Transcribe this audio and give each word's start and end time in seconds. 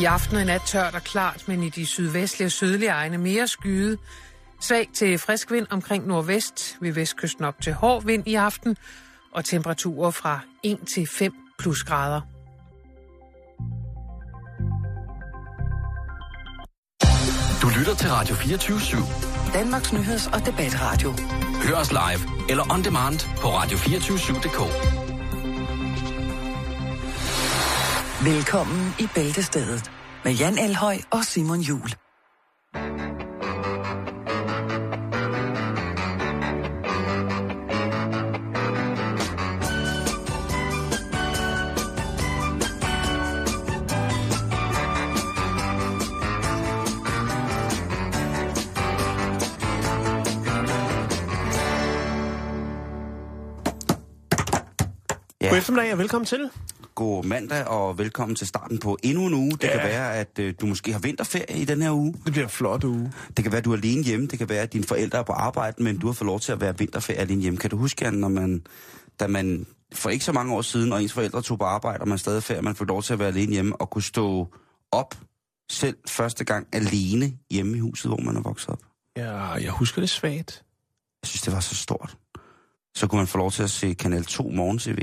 I 0.00 0.04
aften 0.04 0.36
og 0.36 0.42
i 0.42 0.44
nat 0.44 0.62
tørt 0.66 0.94
og 0.94 1.02
klart, 1.02 1.48
men 1.48 1.62
i 1.62 1.68
de 1.68 1.86
sydvestlige 1.86 2.46
og 2.46 2.52
sydlige 2.52 2.90
egne 2.90 3.18
mere 3.18 3.48
skyde. 3.48 3.98
Svag 4.60 4.88
til 4.94 5.18
frisk 5.18 5.50
vind 5.50 5.66
omkring 5.70 6.06
nordvest, 6.06 6.76
ved 6.80 6.92
vestkysten 6.92 7.44
op 7.44 7.60
til 7.62 7.72
hård 7.72 8.04
vind 8.04 8.26
i 8.26 8.34
aften, 8.34 8.76
og 9.32 9.44
temperaturer 9.44 10.10
fra 10.10 10.40
1 10.62 10.78
til 10.94 11.06
5 11.06 11.32
plus 11.58 11.82
grader. 11.82 12.20
Du 17.62 17.68
lytter 17.78 17.94
til 17.94 18.10
Radio 18.10 18.34
24 18.34 18.78
/7. 18.78 19.52
Danmarks 19.52 19.92
Nyheds- 19.92 20.34
og 20.34 20.46
Debatradio. 20.46 21.14
Hør 21.62 21.74
os 21.76 21.90
live 21.90 22.50
eller 22.50 22.72
on 22.72 22.84
demand 22.84 23.20
på 23.40 23.48
radio247.dk. 23.48 25.05
Velkommen 28.26 28.94
i 28.98 29.08
Bæltestedet 29.14 29.90
med 30.24 30.32
Jan 30.32 30.58
Elhøj 30.58 30.96
og 31.10 31.24
Simon 31.24 31.60
Jul. 31.60 31.90
Ja. 55.40 55.48
God 55.48 55.58
eftermiddag 55.58 55.92
og 55.92 55.98
velkommen 55.98 56.26
til. 56.26 56.50
God 56.96 57.24
mandag 57.24 57.64
og 57.68 57.98
velkommen 57.98 58.36
til 58.36 58.46
starten 58.46 58.78
på 58.78 58.98
endnu 59.02 59.26
en 59.26 59.34
uge. 59.34 59.50
Det 59.50 59.62
Ja. 59.64 59.70
kan 59.72 59.88
være, 59.88 60.14
at 60.16 60.38
øh, 60.38 60.54
du 60.60 60.66
måske 60.66 60.92
har 60.92 60.98
vinterferie 60.98 61.58
i 61.60 61.64
den 61.64 61.82
her 61.82 61.90
uge. 61.92 62.12
Det 62.24 62.32
bliver 62.32 62.44
en 62.44 62.50
flot 62.50 62.84
uge. 62.84 63.12
Det 63.36 63.44
kan 63.44 63.52
være, 63.52 63.58
at 63.58 63.64
du 63.64 63.72
er 63.72 63.76
alene 63.76 64.02
hjemme. 64.02 64.26
Det 64.26 64.38
kan 64.38 64.48
være, 64.48 64.62
at 64.62 64.72
dine 64.72 64.84
forældre 64.84 65.18
er 65.18 65.22
på 65.22 65.32
arbejde, 65.32 65.82
men 65.82 65.98
du 65.98 66.06
har 66.06 66.12
fået 66.12 66.26
lov 66.26 66.40
til 66.40 66.52
at 66.52 66.60
være 66.60 66.78
vinterferie 66.78 67.18
alene 67.20 67.42
hjemme. 67.42 67.58
Kan 67.58 67.70
du 67.70 67.76
huske, 67.76 68.04
Jan, 68.04 68.14
når 68.14 68.28
man, 68.28 68.66
da 69.20 69.26
man 69.26 69.66
for 69.94 70.10
ikke 70.10 70.24
så 70.24 70.32
mange 70.32 70.54
år 70.54 70.62
siden, 70.62 70.92
og 70.92 71.02
ens 71.02 71.12
forældre 71.12 71.42
tog 71.42 71.58
på 71.58 71.64
arbejde, 71.64 72.00
og 72.00 72.08
man 72.08 72.18
stadig 72.18 72.36
er 72.36 72.40
ferie, 72.40 72.62
man 72.62 72.76
fik 72.76 72.88
lov 72.88 73.02
til 73.02 73.12
at 73.12 73.18
være 73.18 73.28
alene 73.28 73.52
hjemme 73.52 73.76
og 73.80 73.90
kunne 73.90 74.02
stå 74.02 74.46
op 74.92 75.14
selv 75.70 75.96
første 76.08 76.44
gang 76.44 76.66
alene 76.72 77.32
hjemme 77.50 77.76
i 77.76 77.80
huset, 77.80 78.10
hvor 78.10 78.18
man 78.20 78.36
er 78.36 78.40
vokset 78.40 78.68
op. 78.68 78.80
Ja, 79.16 79.36
jeg 79.52 79.70
husker 79.70 80.02
det 80.02 80.10
svagt. 80.10 80.62
Jeg 81.22 81.28
synes, 81.28 81.42
det 81.42 81.52
var 81.52 81.60
så 81.60 81.74
stort. 81.74 82.16
Så 82.94 83.06
kunne 83.06 83.18
man 83.18 83.26
få 83.26 83.38
lov 83.38 83.50
til 83.50 83.62
at 83.62 83.70
se 83.70 83.94
Kanal 83.94 84.24
2 84.24 84.42
Morgen 84.50 84.78
TV 84.78 84.98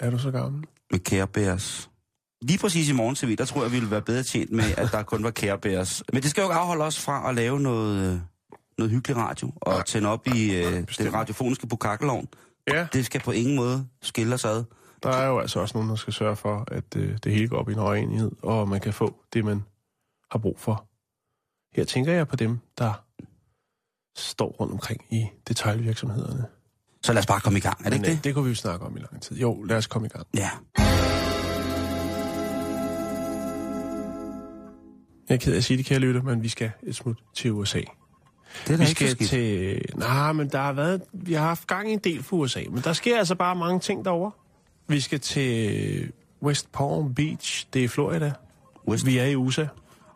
Er 0.00 0.10
du 0.10 0.18
så 0.18 0.30
gammel? 0.30 0.64
med 0.90 1.00
Care 1.00 1.26
Bears. 1.26 1.90
Lige 2.42 2.58
præcis 2.58 2.88
i 2.88 2.92
morgen 2.92 3.14
TV, 3.14 3.36
der 3.36 3.44
tror 3.44 3.62
jeg, 3.62 3.72
vi 3.72 3.76
ville 3.76 3.90
være 3.90 4.02
bedre 4.02 4.22
tjent 4.22 4.52
med, 4.52 4.64
at 4.76 4.88
der 4.92 5.02
kun 5.02 5.24
var 5.24 5.30
Care 5.30 5.58
Bears. 5.58 6.02
Men 6.12 6.22
det 6.22 6.30
skal 6.30 6.40
jo 6.42 6.48
ikke 6.48 6.54
afholde 6.54 6.84
os 6.84 7.00
fra 7.00 7.28
at 7.28 7.34
lave 7.34 7.60
noget, 7.60 8.12
øh, 8.12 8.20
noget 8.78 8.90
hyggelig 8.90 9.16
radio 9.16 9.52
og 9.56 9.86
tænde 9.86 10.08
op 10.08 10.26
i 10.26 10.54
øh, 10.54 10.84
den 10.98 11.14
radiofoniske 11.14 11.66
bukakkelovn. 11.66 12.28
Ja. 12.68 12.86
Det 12.92 13.06
skal 13.06 13.20
på 13.20 13.30
ingen 13.30 13.56
måde 13.56 13.86
skille 14.02 14.34
os 14.34 14.44
ad. 14.44 14.64
Der 15.02 15.10
er 15.10 15.26
jo 15.26 15.38
altså 15.38 15.60
også 15.60 15.76
nogen, 15.78 15.90
der 15.90 15.96
skal 15.96 16.12
sørge 16.12 16.36
for, 16.36 16.64
at 16.70 16.96
øh, 16.96 17.18
det 17.24 17.32
hele 17.32 17.48
går 17.48 17.58
op 17.58 17.68
i 17.68 17.72
en 17.72 17.78
høj 17.78 17.96
enighed, 17.96 18.30
og 18.42 18.68
man 18.68 18.80
kan 18.80 18.92
få 18.92 19.14
det, 19.32 19.44
man 19.44 19.64
har 20.30 20.38
brug 20.38 20.60
for. 20.60 20.86
Her 21.76 21.84
tænker 21.84 22.12
jeg 22.12 22.28
på 22.28 22.36
dem, 22.36 22.58
der 22.78 23.04
står 24.16 24.48
rundt 24.60 24.72
omkring 24.72 25.04
i 25.10 25.26
detaljvirksomhederne. 25.48 26.46
Så 27.04 27.12
lad 27.12 27.20
os 27.20 27.26
bare 27.26 27.40
komme 27.40 27.58
i 27.58 27.60
gang, 27.60 27.78
er 27.84 27.90
det 27.90 27.96
ikke 27.96 28.08
øh, 28.10 28.14
det? 28.16 28.24
det 28.24 28.34
kunne 28.34 28.44
vi 28.44 28.50
jo 28.50 28.54
snakke 28.56 28.86
om 28.86 28.96
i 28.96 29.00
lang 29.00 29.22
tid. 29.22 29.36
Jo, 29.36 29.62
lad 29.62 29.76
os 29.76 29.86
komme 29.86 30.06
i 30.06 30.08
gang. 30.08 30.26
Ja. 30.34 30.50
Jeg 35.28 35.34
er 35.34 35.38
ked 35.38 35.52
af 35.52 35.56
at 35.56 35.64
sige 35.64 35.76
det, 35.76 35.86
kære 35.86 35.98
lytter, 35.98 36.22
men 36.22 36.42
vi 36.42 36.48
skal 36.48 36.70
et 36.82 36.96
smut 36.96 37.16
til 37.34 37.52
USA. 37.52 37.80
Det 38.66 38.72
er 38.72 38.76
Vi 38.76 38.82
ikke 38.82 38.90
skal 38.90 39.08
skidt. 39.10 39.30
til... 39.30 39.82
Nej, 39.94 40.32
men 40.32 40.48
der 40.48 40.60
har 40.60 40.72
været... 40.72 41.02
Vi 41.12 41.32
har 41.32 41.46
haft 41.46 41.66
gang 41.66 41.90
i 41.90 41.92
en 41.92 41.98
del 41.98 42.22
for 42.22 42.36
USA, 42.36 42.60
men 42.70 42.80
der 42.82 42.92
sker 42.92 43.18
altså 43.18 43.34
bare 43.34 43.56
mange 43.56 43.80
ting 43.80 44.04
derovre. 44.04 44.30
Vi 44.88 45.00
skal 45.00 45.20
til 45.20 46.12
West 46.42 46.72
Palm 46.72 47.14
Beach. 47.14 47.66
Det 47.72 47.80
er 47.80 47.84
i 47.84 47.88
Florida. 47.88 48.32
West- 48.88 49.06
Vi 49.06 49.18
er 49.18 49.24
i 49.24 49.36
USA. 49.36 49.66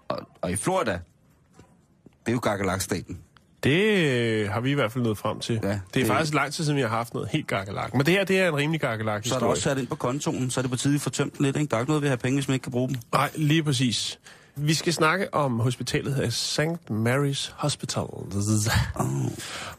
Og, 0.08 0.18
og 0.42 0.50
i 0.50 0.56
Florida, 0.56 0.92
det 0.92 2.28
er 2.28 2.32
jo 2.32 2.38
Gakkelak-staten. 2.42 3.18
Det 3.64 3.80
øh, 4.06 4.50
har 4.50 4.60
vi 4.60 4.70
i 4.70 4.74
hvert 4.74 4.92
fald 4.92 5.04
nået 5.04 5.18
frem 5.18 5.40
til. 5.40 5.60
Ja, 5.62 5.68
det 5.68 5.74
er 5.74 5.80
det- 5.94 6.06
faktisk 6.06 6.34
lang 6.34 6.52
tid 6.52 6.64
siden, 6.64 6.76
vi 6.76 6.82
har 6.82 6.88
haft 6.88 7.14
noget 7.14 7.28
helt 7.28 7.46
gakkelak. 7.46 7.94
Men 7.94 8.06
det 8.06 8.14
her, 8.14 8.24
det 8.24 8.40
er 8.40 8.48
en 8.48 8.56
rimelig 8.56 8.80
gakkelak 8.80 9.26
Så 9.26 9.34
er 9.34 9.38
der 9.38 9.46
også 9.46 9.62
sat 9.62 9.78
ind 9.78 9.86
på 9.86 9.94
kontoen, 9.94 10.50
så 10.50 10.60
er 10.60 10.62
det 10.62 10.70
på 10.70 10.76
tide, 10.76 10.92
vi 10.92 10.98
får 10.98 11.10
tømt 11.10 11.36
den 11.38 11.44
lidt. 11.44 11.56
Ikke? 11.56 11.70
Der 11.70 11.76
er 11.76 11.80
ikke 11.80 11.90
noget 11.90 12.02
ved 12.02 12.08
at 12.08 12.10
have 12.10 12.18
penge, 12.18 12.36
hvis 12.36 12.48
man 12.48 12.52
ikke 12.54 12.62
kan 12.62 12.72
bruge 12.72 12.88
dem. 12.88 12.96
Nej, 13.12 13.30
lige 13.34 13.62
præcis. 13.62 14.18
Vi 14.56 14.74
skal 14.74 14.92
snakke 14.92 15.34
om 15.34 15.60
hospitalet 15.60 16.14
her, 16.14 16.30
St. 16.30 16.60
Mary's 16.90 17.52
Hospital. 17.56 18.02
Oh. 18.94 19.30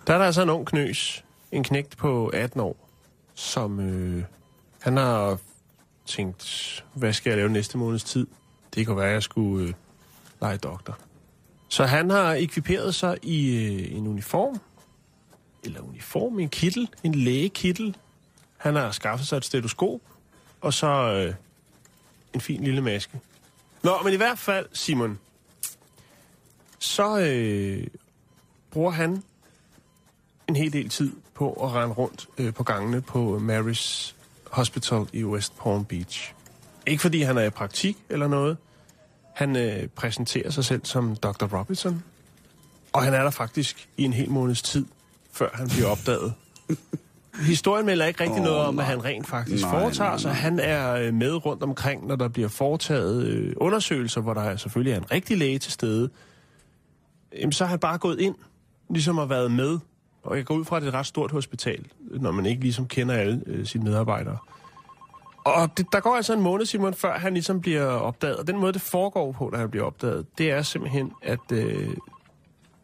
Der 0.08 0.14
er 0.14 0.18
der 0.18 0.26
altså 0.26 0.42
en 0.42 0.50
ung 0.50 0.68
knøs, 0.68 1.24
en 1.52 1.64
knægt 1.64 1.98
på 1.98 2.28
18 2.28 2.60
år, 2.62 2.90
som 3.36 3.80
øh, 3.80 4.24
han 4.82 4.98
har 4.98 5.38
tænkt, 6.06 6.84
hvad 6.94 7.14
skal 7.14 7.30
jeg 7.30 7.38
lave 7.38 7.50
næste 7.50 7.78
måneds 7.78 8.04
tid? 8.04 8.28
Det 8.76 8.88
kunne 8.88 8.98
være, 8.98 9.08
at 9.08 9.14
jeg 9.14 9.24
skulle 9.24 9.68
øh, 9.68 9.74
lege 10.42 10.58
doktor. 10.58 10.98
Så 11.70 11.86
han 11.86 12.10
har 12.10 12.34
ekviperet 12.34 12.96
sig 12.96 13.18
i 13.22 13.56
øh, 13.56 13.98
en 13.98 14.08
uniform, 14.08 14.60
eller 15.64 15.82
uniform, 15.82 16.40
en 16.40 16.50
kittel, 16.50 16.90
en 17.04 17.16
lægekittel. 17.16 17.98
Han 18.58 18.76
har 18.76 18.92
skaffet 18.92 19.28
sig 19.28 19.38
et 19.38 19.46
stetoskop, 19.46 20.00
og 20.62 20.74
så 20.74 20.88
øh, 20.88 21.34
en 22.34 22.42
fin 22.42 22.64
lille 22.64 22.82
maske. 22.82 23.20
Nå, 23.84 23.92
men 24.04 24.14
i 24.14 24.16
hvert 24.16 24.40
fald, 24.40 24.66
Simon, 24.74 25.20
så 26.80 27.20
øh, 27.20 27.88
bruger 28.72 28.92
han 28.92 29.24
en 30.48 30.56
hel 30.56 30.74
del 30.74 30.90
tid 30.90 31.12
på 31.34 31.54
at 31.54 31.74
rende 31.74 31.96
rundt 31.96 32.28
øh, 32.38 32.54
på 32.54 32.64
gangene 32.64 33.02
på 33.02 33.38
Mary's 33.38 34.14
Hospital 34.52 35.06
i 35.14 35.24
West 35.24 35.58
Palm 35.64 35.86
Beach. 35.86 36.34
Ikke 36.88 37.02
fordi 37.02 37.22
han 37.22 37.38
er 37.38 37.44
i 37.44 37.50
praktik 37.50 37.98
eller 38.10 38.28
noget. 38.28 38.58
Han 39.34 39.56
øh, 39.56 39.88
præsenterer 39.88 40.50
sig 40.50 40.66
selv 40.66 40.86
som 40.86 41.16
Dr. 41.16 41.58
Robinson. 41.58 42.04
Og 42.94 43.04
han 43.04 43.14
er 43.14 43.24
der 43.24 43.30
faktisk 43.30 43.90
i 43.98 44.04
en 44.04 44.14
hel 44.14 44.30
måneds 44.30 44.62
tid, 44.62 44.86
før 45.32 45.50
han 45.54 45.68
bliver 45.68 45.88
opdaget. 45.88 46.34
Historien 47.48 47.86
melder 47.86 48.06
ikke 48.06 48.24
rigtig 48.24 48.40
oh, 48.40 48.46
noget 48.46 48.60
om, 48.60 48.76
nej. 48.76 48.84
at 48.84 48.90
han 48.90 49.06
rent 49.06 49.28
faktisk 49.28 49.64
Nej, 49.64 49.80
foretager 49.80 50.10
nej, 50.10 50.18
sig. 50.18 50.36
Han 50.36 50.60
er 50.60 50.94
øh, 50.94 51.14
med 51.14 51.46
rundt 51.46 51.64
omkring, 51.64 52.08
når 52.08 52.16
der 52.16 52.28
bliver 52.28 52.48
foretaget 52.48 53.24
øh, 53.26 53.54
undersøgelser, 53.58 54.22
hvor 54.22 54.34
der 54.34 54.56
selvfølgelig 54.56 54.94
er 54.94 54.98
en 54.98 55.12
rigtig 55.12 55.38
læge 55.38 55.60
til 55.60 55.72
stede. 55.72 56.10
Jamen, 57.40 57.52
så 57.52 57.64
har 57.64 57.70
han 57.70 57.80
bare 57.80 57.98
gået 57.98 58.20
ind, 58.20 58.36
ligesom 58.90 59.18
har 59.18 59.26
været 59.26 59.52
med. 59.52 59.80
Og 60.24 60.38
jeg 60.38 60.46
går 60.46 60.56
ud 60.56 60.66
fra, 60.66 60.76
at 60.76 60.82
det 60.82 60.88
er 60.88 60.92
et 60.92 60.98
ret 61.00 61.06
stort 61.06 61.32
hospital, 61.32 61.86
når 62.00 62.32
man 62.32 62.46
ikke 62.46 62.62
ligesom 62.62 62.88
kender 62.88 63.16
alle 63.16 63.42
øh, 63.46 63.66
sine 63.66 63.84
medarbejdere. 63.84 64.38
Og 65.50 65.78
det, 65.78 65.86
der 65.92 66.00
går 66.00 66.16
altså 66.16 66.34
en 66.34 66.42
måned, 66.42 66.66
Simon, 66.66 66.94
før 66.94 67.18
han 67.18 67.34
ligesom 67.34 67.62
bliver 67.62 67.86
opdaget. 67.86 68.38
Og 68.38 68.48
den 68.48 68.58
måde, 68.58 68.74
det 68.74 68.82
foregår 68.82 69.32
på, 69.32 69.50
da 69.54 69.58
han 69.58 69.70
bliver 69.70 69.86
opdaget, 69.86 70.26
det 70.38 70.52
er 70.52 70.62
simpelthen, 70.62 71.12
at 71.24 71.52
øh, 71.52 71.94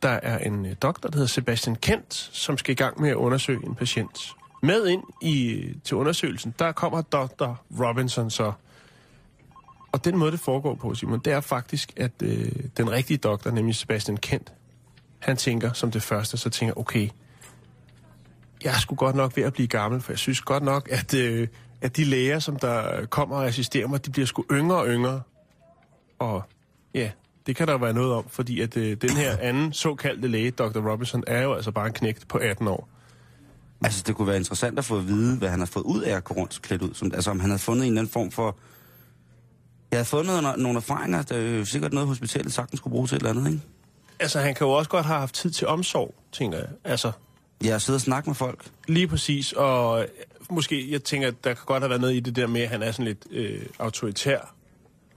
der 0.02 0.09
er 0.09 0.38
en 0.38 0.66
øh, 0.66 0.76
doktor, 0.81 1.09
der 1.09 1.18
hedder 1.18 1.28
Sebastian 1.28 1.76
Kent, 1.76 2.14
som 2.34 2.58
skal 2.58 2.72
i 2.72 2.76
gang 2.76 3.02
med 3.02 3.09
at 3.09 3.16
undersøge 3.16 3.66
en 3.66 3.76
patient. 3.76 4.31
Med 4.64 4.88
ind 4.88 5.03
i, 5.22 5.64
til 5.84 5.98
undersøgelsen, 5.98 6.53
der 6.59 6.72
kommer 6.72 7.02
Dr. 7.02 7.53
Robinson 7.80 8.30
så. 8.30 8.52
Og 9.92 10.06
den 10.06 10.18
måde, 10.18 10.32
det 10.32 10.40
foregår 10.40 10.76
på, 10.76 10.94
Simon, 10.94 11.20
det 11.20 11.34
er 11.34 11.40
faktisk, 11.40 11.94
at 11.97 12.12
øh, 12.24 12.52
den 12.78 12.92
rigtige 12.92 13.18
doktor, 13.18 13.52
nemlig 13.52 13.76
Sebastian 13.76 14.18
Kent, 14.18 14.53
han 15.20 15.38
tænker 15.38 15.74
som 15.74 15.92
det 15.92 16.02
første, 16.02 16.38
så 16.38 16.50
tænker, 16.50 16.80
okay, 16.80 17.09
jeg 18.64 18.74
skulle 18.76 18.97
godt 18.97 19.16
nok 19.16 19.38
ved 19.38 19.44
at 19.44 19.53
blive 19.53 19.68
gammel, 19.68 20.02
for 20.02 20.12
jeg 20.12 20.20
synes 20.20 20.42
godt 20.42 20.64
nok, 20.64 20.90
at, 20.92 21.14
øh, 21.14 21.47
at 21.81 21.97
de 21.97 22.03
læger, 22.03 22.40
som 22.40 22.56
der 22.56 23.06
kommer 23.06 23.36
og 23.36 23.46
assisterer 23.47 23.88
mig, 23.88 24.06
de 24.06 24.12
bliver 24.12 24.25
sgu 24.25 24.46
yngre 24.52 24.78
og 24.78 24.88
yngre. 24.88 25.22
Og 26.20 26.44
ja, 26.94 27.11
det 27.47 27.55
kan 27.55 27.67
der 27.67 27.78
være 27.78 27.94
noget 27.94 28.14
om, 28.14 28.26
fordi 28.29 28.61
at 28.61 28.78
øh, 28.78 28.97
den 29.02 29.09
her 29.09 29.38
anden 29.49 29.73
såkaldte 29.73 30.28
læge, 30.28 30.52
Dr. 30.52 30.90
Robinson, 30.91 31.23
er 31.28 31.41
jo 31.41 31.53
altså 31.53 31.72
bare 31.72 31.88
en 31.88 31.94
knægt 31.94 32.28
på 32.28 32.38
18 32.38 32.67
år. 32.67 32.90
Altså, 33.84 34.03
det 34.08 34.16
kunne 34.16 34.28
være 34.28 34.38
interessant 34.38 34.79
at 34.79 34.85
få 34.85 34.97
at 34.97 35.08
vide, 35.08 35.38
hvad 35.38 35.49
han 35.49 35.59
har 35.59 35.66
fået 35.66 35.84
ud 35.84 36.02
af 36.02 36.16
at 36.16 36.23
gå 36.23 36.34
rundt 36.34 36.61
klædt 36.61 36.82
ud. 36.82 36.94
Som, 36.94 37.11
altså, 37.14 37.32
om 37.32 37.40
han 37.40 37.49
havde 37.49 37.61
fundet 37.61 37.84
en 37.84 37.91
eller 37.91 38.02
anden 38.02 38.11
form 38.14 38.32
for... 38.32 38.58
Jeg 39.91 39.97
havde 39.97 40.05
fundet 40.05 40.44
nogle, 40.44 40.64
nogle 40.64 40.78
erfaringer, 40.78 41.22
der 41.22 41.35
er 41.35 41.41
jo 41.58 41.66
sikkert 41.66 41.94
noget, 41.94 42.08
hospitalet 42.08 42.53
sagtens 42.53 42.78
skulle 42.78 42.91
bruge 42.91 43.08
til 43.08 43.16
et 43.16 43.20
eller 43.20 43.29
andet, 43.32 43.52
ikke? 43.52 43.64
Altså, 44.20 44.40
han 44.40 44.55
kan 44.55 44.67
jo 44.67 44.73
også 44.73 44.90
godt 44.90 45.05
have 45.05 45.20
haft 45.20 45.35
tid 45.35 45.52
til 45.52 45.67
omsorg, 45.67 46.16
tænker 46.32 46.58
jeg. 46.58 46.67
Altså, 46.84 47.11
Jeg 47.64 47.73
har 47.73 47.79
siddet 47.79 47.97
og 47.97 48.02
snakket 48.02 48.28
med 48.28 48.35
folk. 48.35 48.66
Lige 48.88 49.08
præcis, 49.08 49.52
og 49.53 50.05
måske, 50.52 50.92
jeg 50.92 51.03
tænker, 51.03 51.28
at 51.28 51.44
der 51.44 51.53
kan 51.53 51.64
godt 51.66 51.84
have 51.84 51.90
været 51.90 52.02
noget 52.02 52.14
i 52.16 52.20
det 52.20 52.36
der 52.36 52.47
med, 52.47 52.62
at 52.62 52.70
han 52.70 52.84
er 52.84 52.92
sådan 52.92 53.06
lidt 53.06 53.26
øh, 53.32 53.62
autoritær 53.80 54.40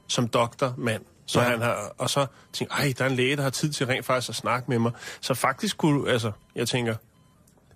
som 0.09 0.29
doktormand. 0.29 1.03
Så 1.27 1.41
Ja. 1.41 1.49
han 1.49 1.63
har, 1.63 1.93
og 1.99 2.11
så 2.11 2.27
tænker 2.53 2.75
ej, 2.75 2.93
der 2.99 3.05
er 3.05 3.09
en 3.09 3.17
læge, 3.17 3.37
der 3.37 3.43
har 3.43 3.51
tid 3.51 3.71
til 3.73 3.87
rent 3.87 4.07
faktisk 4.07 4.29
at 4.29 4.35
snakke 4.35 4.71
med 4.71 4.79
mig. 4.79 4.93
Så 5.21 5.35
faktisk 5.35 5.77
kunne, 5.79 6.11
altså, 6.11 6.33
jeg 6.55 6.69
tænker, 6.69 6.95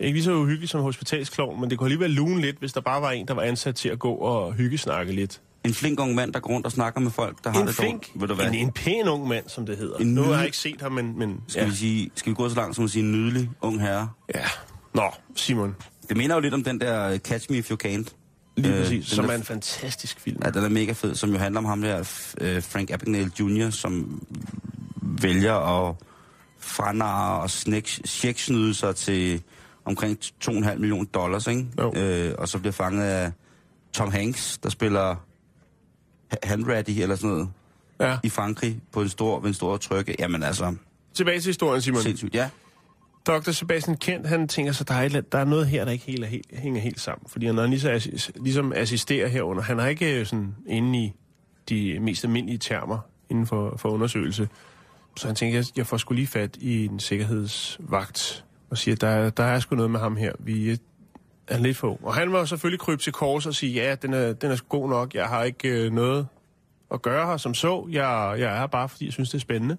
er 0.00 0.04
ikke 0.04 0.16
lige 0.16 0.24
så 0.24 0.32
uhyggeligt 0.32 0.70
som 0.70 0.80
hospitalsklovn, 0.80 1.60
men 1.60 1.70
det 1.70 1.78
kunne 1.78 1.86
alligevel 1.86 2.10
lune 2.10 2.40
lidt, 2.40 2.58
hvis 2.58 2.72
der 2.72 2.80
bare 2.80 3.02
var 3.02 3.10
en, 3.10 3.28
der 3.28 3.34
var 3.34 3.42
ansat 3.42 3.74
til 3.74 3.88
at 3.88 3.98
gå 3.98 4.12
og 4.14 4.52
hyggesnakke 4.52 5.12
lidt 5.12 5.40
En 5.64 5.74
flink 5.74 6.00
ung 6.00 6.14
mand, 6.14 6.32
der 6.32 6.40
går 6.40 6.50
rundt 6.54 6.66
og 6.66 6.72
snakker 6.72 7.00
med 7.00 7.10
folk, 7.10 7.44
der 7.44 7.50
har 7.50 7.60
En 7.60 7.66
det 7.66 7.74
flink, 7.74 8.02
dårligt. 8.06 8.20
Ved 8.20 8.28
du 8.28 8.34
hvad? 8.34 8.46
en, 8.46 8.54
en 8.54 8.72
pæn 8.72 9.08
ung 9.08 9.28
mand, 9.28 9.48
som 9.48 9.66
det 9.66 9.76
hedder. 9.76 9.96
En 9.96 10.06
nu 10.14 10.22
har 10.22 10.34
jeg 10.34 10.44
ikke 10.44 10.56
set 10.56 10.80
ham, 10.80 10.92
men... 10.92 11.18
men 11.18 11.40
Skal, 11.48 11.62
ja. 11.62 11.68
vi 11.68 11.74
sige, 11.74 12.10
skal 12.14 12.30
vi 12.30 12.34
gå 12.34 12.48
så 12.48 12.54
langt 12.56 12.76
som 12.76 12.84
at 12.84 12.90
sige 12.90 13.02
en 13.04 13.12
nydelig 13.12 13.50
ung 13.60 13.80
herre? 13.80 14.08
ja. 14.34 14.44
Nå, 14.94 15.10
Simon. 15.36 15.76
Det 16.12 16.18
minder 16.18 16.36
jo 16.36 16.40
lidt 16.40 16.54
om 16.54 16.64
den 16.64 16.80
der 16.80 17.08
øh, 17.08 17.18
Catch 17.18 17.50
Me 17.50 17.56
If 17.58 17.70
You 17.70 17.76
Can't. 17.84 18.14
Lige 18.56 18.74
Øh, 18.74 18.80
præcis. 18.82 19.06
den 19.06 19.16
Som 19.16 19.24
der- 19.24 19.32
er 19.32 19.36
en 19.36 19.42
fantastisk 19.44 20.20
film. 20.20 20.40
Ja, 20.44 20.50
den 20.50 20.64
er 20.64 20.68
mega 20.68 20.92
fed, 20.92 21.14
som 21.14 21.30
jo 21.30 21.38
handler 21.38 21.58
om 21.58 21.64
ham 21.64 21.80
der, 21.82 21.98
øh, 22.40 22.62
Frank 22.62 22.90
Abagnale 22.90 23.30
Jr., 23.40 23.70
som 23.70 24.22
vælger 25.02 25.54
at 25.88 25.94
franare 26.58 27.40
og 27.42 27.50
checksnyde 28.06 28.74
sig 28.74 28.96
til 28.96 29.42
omkring 29.84 30.18
2,5 30.40 30.74
millioner 30.78 31.04
dollars, 31.14 31.46
ikke? 31.46 31.66
Jo. 31.78 31.92
Øh, 31.96 32.34
og 32.38 32.48
så 32.48 32.58
bliver 32.58 32.72
fanget 32.72 33.04
af 33.04 33.32
Tom 33.92 34.10
Hanks, 34.12 34.58
der 34.62 34.68
spiller 34.70 35.14
ha- 36.30 36.36
handready 36.48 36.90
eller 37.00 37.16
sådan 37.16 37.30
noget 37.30 37.48
Ja. 38.00 38.18
i 38.22 38.28
Frankrig 38.28 38.80
på 38.92 39.02
en 39.02 39.08
stor, 39.08 39.40
ved 39.40 39.48
en 39.48 39.54
stor 39.54 39.76
trykke. 39.76 40.16
Jamen 40.18 40.42
altså, 40.42 40.74
Tilbage 41.14 41.40
til 41.40 41.48
historien, 41.48 41.82
Simon. 41.82 42.02
sindssygt. 42.02 42.34
Ja, 42.34 42.48
Dr. 43.26 43.50
Sebastian 43.50 43.96
Kent, 43.96 44.26
han 44.26 44.48
tænker 44.48 44.72
sig, 44.72 44.88
der 44.88 44.94
er, 44.94 45.08
der 45.08 45.38
er 45.38 45.44
noget 45.44 45.66
her, 45.66 45.84
der 45.84 45.92
ikke 45.92 46.04
helt, 46.04 46.24
er 46.24 46.28
helt, 46.28 46.46
hænger 46.52 46.80
helt 46.80 47.00
sammen. 47.00 47.28
Fordi 47.28 47.52
når 47.52 47.62
han 47.62 47.70
ligesom, 47.70 48.20
ligesom 48.36 48.72
assisterer 48.76 49.28
herunder, 49.28 49.62
han 49.62 49.80
er 49.80 49.86
ikke 49.86 50.20
øh, 50.20 50.26
sådan 50.26 50.54
inde 50.66 50.98
i 50.98 51.12
de 51.68 52.00
mest 52.00 52.24
almindelige 52.24 52.58
termer 52.58 52.98
inden 53.28 53.46
for, 53.46 53.76
for 53.76 53.88
undersøgelse. 53.88 54.48
Så 55.16 55.26
han 55.26 55.36
tænker, 55.36 55.58
jeg, 55.58 55.64
jeg 55.76 55.86
får 55.86 55.96
sgu 55.96 56.14
lige 56.14 56.26
fat 56.26 56.56
i 56.56 56.84
en 56.84 57.00
sikkerhedsvagt 57.00 58.44
og 58.70 58.78
siger, 58.78 58.96
der, 58.96 59.30
der 59.30 59.44
er 59.44 59.60
sgu 59.60 59.76
noget 59.76 59.90
med 59.90 60.00
ham 60.00 60.16
her. 60.16 60.32
Vi 60.38 60.70
øh, 60.70 60.76
er 61.48 61.58
lidt 61.58 61.76
få. 61.76 62.00
Og 62.02 62.14
han 62.14 62.32
var 62.32 62.44
selvfølgelig 62.44 62.80
krybe 62.80 63.02
til 63.02 63.12
kors 63.12 63.46
og 63.46 63.54
sige, 63.54 63.72
ja, 63.72 63.94
den 63.94 64.12
er, 64.12 64.32
den 64.32 64.50
er 64.50 64.56
sgu 64.56 64.80
god 64.80 64.88
nok. 64.88 65.14
Jeg 65.14 65.26
har 65.26 65.42
ikke 65.42 65.68
øh, 65.68 65.92
noget 65.92 66.26
at 66.90 67.02
gøre 67.02 67.26
her 67.26 67.36
som 67.36 67.54
så. 67.54 67.86
Jeg, 67.90 68.34
jeg 68.38 68.54
er 68.54 68.58
her 68.58 68.66
bare, 68.66 68.88
fordi 68.88 69.04
jeg 69.04 69.12
synes, 69.12 69.30
det 69.30 69.34
er 69.38 69.40
spændende. 69.40 69.76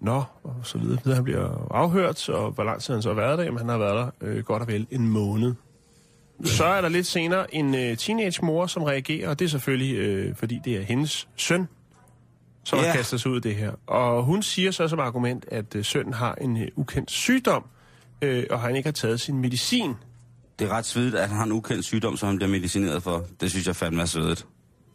Nå, 0.00 0.22
og 0.42 0.54
så 0.62 0.78
videre. 0.78 1.14
Han 1.14 1.24
bliver 1.24 1.68
afhørt, 1.70 2.28
og 2.28 2.50
hvor 2.50 2.64
lang 2.64 2.80
tid 2.82 2.94
han 2.94 3.02
så 3.02 3.08
har 3.08 3.16
været 3.16 3.38
der? 3.38 3.44
Jamen, 3.44 3.58
han 3.58 3.68
har 3.68 3.78
været 3.78 3.96
der 3.96 4.10
øh, 4.20 4.44
godt 4.44 4.62
og 4.62 4.68
vel 4.68 4.86
en 4.90 5.08
måned. 5.08 5.54
Så 6.44 6.64
er 6.64 6.80
der 6.80 6.88
lidt 6.88 7.06
senere 7.06 7.54
en 7.54 7.74
øh, 7.74 7.96
teenage-mor, 7.96 8.66
som 8.66 8.82
reagerer, 8.82 9.28
og 9.28 9.38
det 9.38 9.44
er 9.44 9.48
selvfølgelig, 9.48 9.96
øh, 9.96 10.36
fordi 10.36 10.60
det 10.64 10.76
er 10.76 10.82
hendes 10.82 11.28
søn, 11.36 11.68
som 12.64 12.78
Ja. 12.78 12.86
har 12.86 12.96
kastet 12.96 13.20
sig 13.20 13.30
ud 13.30 13.36
i 13.36 13.40
det 13.40 13.54
her. 13.56 13.72
Og 13.86 14.22
hun 14.24 14.42
siger 14.42 14.70
så 14.70 14.88
som 14.88 14.98
argument, 15.00 15.44
at 15.48 15.74
øh, 15.76 15.84
sønnen 15.84 16.14
har 16.14 16.34
en 16.34 16.56
øh, 16.62 16.68
ukendt 16.76 17.10
sygdom, 17.10 17.64
øh, 18.22 18.44
og 18.50 18.60
han 18.60 18.76
ikke 18.76 18.86
har 18.86 18.92
taget 18.92 19.20
sin 19.20 19.38
medicin. 19.38 19.94
det 20.58 20.68
er 20.68 20.72
ret 20.72 20.86
svedigt, 20.86 21.14
at 21.14 21.28
han 21.28 21.36
har 21.36 21.44
en 21.44 21.52
ukendt 21.52 21.84
sygdom, 21.84 22.16
som 22.16 22.26
han 22.26 22.36
bliver 22.36 22.50
medicineret 22.50 23.02
for. 23.02 23.24
Det 23.40 23.50
synes 23.50 23.66
jeg 23.66 23.76
fandme 23.76 24.02
er 24.02 24.06
svedigt. 24.06 24.46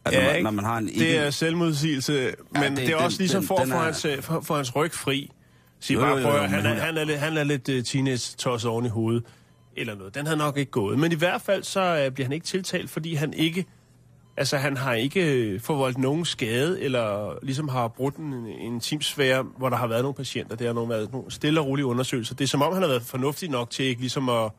At 0.06 0.12
når, 0.24 0.32
man, 0.32 0.42
når 0.42 0.50
man 0.50 0.64
har 0.64 0.78
en 0.78 0.86
det 0.88 1.18
er 1.18 1.30
selvmodsigelse, 1.30 2.12
men 2.52 2.62
Ja, 2.62 2.68
det, 2.68 2.76
det- 2.76 2.88
er 2.90 2.96
også 2.96 3.16
den- 3.18 3.22
ligesom 3.22 3.40
den- 3.40 3.48
for 3.48 3.56
den 3.56 3.68
få 3.70 3.76
er- 3.76 3.82
hans, 3.82 4.04
øh, 4.04 4.22
for, 4.22 4.40
for 4.40 4.56
hans 4.56 4.76
ryg 4.76 4.92
fri. 4.94 5.30
Sig 5.80 5.96
bare, 5.96 6.22
prøv, 6.22 6.32
han, 6.38 6.66
er, 6.66 6.74
han, 6.74 6.96
er, 6.98 7.04
lidt- 7.04 7.18
han 7.18 7.36
er 7.36 7.44
lidt 7.44 7.68
uh, 7.68 7.82
teenage-tosset 7.84 8.70
oven 8.70 8.86
i 8.86 8.88
hovedet. 8.88 9.24
Eller 9.76 9.94
noget. 9.94 10.14
Den 10.14 10.26
havde 10.26 10.38
nok 10.38 10.56
ikke 10.56 10.70
gået. 10.70 10.98
Men 10.98 11.12
i 11.12 11.14
hvert 11.14 11.42
fald 11.42 11.62
så 11.62 12.04
uh, 12.06 12.12
bliver 12.14 12.24
han 12.24 12.32
ikke 12.32 12.46
tiltalt, 12.46 12.90
fordi 12.90 13.14
han 13.14 13.32
ikke... 13.34 13.64
Altså, 14.38 14.56
han 14.56 14.76
har 14.76 14.92
ikke 14.94 15.60
forvoldt 15.64 15.98
nogen 15.98 16.24
skade, 16.24 16.82
eller 16.82 17.32
ligesom 17.42 17.68
har 17.68 17.88
brudt 17.88 18.16
en, 18.16 18.32
en 18.46 18.80
teamsfære, 18.80 19.42
hvor 19.58 19.68
der 19.68 19.76
har 19.76 19.86
været 19.86 20.02
nogle 20.02 20.14
patienter. 20.14 20.56
Det 20.56 20.66
har 20.66 20.74
nogle, 20.74 20.88
været 20.90 21.12
nogle 21.12 21.30
stille 21.30 21.60
og 21.60 21.66
rolige 21.66 21.86
undersøgelser. 21.86 22.34
Det 22.34 22.44
er 22.44 22.48
som 22.48 22.62
om, 22.62 22.72
han 22.72 22.82
har 22.82 22.88
været 22.88 23.02
fornuftig 23.02 23.50
nok 23.50 23.70
til 23.70 23.84
ikke 23.84 24.00
ligesom 24.00 24.28
at 24.28 24.50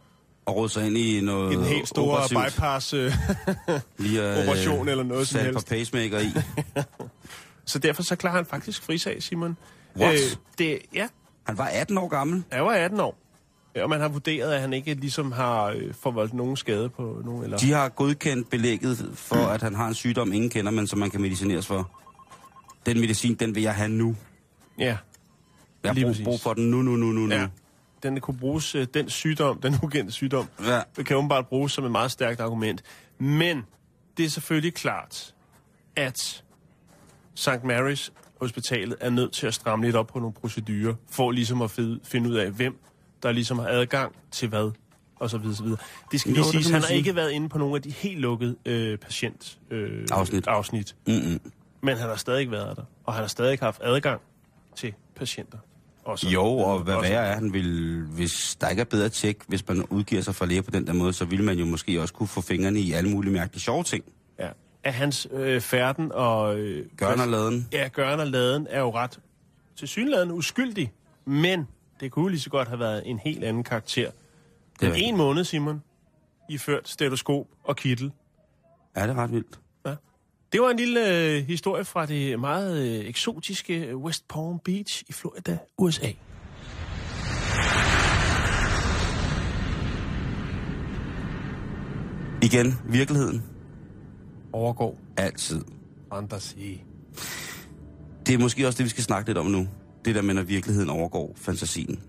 Og 0.47 0.55
råde 0.55 0.69
sig 0.69 0.87
ind 0.87 0.97
i 0.97 1.21
noget 1.21 1.53
en 1.53 1.63
helt 1.63 1.87
stor 1.87 2.11
operativt. 2.11 2.55
bypass. 2.55 2.93
Øh, 2.93 3.11
Lige, 3.97 4.31
øh, 4.33 4.39
operation 4.39 4.87
eller 4.89 5.03
noget 5.03 5.27
som 5.27 5.39
helst. 5.39 5.67
pacemaker 5.67 6.19
i. 6.19 6.31
så 7.65 7.79
derfor 7.79 8.03
så 8.03 8.15
klarer 8.15 8.35
han 8.35 8.45
faktisk 8.45 8.83
frisag, 8.83 9.23
Simon. 9.23 9.57
What? 9.97 10.39
det, 10.57 10.79
ja, 10.93 11.07
Han 11.43 11.57
var 11.57 11.65
18 11.65 11.97
år 11.97 12.07
gammel. 12.07 12.43
Han 12.51 12.63
var 12.63 12.71
18 12.71 12.99
år. 12.99 13.17
Ja, 13.75 13.83
og 13.83 13.89
man 13.89 14.01
har 14.01 14.07
vurderet, 14.07 14.53
at 14.53 14.61
han 14.61 14.73
ikke 14.73 14.93
ligesom 14.93 15.31
har 15.31 15.65
øh, 15.65 15.93
forvoldt 16.01 16.33
nogen 16.33 16.57
skade 16.57 16.89
på 16.89 17.21
nogen. 17.25 17.43
Eller... 17.43 17.57
De 17.57 17.71
har 17.71 17.89
godkendt 17.89 18.49
belægget 18.49 19.11
for, 19.13 19.35
at 19.35 19.61
han 19.61 19.75
har 19.75 19.87
en 19.87 19.93
sygdom, 19.93 20.33
ingen 20.33 20.49
kender, 20.49 20.71
men 20.71 20.87
som 20.87 20.99
man 20.99 21.09
kan 21.09 21.21
medicineres 21.21 21.67
for. 21.67 21.91
Den 22.85 22.99
medicin, 22.99 23.35
den 23.35 23.55
vil 23.55 23.63
jeg 23.63 23.75
have 23.75 23.89
nu. 23.89 24.15
Ja, 24.79 24.97
Jeg 25.83 25.93
har 25.93 26.03
brug, 26.03 26.15
brug 26.23 26.39
for 26.39 26.53
den 26.53 26.71
nu, 26.71 26.81
nu, 26.81 26.95
nu, 26.95 27.11
nu, 27.11 27.21
nu. 27.25 27.35
Den 28.13 28.21
kunne 28.21 28.37
bruges, 28.37 28.75
øh, 28.75 28.87
den 28.93 29.09
sygdom, 29.09 29.61
den 29.61 29.75
ukendte 29.83 30.13
sygdom, 30.13 30.47
Ja. 30.65 30.81
det 30.95 31.05
kan 31.05 31.17
åbenbart 31.17 31.47
bruges 31.47 31.71
som 31.71 31.85
et 31.85 31.91
meget 31.91 32.11
stærkt 32.11 32.39
argument. 32.39 32.83
Men 33.19 33.65
det 34.17 34.25
er 34.25 34.29
selvfølgelig 34.29 34.73
klart, 34.73 35.33
at 35.95 36.43
St. 37.35 37.49
Mary's 37.49 38.09
Hospitalet 38.41 38.95
er 38.99 39.09
nødt 39.09 39.33
til 39.33 39.47
at 39.47 39.53
stramme 39.53 39.85
lidt 39.85 39.95
op 39.95 40.07
på 40.07 40.19
nogle 40.19 40.33
procedurer, 40.33 40.93
for 41.09 41.31
ligesom 41.31 41.61
at 41.61 41.71
finde 42.03 42.29
ud 42.29 42.35
af, 42.35 42.51
hvem 42.51 42.77
der 43.23 43.31
ligesom 43.31 43.59
har 43.59 43.67
adgang 43.67 44.15
til 44.31 44.49
hvad, 44.49 44.71
og 45.15 45.29
så 45.29 45.37
videre, 45.37 45.55
så 45.55 45.63
videre. 45.63 45.77
Det 46.11 46.19
skal 46.19 46.29
Jo, 46.31 46.35
lige 46.35 46.45
siges, 46.51 46.65
han 46.69 46.81
har 46.81 46.87
sige. 46.87 46.97
ikke 46.97 47.15
været 47.15 47.31
inde 47.31 47.49
på 47.49 47.57
nogle 47.57 47.75
af 47.75 47.81
de 47.81 47.91
helt 47.91 48.19
lukkede 48.19 48.55
øh, 48.65 48.97
patient 48.99 49.57
øh, 49.71 50.07
Afsnit. 50.11 50.47
afsnit. 50.47 50.95
Mm-mm. 51.07 51.39
Men 51.81 51.97
han 51.97 52.09
har 52.09 52.15
stadig 52.15 52.51
været 52.51 52.77
der, 52.77 52.83
og 53.05 53.13
han 53.13 53.23
har 53.23 53.27
stadig 53.27 53.59
haft 53.61 53.81
adgang 53.83 54.21
til 54.75 54.93
patienter. 55.15 55.57
Også, 56.07 56.29
Jo, 56.29 56.45
og 56.45 56.79
hvad 56.79 56.95
værre 56.95 57.25
er, 57.27 57.33
han 57.33 57.53
vil, 57.53 58.01
hvis 58.01 58.57
der 58.61 58.69
ikke 58.69 58.79
er 58.79 58.85
bedre 58.85 59.09
tjek, 59.09 59.37
hvis 59.47 59.67
man 59.67 59.85
udgiver 59.85 60.21
sig 60.21 60.35
for 60.35 60.45
læge 60.45 60.63
på 60.63 60.71
den 60.71 60.87
der 60.87 60.93
måde, 60.93 61.13
så 61.13 61.25
vil 61.25 61.43
man 61.43 61.57
jo 61.57 61.65
måske 61.65 62.01
også 62.01 62.13
kunne 62.13 62.27
få 62.27 62.41
fingrene 62.41 62.79
i 62.79 62.91
alle 62.91 63.09
mulige 63.09 63.33
mærkelige 63.33 63.61
sjove 63.61 63.83
ting. 63.83 64.03
Ja. 64.39 64.47
At 64.83 64.93
hans 64.93 65.27
øh, 65.31 65.61
færden 65.61 66.11
og... 66.11 66.59
Øh, 66.59 66.85
Gørn 66.97 67.19
og 67.19 67.27
laden. 67.27 67.67
Ja, 67.71 67.87
gørn 67.87 68.19
og 68.19 68.27
laden 68.27 68.67
er 68.69 68.79
jo 68.79 68.93
ret 68.95 69.19
til 69.77 69.87
synligheden 69.87 70.31
uskyldig, 70.31 70.93
men 71.25 71.67
det 71.99 72.11
kunne 72.11 72.31
lige 72.31 72.41
så 72.41 72.49
godt 72.49 72.67
have 72.67 72.79
været 72.79 73.03
en 73.05 73.19
helt 73.19 73.43
anden 73.43 73.63
karakter. 73.63 74.11
Den 74.79 74.91
er 74.91 74.95
en 74.95 75.17
måned, 75.17 75.43
Simon, 75.43 75.83
iført 76.49 76.89
stetoskop 76.89 77.45
og 77.63 77.75
kittel. 77.75 78.11
Ja, 78.97 79.03
det 79.03 79.09
er 79.09 79.15
ret 79.15 79.31
vildt. 79.31 79.59
Det 80.51 80.61
var 80.61 80.69
en 80.69 80.77
lille 80.77 81.17
øh, 81.17 81.43
historie 81.47 81.85
fra 81.85 82.05
det 82.05 82.39
meget 82.39 82.99
øh, 82.99 83.05
eksotiske 83.09 83.97
West 83.97 84.27
Palm 84.27 84.59
Beach 84.65 85.03
i 85.09 85.13
Florida, 85.13 85.57
USA. 85.77 86.07
Igen, 92.43 92.73
virkeligheden. 92.89 93.43
Overgår 94.53 94.97
Altid. 95.17 95.61
fantasi. 96.13 96.83
Det 98.27 98.33
er 98.35 98.39
måske 98.39 98.67
også 98.67 98.77
det, 98.77 98.83
vi 98.83 98.89
skal 98.89 99.03
snakke 99.03 99.29
lidt 99.29 99.37
om 99.37 99.45
nu. 99.45 99.67
Det 100.05 100.15
der 100.15 100.21
med, 100.21 100.33
når 100.33 100.41
virkeligheden 100.43 100.89
overgår 100.89 101.33
fantasien. 101.35 101.99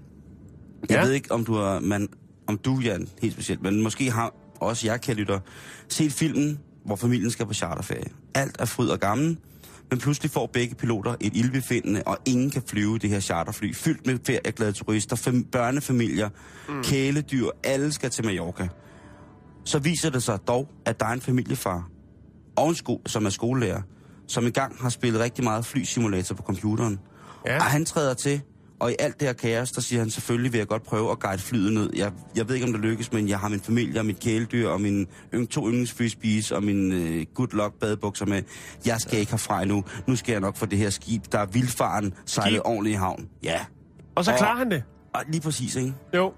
Jeg 0.89 0.97
Ja. 0.97 1.03
ved 1.05 1.13
ikke, 1.13 1.33
om 1.33 1.45
du 1.45 1.55
har, 1.55 1.81
man, 1.81 2.09
om 2.47 2.59
du, 2.59 2.79
Jan, 2.79 3.09
helt 3.23 3.33
specielt, 3.35 3.63
men 3.63 3.83
måske 3.83 4.11
har 4.11 4.35
også 4.61 4.87
jeg, 4.87 5.01
kære 5.01 5.17
lytter, 5.17 5.41
set 5.89 6.13
filmen, 6.13 6.59
hvor 6.85 6.97
familien 6.97 7.31
skal 7.31 7.47
på 7.47 7.55
charterferie. 7.55 8.11
Alt 8.35 8.57
er 8.59 8.65
fryd 8.65 8.89
og 8.89 9.01
gammel, 9.01 9.39
men 9.91 9.99
pludselig 9.99 10.31
får 10.31 10.47
begge 10.47 10.75
piloter 10.75 11.15
et 11.21 11.37
ildbefindende, 11.37 12.03
og 12.03 12.19
ingen 12.27 12.51
kan 12.51 12.63
flyve 12.67 12.99
det 12.99 13.11
her 13.11 13.21
charterfly, 13.21 13.75
fyldt 13.75 14.07
med 14.07 14.19
ferieglade 14.27 14.73
turister, 14.73 15.17
fam- 15.17 15.51
børnefamilier, 15.53 16.29
mm. 16.69 16.83
kæledyr, 16.83 17.47
alle 17.65 17.93
skal 17.93 18.11
til 18.11 18.25
Mallorca. 18.25 18.69
Så 19.65 19.79
viser 19.79 20.11
det 20.11 20.23
sig 20.23 20.39
dog, 20.49 20.69
at 20.85 21.01
der 21.01 21.07
er 21.07 21.13
en 21.13 21.21
familiefar, 21.21 21.89
og 22.57 22.69
en 22.69 22.75
sko- 22.75 23.03
som 23.07 23.27
er 23.27 23.31
skolelærer, 23.31 23.83
som 24.27 24.45
engang 24.47 24.77
har 24.81 24.89
spillet 24.89 25.21
rigtig 25.21 25.45
meget 25.45 25.67
flysimulator 25.67 26.35
på 26.35 26.43
computeren. 26.43 26.99
Ja. 27.47 27.57
Og 27.57 27.63
han 27.65 27.85
træder 27.85 28.15
til, 28.15 28.41
og 28.81 28.91
i 28.93 28.95
alt 28.99 29.21
det 29.21 29.29
her 29.29 29.33
kaos, 29.33 29.73
der 29.73 29.81
siger 29.81 30.01
han, 30.01 30.11
selvfølgelig 30.11 30.53
vil 30.53 30.59
jeg 30.59 30.67
godt 30.69 30.83
prøve 30.83 31.11
at 31.11 31.19
guide 31.21 31.39
flyet 31.39 31.73
ned. 31.73 31.91
Jeg, 31.97 32.13
jeg 32.37 32.49
ved 32.49 32.55
ikke, 32.55 32.67
om 32.67 32.73
det 32.73 32.81
lykkes, 32.83 33.13
men 33.13 33.29
jeg 33.29 33.39
har 33.39 33.49
min 33.49 33.61
familie 33.61 34.01
og 34.01 34.07
mit 34.07 34.19
kæledyr 34.21 34.69
og 34.69 34.81
mine 34.81 35.07
yng, 35.35 35.49
to 35.51 35.69
yndlingsfrisbees 35.69 36.51
og 36.53 36.63
min 36.65 36.93
øh, 36.93 37.27
good 37.35 37.49
luck 37.53 37.75
badebukser 37.81 38.27
med. 38.27 38.43
Jeg 38.87 39.01
skal 39.01 39.19
ikke 39.19 39.33
herfra 39.33 39.63
endnu. 39.63 39.85
Nu 40.07 40.17
skal 40.17 40.33
jeg 40.33 40.41
nok 40.41 40.57
få 40.57 40.67
det 40.67 40.79
her 40.79 40.91
skib, 40.91 41.23
der 41.33 41.39
er 41.39 41.47
vildfaren 41.47 42.15
sejlet 42.27 42.63
ordentligt 42.65 42.95
i 42.95 42.97
havn. 42.97 43.29
Ja. 43.43 43.61
Og 44.15 44.25
så 44.25 44.33
Og- 44.33 44.39
klarer 44.39 44.57
han 44.57 44.71
det. 44.71 44.83
Og 45.15 45.23
lige 45.29 45.41
præcis, 45.41 45.77
ikke? 45.77 45.95
Jo. 46.15 46.33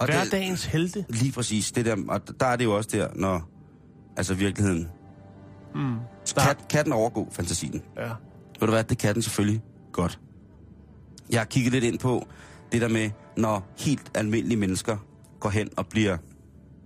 Og 0.00 0.06
det, 0.08 0.14
Hverdagens 0.16 0.64
helte. 0.64 1.04
lige 1.08 1.32
præcis. 1.32 1.72
Det 1.72 1.84
der, 1.84 1.96
og 2.08 2.20
der 2.40 2.46
er 2.46 2.56
det 2.56 2.64
jo 2.64 2.76
også 2.76 2.88
der, 2.92 3.08
når... 3.14 3.48
Altså 4.16 4.34
virkeligheden. 4.34 4.88
Mm. 5.74 5.94
Kat, 6.36 6.56
kan 6.70 6.84
den 6.84 6.92
overgå 6.92 7.28
fantasien? 7.32 7.82
Ja. 7.96 8.02
Ved 8.60 8.66
du 8.66 8.70
hvad, 8.70 8.84
det 8.84 8.98
kan 8.98 9.14
den 9.14 9.22
selvfølgelig 9.22 9.62
godt. 9.92 10.18
Jeg 11.32 11.40
har 11.40 11.44
kigget 11.44 11.72
lidt 11.72 11.84
ind 11.84 11.98
på 11.98 12.26
det 12.72 12.80
der 12.80 12.88
med, 12.88 13.10
når 13.36 13.72
helt 13.78 14.10
almindelige 14.14 14.58
mennesker 14.58 14.96
går 15.40 15.50
hen 15.50 15.68
og 15.76 15.86
bliver... 15.86 16.16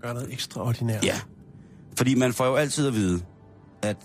Gør 0.02 0.12
noget 0.12 0.32
ekstraordinært. 0.32 1.04
Ja. 1.04 1.20
Fordi 1.96 2.14
man 2.14 2.32
får 2.32 2.46
jo 2.46 2.54
altid 2.54 2.86
at 2.86 2.94
vide, 2.94 3.20
at 3.82 3.96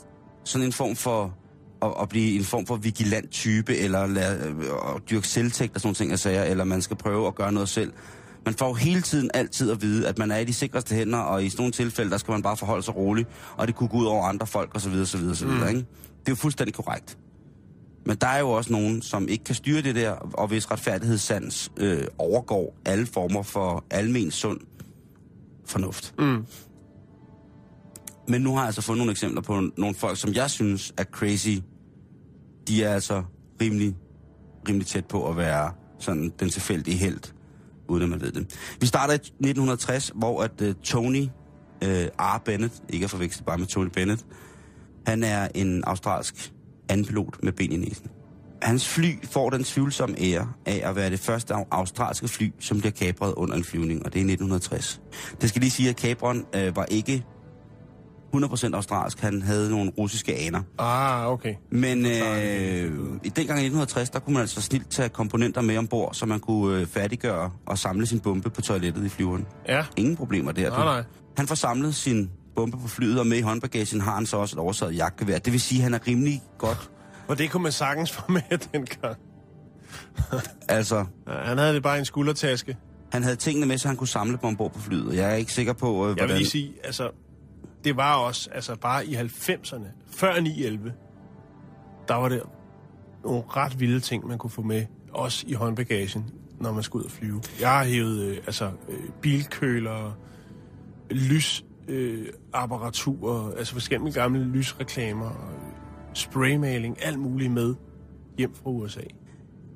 sådan 0.44 0.68
en 0.68 0.74
form 0.74 0.96
for... 0.96 1.38
At, 1.82 1.94
at 2.02 2.10
blive 2.10 2.36
en 2.38 2.44
form 2.44 2.66
for 2.66 2.76
vigilant 2.76 3.32
type, 3.32 3.78
eller 3.78 4.08
lade, 4.08 4.56
at 4.96 5.10
dyrke 5.10 5.28
selvtægt 5.28 5.76
og 5.76 5.82
sådan 5.82 5.88
nogle 5.88 5.96
ting, 5.96 6.20
sagde, 6.20 6.48
eller 6.48 6.64
man 6.64 6.82
skal 6.82 6.98
prøve 6.98 7.28
at 7.28 7.36
gøre 7.36 7.52
noget 7.52 7.70
selv. 7.70 7.94
Man 8.46 8.54
får 8.54 8.68
jo 8.68 8.74
hele 8.74 9.02
tiden 9.02 9.32
altid 9.34 9.72
at 9.72 9.82
vide, 9.82 10.08
at 10.08 10.18
man 10.18 10.32
er 10.32 10.38
i 10.38 10.46
de 10.46 10.54
sikreste 10.54 10.96
hænder, 10.96 11.18
og 11.20 11.44
i 11.44 11.50
sådan 11.50 11.62
nogle 11.62 11.72
tilfælde, 11.72 12.12
der 12.12 12.18
skal 12.18 12.32
man 12.32 12.42
bare 12.42 12.58
forholde 12.58 12.84
sig 12.84 12.96
roligt, 12.96 13.30
og 13.58 13.68
det 13.68 13.76
kunne 13.76 13.90
gå 13.90 13.98
ud 13.98 14.06
over 14.06 14.26
andre 14.26 14.48
folk 14.48 14.76
osv. 14.76 14.94
osv., 14.94 15.30
osv. 15.30 15.48
Mm. 15.48 15.68
Ikke? 15.68 15.80
Det 16.20 16.28
er 16.28 16.30
jo 16.30 16.36
fuldstændig 16.36 16.74
korrekt. 16.76 17.18
Men 18.06 18.18
der 18.22 18.28
er 18.28 18.40
jo 18.40 18.52
også 18.52 18.72
nogen, 18.72 19.02
som 19.02 19.28
ikke 19.28 19.44
kan 19.44 19.56
styre 19.56 19.82
det 19.82 19.96
der, 19.96 20.12
og 20.12 20.48
hvis 20.48 20.72
retfærdighedssans 20.72 21.72
øh, 21.78 22.04
overgår 22.18 22.76
alle 22.86 23.06
former 23.06 23.44
for 23.44 23.86
almen 23.90 24.32
sund 24.32 24.60
fornuft. 25.66 26.14
Mm. 26.20 26.46
Men 28.28 28.42
nu 28.42 28.54
har 28.54 28.60
jeg 28.60 28.66
altså 28.66 28.82
fundet 28.82 28.98
nogle 28.98 29.12
eksempler 29.12 29.42
på 29.42 29.70
nogle 29.78 29.96
folk, 29.96 30.18
som 30.18 30.34
jeg 30.34 30.50
synes 30.50 30.94
er 30.98 31.04
crazy. 31.04 31.58
De 32.68 32.84
er 32.84 32.94
altså 32.94 33.24
rimelig, 33.62 33.96
rimelig 34.68 34.88
tæt 34.88 35.06
på 35.06 35.30
at 35.30 35.38
være 35.38 35.72
sådan 36.00 36.34
den 36.40 36.50
tilfældige 36.50 36.98
held, 36.98 37.34
uden 37.88 38.04
at 38.04 38.10
man 38.10 38.22
ved 38.22 38.32
det. 38.32 38.76
Vi 38.80 38.86
starter 38.86 39.14
i 39.14 39.16
1960, 39.16 40.12
hvor 40.16 40.44
at 40.44 40.62
uh, 40.62 40.72
Tony 40.84 41.24
uh, 41.86 41.90
R. 42.20 42.42
Bennett, 42.46 42.74
ikke 42.90 43.04
at 43.04 43.10
forveksle 43.10 43.46
bare 43.46 43.58
med 43.58 43.68
Tony 43.68 43.90
Bennett, 43.94 44.26
han 45.06 45.24
er 45.24 45.48
en 45.56 45.84
australsk 45.84 46.54
anpilot 46.92 47.44
med 47.44 47.52
ben 47.52 47.72
i 47.72 47.78
næsen. 47.78 48.08
Hans 48.62 48.88
fly 48.90 49.26
får 49.32 49.50
den 49.50 49.64
tvivlsomme 49.64 50.16
ære 50.20 50.48
af 50.66 50.82
at 50.90 50.96
være 50.96 51.10
det 51.10 51.20
første 51.20 51.54
au- 51.54 51.68
australske 51.72 52.28
fly, 52.28 52.52
som 52.60 52.80
bliver 52.80 52.92
kapret 52.92 53.34
under 53.34 53.56
en 53.56 53.64
flyvning, 53.64 54.06
og 54.06 54.14
det 54.14 54.20
er 54.20 54.24
i 54.24 54.32
1960. 54.32 55.02
Det 55.42 55.50
skal 55.50 55.60
lige 55.60 55.72
sige, 55.72 55.90
at 55.90 55.96
kapreren 55.96 56.46
øh, 56.56 56.76
var 56.76 56.86
ikke 56.86 57.24
100% 58.36 58.76
australsk. 58.76 59.20
Han 59.20 59.42
havde 59.42 59.70
nogle 59.70 59.92
russiske 59.98 60.36
aner. 60.36 60.62
Ah, 60.80 61.28
okay. 61.28 61.56
Men 61.72 62.06
øh, 62.06 62.12
i 63.24 63.30
dengang 63.30 63.60
i 63.60 63.66
1960, 63.66 64.10
der 64.10 64.20
kunne 64.20 64.34
man 64.34 64.42
altså 64.42 64.62
snilt 64.62 64.90
tage 64.92 65.10
komponenter 65.10 65.62
med 65.62 65.78
ombord, 65.78 66.14
så 66.14 66.26
man 66.26 66.40
kunne 66.40 66.80
øh, 66.82 66.88
færdiggøre 66.88 67.52
og 67.66 67.78
samle 67.78 68.06
sin 68.06 68.20
bombe 68.20 68.50
på 68.50 68.62
toilettet 68.62 69.06
i 69.06 69.10
flyveren. 69.10 69.46
Ja. 69.68 69.86
Ingen 69.98 70.16
problemer 70.16 70.52
der. 70.52 70.70
Nej, 70.70 70.80
du. 70.80 70.86
nej. 70.86 71.04
Han 71.38 71.48
får 71.48 71.56
samlet 71.56 71.96
sin 71.96 72.30
bombe 72.56 72.78
på 72.78 72.88
flyet, 72.88 73.20
og 73.20 73.28
med 73.28 73.38
i 73.38 73.42
håndbagagen 73.42 74.02
har 74.02 74.16
han 74.16 74.26
så 74.26 74.38
også 74.38 74.56
et 74.56 74.60
oversaget 74.60 74.96
jagtgevær. 74.98 75.38
Det 75.38 75.54
vil 75.54 75.62
sige, 75.62 75.80
at 75.80 75.84
han 75.84 75.94
er 75.94 76.08
rimelig 76.08 76.42
godt. 76.58 76.92
Og 77.28 77.38
det 77.38 77.52
kunne 77.52 77.64
man 77.64 77.72
sagtens 77.72 78.12
få 78.12 78.22
med 78.32 78.42
dengang. 78.74 79.16
Altså, 80.68 81.06
han 81.28 81.58
havde 81.58 81.74
det 81.74 81.84
bare 81.84 81.96
i 81.96 82.00
en 82.00 82.06
skuldertaske. 82.06 82.78
han 83.12 83.24
havde 83.24 83.36
tingene 83.36 83.66
med, 83.66 83.78
så 83.78 83.88
han 83.88 83.98
kunne 83.98 84.08
samle 84.08 84.32
dem 84.38 84.44
ombord 84.44 84.74
på 84.74 84.80
flyet. 84.80 85.08
og 85.08 85.16
Jeg 85.16 85.32
er 85.32 85.36
ikke 85.36 85.54
sikker 85.54 85.74
på, 85.74 85.88
øh, 85.96 86.08
Jeg 86.08 86.14
hvordan... 86.14 86.28
vil 86.30 86.38
lige 86.38 86.50
sige, 86.50 86.74
altså, 86.84 87.10
det 87.84 87.98
var 87.98 88.16
også, 88.16 88.50
altså 88.54 88.76
bare 88.76 89.06
i 89.06 89.16
90'erne, 89.16 89.86
før 90.12 90.34
9-11, 90.34 90.92
der 92.08 92.16
var 92.16 92.30
det 92.30 92.42
nogle 93.24 93.44
ret 93.48 93.80
vilde 93.80 94.00
ting, 94.00 94.28
man 94.28 94.38
kunne 94.38 94.50
få 94.50 94.62
med, 94.62 94.86
også 95.14 95.44
i 95.48 95.54
håndbagagen, 95.54 96.26
når 96.60 96.72
man 96.72 96.84
skulle 96.84 97.04
ud 97.06 97.06
og 97.06 97.12
flyve. 97.12 97.42
Jeg 97.60 97.70
har 97.70 97.84
hævet, 97.84 98.20
øh, 98.22 98.38
altså, 98.38 98.66
øh, 98.90 99.00
bilkøler, 99.22 100.18
lys, 101.12 101.66
øh, 101.88 102.28
apparatur, 102.54 103.54
altså 103.58 103.74
forskellige 103.74 104.14
gamle 104.14 104.44
lysreklamer, 104.44 105.32
spraymaling, 106.14 107.04
alt 107.04 107.20
muligt 107.20 107.52
med 107.52 107.76
hjem 108.38 108.56
fra 108.64 108.70
USA. 108.70 109.02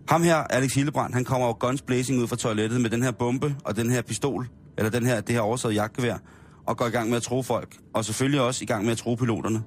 Ham 0.09 0.24
her, 0.24 0.35
Alex 0.35 0.74
Hillebrand, 0.74 1.13
han 1.13 1.24
kommer 1.24 1.47
jo 1.47 1.57
guns 1.59 1.81
blazing 1.81 2.21
ud 2.21 2.27
fra 2.27 2.35
toilettet 2.35 2.81
med 2.81 2.89
den 2.89 3.03
her 3.03 3.12
bombe 3.12 3.55
og 3.63 3.75
den 3.75 3.89
her 3.89 4.01
pistol, 4.01 4.47
eller 4.77 4.91
den 4.91 5.05
her, 5.05 5.21
det 5.21 5.35
her 5.35 5.41
oversaget 5.41 5.75
jagtgevær, 5.75 6.17
og 6.65 6.77
går 6.77 6.85
i 6.85 6.89
gang 6.89 7.09
med 7.09 7.17
at 7.17 7.24
tro 7.24 7.41
folk. 7.41 7.77
Og 7.93 8.05
selvfølgelig 8.05 8.41
også 8.41 8.63
i 8.63 8.65
gang 8.65 8.83
med 8.83 8.91
at 8.91 8.97
tro 8.97 9.15
piloterne. 9.15 9.63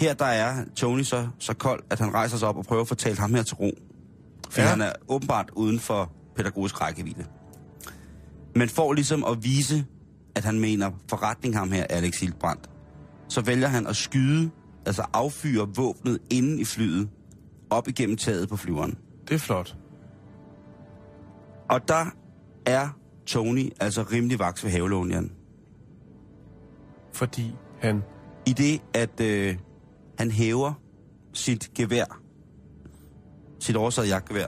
Her 0.00 0.14
der 0.14 0.24
er 0.24 0.64
Tony 0.76 1.02
så, 1.02 1.28
så 1.38 1.54
kold, 1.54 1.82
at 1.90 1.98
han 1.98 2.14
rejser 2.14 2.36
sig 2.36 2.48
op 2.48 2.56
og 2.56 2.64
prøver 2.64 2.84
at 2.90 2.98
talt 2.98 3.18
ham 3.18 3.34
her 3.34 3.42
til 3.42 3.56
ro. 3.56 3.70
For 4.50 4.60
ja. 4.60 4.66
han 4.66 4.80
er 4.80 4.92
åbenbart 5.08 5.50
uden 5.52 5.80
for 5.80 6.12
pædagogisk 6.36 6.80
rækkevidde. 6.80 7.24
Men 8.54 8.68
for 8.68 8.92
ligesom 8.92 9.24
at 9.24 9.44
vise, 9.44 9.84
at 10.36 10.44
han 10.44 10.60
mener 10.60 10.90
forretning 11.08 11.56
ham 11.56 11.72
her, 11.72 11.86
Alex 11.90 12.20
Hildbrand, 12.20 12.58
så 13.28 13.40
vælger 13.40 13.68
han 13.68 13.86
at 13.86 13.96
skyde, 13.96 14.50
altså 14.86 15.04
affyre 15.12 15.68
våbnet 15.76 16.18
inde 16.30 16.60
i 16.60 16.64
flyet, 16.64 17.08
op 17.70 17.88
igennem 17.88 18.16
taget 18.16 18.48
på 18.48 18.56
flyveren. 18.56 18.98
Det 19.28 19.34
er 19.34 19.38
flot. 19.38 19.76
Og 21.70 21.88
der 21.88 22.06
er 22.66 22.88
Tony 23.26 23.70
altså 23.80 24.02
rimelig 24.02 24.38
vaks 24.38 24.64
ved 24.64 24.70
havelån, 24.70 25.10
Jan. 25.10 25.32
Fordi 27.12 27.54
han... 27.80 28.02
I 28.46 28.52
det, 28.52 28.82
at 28.94 29.20
øh, 29.20 29.56
han 30.18 30.30
hæver 30.30 30.72
sit 31.32 31.70
gevær, 31.74 32.20
sit 33.60 33.76
oversaget 33.76 34.08
jagtgevær, 34.08 34.46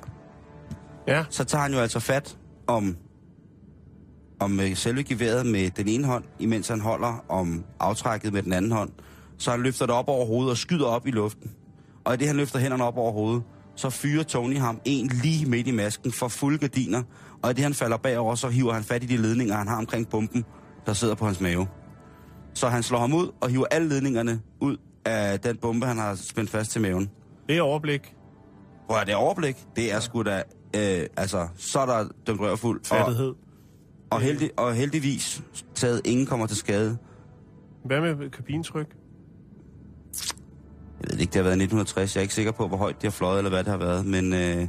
Ja, 1.06 1.24
så 1.30 1.44
tager 1.44 1.62
han 1.62 1.72
jo 1.72 1.78
altså 1.78 2.00
fat 2.00 2.38
om, 2.66 2.96
om 4.42 4.60
øh, 4.60 4.76
selve 4.76 5.02
geværet 5.02 5.46
med 5.46 5.70
den 5.70 5.88
ene 5.88 6.06
hånd, 6.06 6.24
imens 6.38 6.68
han 6.68 6.80
holder 6.80 7.24
om 7.28 7.64
aftrækket 7.80 8.32
med 8.32 8.42
den 8.42 8.52
anden 8.52 8.72
hånd. 8.72 8.90
Så 9.38 9.50
han 9.50 9.62
løfter 9.62 9.86
det 9.86 9.94
op 9.94 10.08
over 10.08 10.26
hovedet 10.26 10.50
og 10.50 10.56
skyder 10.56 10.86
op 10.86 11.06
i 11.06 11.10
luften. 11.10 11.50
Og 12.04 12.14
i 12.14 12.16
det, 12.16 12.26
han 12.26 12.36
løfter 12.36 12.58
hænderne 12.58 12.84
op 12.84 12.96
over 12.96 13.12
hovedet, 13.12 13.42
så 13.76 13.90
fyrer 13.90 14.22
Tony 14.22 14.58
ham 14.58 14.80
en 14.84 15.10
lige 15.22 15.46
midt 15.46 15.66
i 15.66 15.70
masken 15.70 16.12
for 16.12 16.28
fulde 16.28 16.58
gardiner. 16.58 17.02
Og 17.42 17.50
i 17.50 17.54
det, 17.54 17.62
han 17.62 17.74
falder 17.74 17.96
bagover, 17.96 18.34
så 18.34 18.48
hiver 18.48 18.72
han 18.72 18.84
fat 18.84 19.02
i 19.02 19.06
de 19.06 19.16
ledninger, 19.16 19.56
han 19.56 19.68
har 19.68 19.76
omkring 19.76 20.08
bomben, 20.08 20.44
der 20.86 20.92
sidder 20.92 21.14
på 21.14 21.24
hans 21.26 21.40
mave. 21.40 21.66
Så 22.54 22.68
han 22.68 22.82
slår 22.82 22.98
ham 22.98 23.12
ud 23.12 23.30
og 23.40 23.48
hiver 23.48 23.66
alle 23.70 23.88
ledningerne 23.88 24.40
ud 24.60 24.76
af 25.04 25.40
den 25.40 25.56
bombe, 25.56 25.86
han 25.86 25.98
har 25.98 26.14
spændt 26.14 26.50
fast 26.50 26.70
til 26.70 26.80
maven. 26.80 27.10
det 27.48 27.56
er 27.56 27.62
overblik. 27.62 28.14
Prøv 28.88 28.98
at 29.00 29.06
det 29.06 29.14
overblik, 29.14 29.56
det 29.76 29.92
er 29.92 30.00
sgu 30.00 30.22
da... 30.22 30.42
Øh, 30.76 31.06
altså, 31.16 31.48
så 31.56 31.80
er 31.80 31.86
der 31.86 32.08
dømt 32.26 32.40
rørfuld. 32.40 32.80
Fattighed. 32.84 33.28
og, 33.28 33.36
heldig, 34.20 34.50
og 34.56 34.74
heldigvis 34.74 35.42
taget, 35.74 36.00
ingen 36.04 36.26
kommer 36.26 36.46
til 36.46 36.56
skade. 36.56 36.98
Hvad 37.84 38.00
med 38.00 38.30
kabintryk? 38.30 38.96
Jeg 41.00 41.10
ved 41.10 41.18
ikke, 41.18 41.30
det 41.30 41.36
har 41.36 41.42
været 41.42 41.56
i 41.56 41.62
1960. 41.62 42.14
Jeg 42.14 42.20
er 42.20 42.22
ikke 42.22 42.34
sikker 42.34 42.52
på, 42.52 42.68
hvor 42.68 42.76
højt 42.76 43.02
de 43.02 43.06
har 43.06 43.12
fløjet, 43.12 43.38
eller 43.38 43.50
hvad 43.50 43.64
det 43.64 43.70
har 43.70 43.78
været. 43.78 44.06
Men 44.06 44.32
øh, 44.32 44.68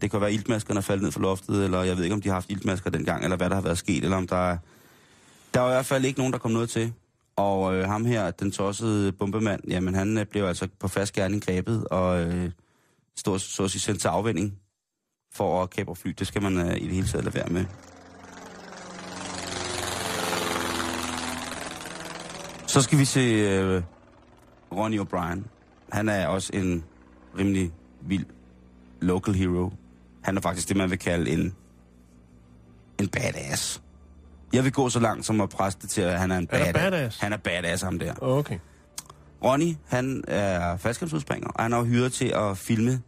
det 0.00 0.10
kan 0.10 0.20
være, 0.20 0.28
at 0.28 0.34
iltmaskerne 0.34 0.78
er 0.78 0.82
faldet 0.82 1.02
ned 1.02 1.12
fra 1.12 1.20
loftet, 1.20 1.64
eller 1.64 1.82
jeg 1.82 1.96
ved 1.96 2.04
ikke, 2.04 2.14
om 2.14 2.20
de 2.20 2.28
har 2.28 2.34
haft 2.34 2.50
iltmasker 2.50 2.90
dengang, 2.90 3.24
eller 3.24 3.36
hvad 3.36 3.48
der 3.48 3.54
har 3.54 3.62
været 3.62 3.78
sket, 3.78 4.04
eller 4.04 4.16
om 4.16 4.26
der 4.26 4.50
er... 4.50 4.56
Der 5.54 5.60
er 5.60 5.66
i 5.66 5.70
hvert 5.70 5.86
fald 5.86 6.04
ikke 6.04 6.18
nogen, 6.18 6.32
der 6.32 6.38
kom 6.38 6.50
noget 6.50 6.70
til. 6.70 6.92
Og 7.36 7.74
øh, 7.74 7.84
ham 7.84 8.04
her, 8.04 8.30
den 8.30 8.50
tossede 8.50 9.12
bombemand, 9.12 9.60
jamen 9.68 9.94
han 9.94 10.18
øh, 10.18 10.26
blev 10.26 10.44
altså 10.44 10.68
på 10.80 10.88
fast 10.88 11.12
gerning 11.12 11.44
grebet, 11.44 11.88
og 11.88 12.20
øh, 12.20 12.50
stod 13.16 13.38
så 13.38 13.64
at 13.64 13.70
sige 13.70 13.80
sendt 13.80 14.00
til 14.00 14.08
afvending 14.08 14.58
for 15.34 15.62
at 15.62 15.70
kapre 15.70 15.96
fly. 15.96 16.10
Det 16.18 16.26
skal 16.26 16.42
man 16.42 16.58
øh, 16.58 16.76
i 16.76 16.84
det 16.84 16.94
hele 16.94 17.06
taget 17.06 17.24
lade 17.24 17.34
være 17.34 17.48
med. 17.48 17.64
Så 22.74 22.80
skal 22.82 22.98
vi 22.98 23.04
se 23.04 23.20
øh, 23.20 23.82
Ronnie 24.72 25.00
O'Brien. 25.00 25.40
Han 25.92 26.08
er 26.08 26.26
også 26.26 26.50
en 26.54 26.84
rimelig 27.38 27.72
vild 28.00 28.26
local 29.00 29.34
hero. 29.34 29.72
Han 30.22 30.36
er 30.36 30.40
faktisk 30.40 30.68
det, 30.68 30.76
man 30.76 30.90
vil 30.90 30.98
kalde 30.98 31.30
en, 31.30 31.54
en 33.00 33.08
badass. 33.08 33.82
Jeg 34.52 34.64
vil 34.64 34.72
gå 34.72 34.88
så 34.88 35.00
langt 35.00 35.26
som 35.26 35.40
at 35.40 35.48
presse 35.48 35.78
det 35.82 35.90
til, 35.90 36.00
at 36.00 36.18
han 36.18 36.30
er 36.30 36.38
en 36.38 36.48
Han 36.52 36.60
er 36.60 36.72
badass. 36.72 36.90
badass? 36.90 37.20
Han 37.20 37.32
er 37.32 37.36
badass, 37.36 37.82
ham 37.82 37.98
der. 37.98 38.14
Okay. 38.20 38.58
Ronnie, 39.44 39.76
han 39.88 40.24
er 40.28 40.76
faldskabsudspringer, 40.76 41.48
og 41.48 41.62
han 41.62 41.72
er 41.72 41.84
hyret 41.84 42.12
til 42.12 42.28
at 42.28 42.58
filme 42.58 43.02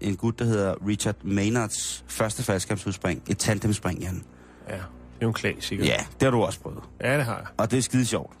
en 0.00 0.16
gut, 0.16 0.38
der 0.38 0.44
hedder 0.44 0.74
Richard 0.86 1.16
Maynards 1.24 2.04
første 2.08 2.42
faldskabsudspring. 2.42 3.22
Et 3.30 3.38
tandemspring, 3.38 4.00
Jan. 4.00 4.24
Ja, 4.68 4.74
det 4.74 4.80
er 4.80 4.82
jo 5.22 5.28
en 5.28 5.34
klassiker. 5.34 5.84
Ja, 5.84 5.96
det 6.20 6.22
har 6.22 6.30
du 6.30 6.42
også 6.42 6.60
prøvet. 6.60 6.84
Ja, 7.00 7.16
det 7.16 7.24
har 7.24 7.36
jeg. 7.36 7.46
Og 7.56 7.70
det 7.70 7.76
er 7.78 7.82
skide 7.82 8.06
sjovt. 8.06 8.36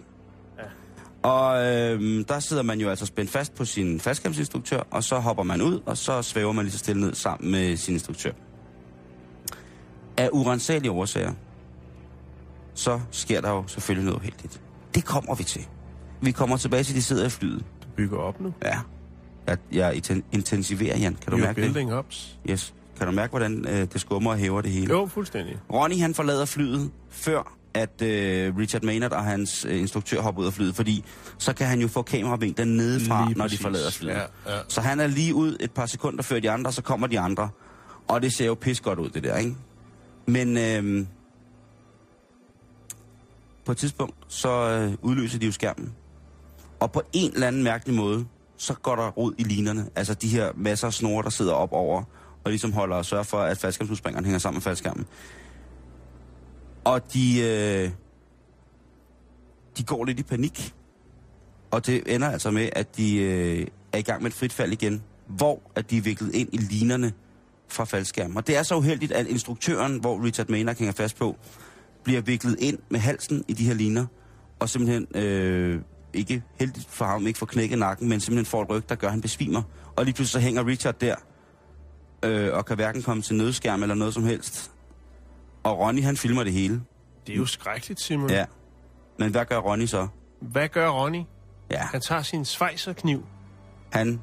Og 1.22 1.64
øhm, 1.66 2.24
der 2.24 2.40
sidder 2.40 2.62
man 2.62 2.80
jo 2.80 2.90
altså 2.90 3.06
spændt 3.06 3.30
fast 3.30 3.54
på 3.54 3.64
sin 3.64 4.00
faldskabsinstruktør, 4.00 4.82
og 4.90 5.04
så 5.04 5.18
hopper 5.18 5.42
man 5.42 5.62
ud, 5.62 5.80
og 5.86 5.96
så 5.96 6.22
svæver 6.22 6.52
man 6.52 6.64
lige 6.64 6.72
så 6.72 6.78
stille 6.78 7.00
ned 7.00 7.14
sammen 7.14 7.50
med 7.50 7.76
sin 7.76 7.94
instruktør. 7.94 8.32
Af 10.16 10.28
urensagelige 10.32 10.90
årsager, 10.92 11.32
så 12.74 13.00
sker 13.10 13.40
der 13.40 13.50
jo 13.50 13.64
selvfølgelig 13.66 14.04
noget 14.04 14.18
uheldigt. 14.18 14.60
Det 14.94 15.04
kommer 15.04 15.34
vi 15.34 15.44
til. 15.44 15.66
Vi 16.20 16.30
kommer 16.32 16.56
tilbage 16.56 16.82
til, 16.84 16.94
de 16.94 17.02
sidder 17.02 17.26
i 17.26 17.30
flyet. 17.30 17.64
Du 17.82 17.88
bygger 17.96 18.18
op 18.18 18.40
nu. 18.40 18.52
Ja. 18.64 18.78
Jeg, 19.46 19.58
jeg 19.72 19.94
inten- 19.96 20.22
intensiverer, 20.32 20.98
Jan. 20.98 21.14
Kan 21.22 21.30
du 21.32 21.36
You're 21.36 21.40
mærke 21.40 21.62
det? 21.62 21.72
building 21.72 21.98
ups. 21.98 22.38
Yes. 22.50 22.74
Kan 22.98 23.06
du 23.06 23.12
mærke, 23.12 23.30
hvordan 23.30 23.64
øh, 23.68 23.74
det 23.92 24.00
skummer 24.00 24.30
og 24.30 24.36
hæver 24.36 24.60
det 24.60 24.70
hele? 24.70 24.92
Jo, 24.94 25.06
fuldstændig. 25.06 25.56
Ronnie 25.72 26.00
han 26.00 26.14
forlader 26.14 26.44
flyet 26.44 26.90
før 27.10 27.56
at 27.74 28.02
øh, 28.02 28.56
Richard 28.56 28.82
Maynard 28.82 29.12
og 29.12 29.24
hans 29.24 29.64
øh, 29.68 29.80
instruktør 29.80 30.20
hopper 30.20 30.42
ud 30.42 30.46
af 30.46 30.52
flyet, 30.52 30.76
fordi 30.76 31.04
så 31.38 31.52
kan 31.52 31.66
han 31.66 31.80
jo 31.80 31.88
få 31.88 32.02
kameravinklen 32.02 32.76
nedefra, 32.76 33.26
Lige 33.26 33.38
når 33.38 33.44
præcis. 33.44 33.58
de 33.58 33.62
forlader 33.62 33.90
flyet. 33.90 34.10
Ja, 34.12 34.20
ja. 34.56 34.58
Så 34.68 34.80
han 34.80 35.00
er 35.00 35.06
lige 35.06 35.34
ud 35.34 35.56
et 35.60 35.70
par 35.72 35.86
sekunder 35.86 36.22
før 36.22 36.40
de 36.40 36.50
andre, 36.50 36.68
og 36.68 36.74
så 36.74 36.82
kommer 36.82 37.06
de 37.06 37.20
andre. 37.20 37.48
Og 38.08 38.22
det 38.22 38.36
ser 38.36 38.46
jo 38.46 38.54
pis 38.54 38.80
godt 38.80 38.98
ud, 38.98 39.08
det 39.10 39.24
der, 39.24 39.36
ikke? 39.36 39.54
Men 40.26 40.56
øh, 40.58 41.06
på 43.64 43.72
et 43.72 43.78
tidspunkt, 43.78 44.14
så 44.28 44.48
øh, 44.70 44.92
udløser 45.02 45.38
de 45.38 45.46
jo 45.46 45.52
skærmen. 45.52 45.92
Og 46.80 46.92
på 46.92 47.02
en 47.12 47.32
eller 47.34 47.46
anden 47.46 47.62
mærkelig 47.62 47.94
måde, 47.96 48.24
så 48.56 48.74
går 48.74 48.96
der 48.96 49.08
rod 49.10 49.34
i 49.38 49.42
linerne. 49.42 49.86
Altså 49.96 50.14
de 50.14 50.28
her 50.28 50.52
masser 50.56 50.86
af 50.86 50.92
snore, 50.92 51.22
der 51.22 51.30
sidder 51.30 51.52
op 51.52 51.72
over, 51.72 52.02
og 52.44 52.50
ligesom 52.50 52.72
holder 52.72 52.96
og 52.96 53.04
sørger 53.04 53.24
for, 53.24 53.38
at 53.38 53.58
faldskærmsudspringeren 53.58 54.24
hænger 54.24 54.38
sammen 54.38 54.56
med 54.56 54.62
faldskærmen. 54.62 55.06
Og 56.84 57.12
de, 57.14 57.40
øh, 57.40 57.90
de 59.78 59.82
går 59.84 60.04
lidt 60.04 60.20
i 60.20 60.22
panik. 60.22 60.74
Og 61.70 61.86
det 61.86 62.14
ender 62.14 62.30
altså 62.30 62.50
med, 62.50 62.68
at 62.72 62.96
de 62.96 63.16
øh, 63.16 63.66
er 63.92 63.98
i 63.98 64.02
gang 64.02 64.22
med 64.22 64.30
et 64.30 64.36
frit 64.36 64.52
fald 64.52 64.72
igen, 64.72 65.02
hvor 65.26 65.62
at 65.74 65.90
de 65.90 65.96
er 65.96 66.02
viklet 66.02 66.34
ind 66.34 66.48
i 66.52 66.56
linerne 66.56 67.12
fra 67.68 67.84
faldskærmen. 67.84 68.36
Og 68.36 68.46
det 68.46 68.56
er 68.56 68.62
så 68.62 68.76
uheldigt, 68.76 69.12
at 69.12 69.26
instruktøren, 69.26 70.00
hvor 70.00 70.24
Richard 70.24 70.48
Maynard 70.48 70.78
hænger 70.78 70.92
fast 70.92 71.16
på, 71.16 71.36
bliver 72.04 72.20
viklet 72.20 72.56
ind 72.58 72.78
med 72.88 73.00
halsen 73.00 73.44
i 73.48 73.52
de 73.52 73.64
her 73.64 73.74
liner, 73.74 74.06
og 74.58 74.68
simpelthen 74.68 75.06
øh, 75.14 75.80
ikke 76.14 76.42
heldigt 76.58 76.86
for 76.90 77.04
ham, 77.04 77.26
ikke 77.26 77.38
får 77.38 77.46
knækket 77.46 77.78
nakken, 77.78 78.08
men 78.08 78.20
simpelthen 78.20 78.46
får 78.46 78.62
et 78.62 78.70
ryg, 78.70 78.88
der 78.88 78.94
gør, 78.94 79.06
at 79.06 79.12
han 79.12 79.20
besvimer. 79.20 79.62
Og 79.96 80.04
lige 80.04 80.14
pludselig 80.14 80.32
så 80.32 80.44
hænger 80.44 80.66
Richard 80.66 80.98
der, 81.00 81.14
øh, 82.24 82.54
og 82.54 82.66
kan 82.66 82.76
hverken 82.76 83.02
komme 83.02 83.22
til 83.22 83.36
nødskærm 83.36 83.82
eller 83.82 83.94
noget 83.94 84.14
som 84.14 84.24
helst. 84.24 84.71
Og 85.62 85.78
Ronny, 85.78 86.02
han 86.02 86.16
filmer 86.16 86.44
det 86.44 86.52
hele. 86.52 86.82
Det 87.26 87.32
er 87.32 87.36
jo 87.36 87.46
skrækkeligt, 87.46 88.00
Simon. 88.00 88.30
Ja. 88.30 88.44
Men 89.18 89.30
hvad 89.30 89.44
gør 89.44 89.58
Ronny 89.58 89.86
så? 89.86 90.08
Hvad 90.40 90.68
gør 90.68 90.88
Ronny? 90.88 91.22
Ja, 91.70 91.78
Han 91.84 92.00
tager 92.00 92.22
sin 92.22 92.44
svejserkniv. 92.44 93.24
han, 93.92 94.20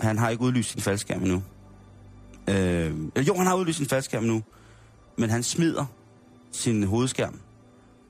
han 0.00 0.18
har 0.18 0.28
ikke 0.30 0.42
udlyst 0.42 0.70
sin 0.70 0.80
faldskærm 0.80 1.22
endnu. 1.22 1.42
Øh, 2.48 2.92
jo, 3.28 3.34
han 3.34 3.46
har 3.46 3.54
udlyst 3.54 3.78
sin 3.78 3.86
faldskærm 3.88 4.22
nu, 4.24 4.42
men 5.18 5.30
han 5.30 5.42
smider 5.42 5.84
sin 6.52 6.82
hovedskærm 6.82 7.40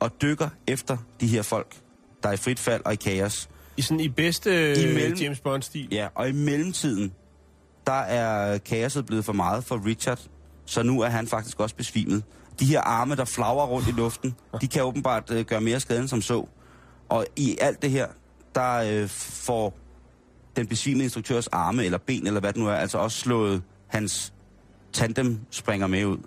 og 0.01 0.23
dykker 0.23 0.49
efter 0.67 0.97
de 1.21 1.27
her 1.27 1.43
folk, 1.43 1.77
der 2.23 2.29
er 2.29 2.33
i 2.33 2.37
frit 2.37 2.59
fald 2.59 2.83
og 2.85 2.93
i 2.93 2.97
kaos. 2.97 3.49
I 3.77 3.83
sådan 3.83 4.01
i 4.01 4.09
bedste 4.09 4.73
I 4.73 4.95
mellem- 4.95 5.19
James 5.19 5.41
Bond-stil. 5.41 5.89
Ja, 5.93 6.09
og 6.15 6.29
i 6.29 6.33
mellemtiden, 6.33 7.13
der 7.87 7.93
er 7.93 8.59
kaoset 8.59 9.07
blevet 9.07 9.25
for 9.25 9.33
meget 9.33 9.65
for 9.65 9.87
Richard, 9.87 10.21
så 10.69 10.83
nu 10.83 11.01
er 11.01 11.09
han 11.09 11.27
faktisk 11.27 11.61
også 11.61 11.75
besvimet. 11.75 12.25
De 12.61 12.65
her 12.65 12.81
arme, 12.81 13.17
der 13.17 13.25
flagrer 13.25 13.67
rundt 13.67 13.89
i 13.89 13.91
luften, 13.91 14.35
de 14.61 14.69
kan 14.69 14.83
åbenbart 14.83 15.31
øh, 15.31 15.45
gøre 15.45 15.61
mere 15.61 15.81
skade 15.81 16.01
end 16.01 16.09
som 16.09 16.23
så. 16.23 16.47
Og 17.09 17.27
i 17.37 17.57
alt 17.61 17.83
det 17.83 17.91
her, 17.91 18.07
der 18.55 18.75
øh, 18.75 19.09
får 19.09 19.75
den 20.57 20.67
besvimede 20.67 21.05
instruktørs 21.05 21.47
arme, 21.47 21.85
eller 21.85 21.99
ben, 21.99 22.27
eller 22.27 22.41
hvad 22.41 22.53
det 22.53 22.63
nu 22.63 22.69
er, 22.69 22.75
altså 22.75 22.99
også 22.99 23.19
slået 23.19 23.63
hans 23.87 24.33
tandem 24.93 25.41
springer 25.51 25.87
med 25.87 26.05
ud. 26.05 26.19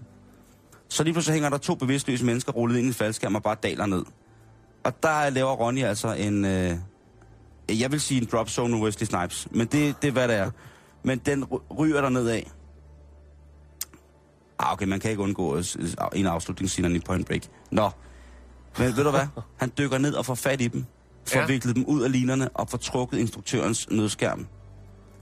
Så 0.89 1.03
lige 1.03 1.13
pludselig 1.13 1.33
hænger 1.33 1.49
der 1.49 1.57
to 1.57 1.75
bevidstløse 1.75 2.25
mennesker 2.25 2.51
rullet 2.51 2.77
ind 2.77 2.85
i 2.85 2.87
en 2.87 2.93
faldskærm 2.93 3.35
og 3.35 3.43
bare 3.43 3.55
daler 3.63 3.85
ned. 3.85 4.03
Og 4.83 5.03
der 5.03 5.29
laver 5.29 5.51
Ronny 5.51 5.83
altså 5.83 6.13
en, 6.13 6.45
øh, 6.45 6.77
jeg 7.69 7.91
vil 7.91 8.01
sige 8.01 8.21
en 8.21 8.27
drop 8.31 8.49
zone 8.49 8.77
Wesley 8.77 9.05
Snipes, 9.05 9.47
men 9.51 9.67
det, 9.67 10.01
det 10.01 10.07
er 10.07 10.11
hvad 10.11 10.27
det 10.27 10.35
er. 10.35 10.51
Men 11.03 11.17
den 11.17 11.45
ryger 11.79 12.01
der 12.01 12.09
ned 12.09 12.27
af. 12.27 12.51
Ah, 14.61 14.73
okay, 14.73 14.85
man 14.85 14.99
kan 14.99 15.11
ikke 15.11 15.23
undgå 15.23 15.61
en 16.15 16.27
afslutningsscene 16.27 16.95
i 16.95 16.99
Point 16.99 17.27
Break. 17.27 17.41
Nå, 17.71 17.89
men 18.77 18.95
ved 18.97 19.03
du 19.03 19.09
hvad? 19.09 19.27
Han 19.61 19.71
dykker 19.77 19.97
ned 19.97 20.13
og 20.13 20.25
får 20.25 20.35
fat 20.35 20.61
i 20.61 20.67
dem, 20.67 20.85
får 21.27 21.35
Ja. 21.37 21.41
ja. 21.41 21.47
viklet 21.47 21.75
dem 21.75 21.85
ud 21.85 22.01
af 22.01 22.11
linerne 22.11 22.49
og 22.49 22.69
får 22.69 22.77
trukket 22.77 23.17
instruktørens 23.17 23.89
nødskærm. 23.89 24.47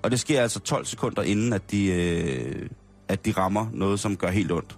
Og 0.04 0.12
det 0.12 0.20
sker 0.20 0.42
altså 0.42 0.60
12 0.60 0.86
sekunder 0.86 1.22
inden, 1.22 1.54
at 1.54 1.72
de, 1.72 1.86
øh, 1.86 2.70
at 3.08 3.26
de 3.26 3.32
rammer 3.32 3.68
noget, 3.74 4.00
som 4.00 4.18
gør 4.18 4.30
helt 4.30 4.52
ondt. 4.52 4.78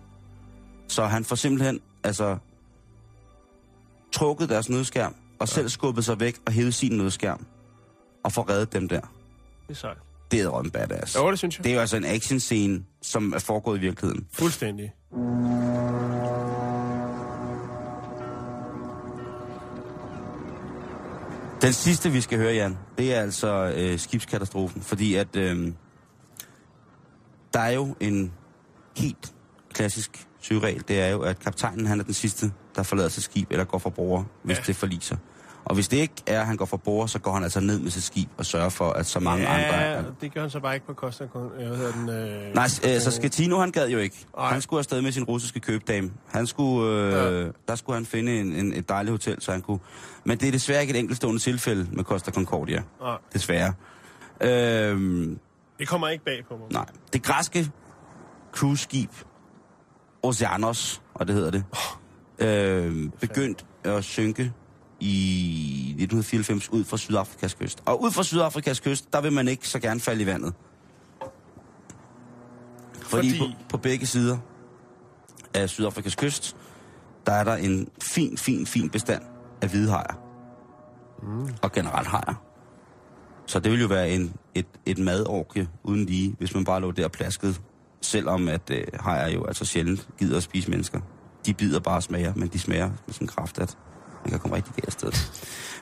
Så 0.88 1.06
han 1.06 1.24
får 1.26 1.36
simpelthen 1.36 1.80
altså 2.04 2.38
trukket 4.12 4.50
deres 4.50 4.70
nødskærm, 4.70 5.16
og 5.40 5.48
selv 5.48 5.70
skubbet 5.70 6.06
sig 6.06 6.20
væk 6.20 6.38
og 6.46 6.52
hævet 6.54 6.74
sin 6.74 6.98
nødskærm, 6.98 7.46
og 8.24 8.32
får 8.32 8.50
reddet 8.50 8.74
dem 8.74 8.88
der. 8.90 9.00
Det 9.02 9.10
er 9.70 9.74
sejt. 9.74 9.98
Det 10.32 10.42
er 10.42 10.48
rømme 10.48 10.72
badass. 10.72 11.16
Jo, 11.16 11.32
det 11.32 11.40
synes 11.40 11.58
jeg. 11.58 11.64
Det 11.64 11.70
er 11.70 11.74
jo 11.74 11.82
altså 11.82 11.98
en 11.98 12.06
actionscene, 12.06 12.84
som 13.02 13.34
er 13.34 13.40
foregået 13.40 13.78
i 13.78 13.82
virkeligheden. 13.82 14.28
Fuldstændig. 14.34 14.94
Den 21.62 21.74
sidste, 21.74 22.12
vi 22.12 22.22
skal 22.22 22.38
høre, 22.38 22.54
Jan, 22.54 22.78
det 22.98 23.14
er 23.14 23.22
altså 23.22 23.74
øh, 23.78 24.00
skibskatastrofen, 24.00 24.82
fordi 24.82 25.16
at 25.16 25.36
øh, 25.36 25.72
der 27.54 27.60
er 27.60 27.72
jo 27.72 27.96
en 28.00 28.32
helt 28.98 29.34
klassisk 29.74 30.28
søgeregel, 30.42 30.84
det 30.88 31.02
er 31.02 31.08
jo, 31.08 31.22
at 31.22 31.40
kaptajnen 31.40 31.86
han 31.86 32.00
er 32.00 32.04
den 32.04 32.14
sidste, 32.14 32.52
der 32.76 32.84
forlader 32.84 33.10
sit 33.10 33.24
skib 33.24 33.52
eller 33.52 33.66
går 33.66 33.78
fra 33.78 33.90
bord, 33.90 34.26
hvis 34.44 34.58
ja. 34.58 34.64
det 34.68 34.76
forliser. 34.76 35.18
Og 35.66 35.76
hvis 35.76 35.88
det 35.88 35.98
ikke 35.98 36.14
er, 36.28 36.40
at 36.42 36.46
han 36.48 36.58
går 36.58 36.66
fra 36.66 36.78
bord, 36.78 37.08
så 37.08 37.20
går 37.20 37.34
han 37.34 37.44
altså 37.44 37.60
ned 37.60 37.80
med 37.80 37.92
sit 37.92 38.04
skib 38.04 38.30
og 38.38 38.46
sørger 38.46 38.70
for, 38.70 38.90
at 38.90 39.06
så 39.06 39.20
mange 39.20 39.48
andre... 39.48 39.76
Ja, 39.76 40.02
det 40.22 40.34
gør 40.34 40.42
han 40.42 40.50
så 40.50 40.60
bare 40.60 40.74
ikke 40.74 40.86
på 40.86 40.94
Costa 40.94 41.28
Con... 41.28 41.50
Hvad 41.56 41.78
hedder 41.78 41.92
den? 41.92 42.10
Øh, 42.10 42.56
Nej, 42.56 42.68
øh, 42.96 43.02
så 43.02 43.12
Skatino, 43.12 43.60
han 43.60 43.72
gad 43.72 43.90
jo 43.90 43.98
ikke. 43.98 44.26
Nej. 44.38 44.52
Han 44.52 44.62
skulle 44.62 44.78
afsted 44.80 45.02
med 45.02 45.12
sin 45.12 45.24
russiske 45.24 45.60
købdame. 45.60 46.12
Han 46.28 46.48
skulle, 46.48 46.90
øh, 46.90 47.12
Ja. 47.46 47.48
Der 47.68 47.76
skulle 47.76 47.96
han 47.96 48.06
finde 48.06 48.40
en, 48.40 48.54
en, 48.54 48.74
et 48.74 48.90
dejligt 48.90 49.12
hotel, 49.12 49.42
så 49.42 49.52
han 49.52 49.62
kunne... 49.62 49.80
Men 50.24 50.38
det 50.38 50.48
er 50.48 50.52
desværre 50.52 50.82
ikke 50.82 50.94
et 50.94 51.00
enkeltstående 51.00 51.40
tilfælde 51.42 51.88
med 51.92 52.04
Costa 52.04 52.32
Concordia. 52.32 52.84
Nej, 53.02 53.18
Desværre. 53.34 53.74
Øhm, 54.42 55.40
det 55.80 55.88
kommer 55.88 56.08
ikke 56.08 56.24
bag 56.26 56.44
på 56.50 56.58
mig. 56.58 56.68
nej. 56.72 56.86
Det 57.14 57.24
græske 57.24 57.72
cruiseskib 58.52 59.10
Oceanos, 60.24 61.02
og 61.14 61.28
det 61.28 61.36
hedder 61.36 61.52
det, 61.52 61.64
øh, 62.40 63.10
begyndt 63.20 63.66
at 63.84 64.04
synke 64.04 64.54
i 65.02 65.96
1994 66.00 66.70
ud 66.70 66.84
fra 66.84 66.98
Sydafrikas 66.98 67.54
kyst. 67.54 67.84
Og 67.86 68.02
ud 68.04 68.12
fra 68.12 68.24
Sydafrikas 68.24 68.80
kyst, 68.80 69.14
der 69.14 69.22
vil 69.22 69.34
man 69.34 69.48
ikke 69.48 69.68
så 69.68 69.80
gerne 69.80 70.00
falde 70.00 70.24
i 70.24 70.26
vandet. 70.26 70.54
Fordi, 73.02 73.30
Fordi-. 73.30 73.40
På, 73.40 73.46
på 73.70 73.78
begge 73.78 74.06
sider 74.06 74.38
af 75.54 75.70
Sydafrikas 75.70 76.16
kyst, 76.16 76.56
der 77.26 77.32
er 77.32 77.44
der 77.44 77.56
en 77.56 77.88
fin, 78.02 78.38
fin, 78.38 78.66
fin 78.66 78.90
bestand 78.90 79.22
af 79.62 79.70
hvidehajer. 79.70 80.20
Mm. 81.24 81.50
Og 81.62 81.72
generelt 81.72 82.08
hajer. 82.08 82.44
Så 83.46 83.60
det 83.60 83.72
vil 83.72 83.82
jo 83.82 83.88
være 83.88 84.10
en, 84.10 84.34
et, 84.56 84.66
et 84.86 84.98
madorgie 84.98 85.70
uden 85.84 86.06
lige, 86.06 86.36
hvis 86.38 86.54
man 86.56 86.64
bare 86.64 86.82
lå 86.82 86.92
der 86.92 87.08
plasket. 87.08 87.62
Selvom 88.02 88.48
at 88.48 88.70
øh, 88.72 88.84
hajer 89.00 89.30
jo 89.30 89.46
altså 89.46 89.66
sjældent 89.66 90.08
gider 90.20 90.38
at 90.38 90.44
spise 90.44 90.70
mennesker. 90.70 91.00
De 91.46 91.54
bider 91.54 91.80
bare 91.80 91.96
og 91.96 92.04
smager, 92.04 92.34
men 92.36 92.48
de 92.48 92.60
smager 92.60 92.92
en 93.22 93.28
kraft, 93.28 93.60
at 93.60 93.78
man 94.24 94.30
kan 94.32 94.40
komme 94.40 94.56
rigtig 94.56 94.74
galt 94.74 94.94
sted. 94.94 95.12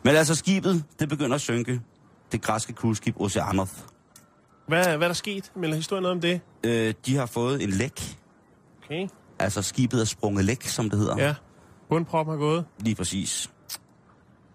Men 0.03 0.15
altså 0.15 0.35
skibet, 0.35 0.83
det 0.99 1.09
begynder 1.09 1.35
at 1.35 1.41
synke. 1.41 1.81
Det 2.31 2.41
græske 2.41 2.73
cruiseskib 2.73 3.15
Oceanoth. 3.21 3.71
Hvad, 4.67 4.83
hvad 4.85 4.93
er 4.93 5.07
der 5.07 5.13
sket? 5.13 5.51
Melder 5.55 5.75
historien 5.75 6.01
noget 6.03 6.15
om 6.15 6.21
det? 6.21 6.41
Øh, 6.63 6.93
de 7.05 7.15
har 7.15 7.25
fået 7.25 7.63
en 7.63 7.69
læk. 7.69 8.17
Okay. 8.83 9.07
Altså 9.39 9.61
skibet 9.61 10.01
er 10.01 10.05
sprunget 10.05 10.45
læk, 10.45 10.63
som 10.63 10.89
det 10.89 10.99
hedder. 10.99 11.17
Ja. 11.17 11.35
Bundprop 11.89 12.27
har 12.27 12.35
gået. 12.35 12.65
Lige 12.79 12.95
præcis. 12.95 13.51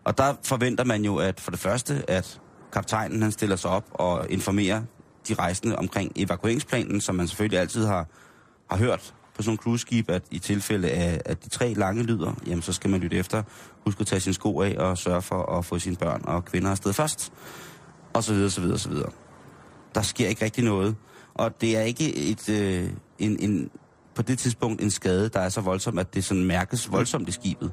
Og 0.04 0.18
der 0.18 0.34
forventer 0.42 0.84
man 0.84 1.04
jo, 1.04 1.16
at 1.16 1.40
for 1.40 1.50
det 1.50 1.60
første, 1.60 2.10
at 2.10 2.40
kaptajnen 2.72 3.22
han 3.22 3.32
stiller 3.32 3.56
sig 3.56 3.70
op 3.70 3.84
og 3.92 4.30
informerer 4.30 4.82
de 5.28 5.34
rejsende 5.34 5.76
omkring 5.76 6.12
evakueringsplanen, 6.16 7.00
som 7.00 7.14
man 7.14 7.28
selvfølgelig 7.28 7.60
altid 7.60 7.86
har, 7.86 8.06
har 8.70 8.76
hørt 8.76 9.14
på 9.36 9.42
sådan 9.42 9.50
nogle 9.50 9.58
cruiseskib, 9.58 10.10
at 10.10 10.22
i 10.30 10.38
tilfælde 10.38 10.90
af 10.90 11.20
at 11.24 11.44
de 11.44 11.48
tre 11.48 11.74
lange 11.74 12.02
lyder, 12.02 12.32
jamen 12.46 12.62
så 12.62 12.72
skal 12.72 12.90
man 12.90 13.00
lytte 13.00 13.16
efter, 13.16 13.42
huske 13.86 14.00
at 14.00 14.06
tage 14.06 14.20
sine 14.20 14.34
sko 14.34 14.60
af 14.60 14.76
og 14.78 14.98
sørge 14.98 15.22
for 15.22 15.58
at 15.58 15.64
få 15.64 15.78
sine 15.78 15.96
børn 15.96 16.22
og 16.24 16.44
kvinder 16.44 16.70
afsted 16.70 16.92
først. 16.92 17.32
Og 18.12 18.24
så 18.24 18.34
videre, 18.34 18.50
så 18.50 18.60
videre, 18.60 18.78
så 18.78 18.88
videre. 18.88 19.10
Der 19.94 20.02
sker 20.02 20.28
ikke 20.28 20.44
rigtig 20.44 20.64
noget. 20.64 20.96
Og 21.34 21.60
det 21.60 21.76
er 21.76 21.82
ikke 21.82 22.16
et, 22.16 22.48
øh, 22.48 22.90
en, 23.18 23.36
en, 23.40 23.70
på 24.14 24.22
det 24.22 24.38
tidspunkt 24.38 24.82
en 24.82 24.90
skade, 24.90 25.28
der 25.28 25.40
er 25.40 25.48
så 25.48 25.60
voldsom, 25.60 25.98
at 25.98 26.14
det 26.14 26.24
sådan 26.24 26.44
mærkes 26.44 26.92
voldsomt 26.92 27.28
i 27.28 27.32
skibet. 27.32 27.72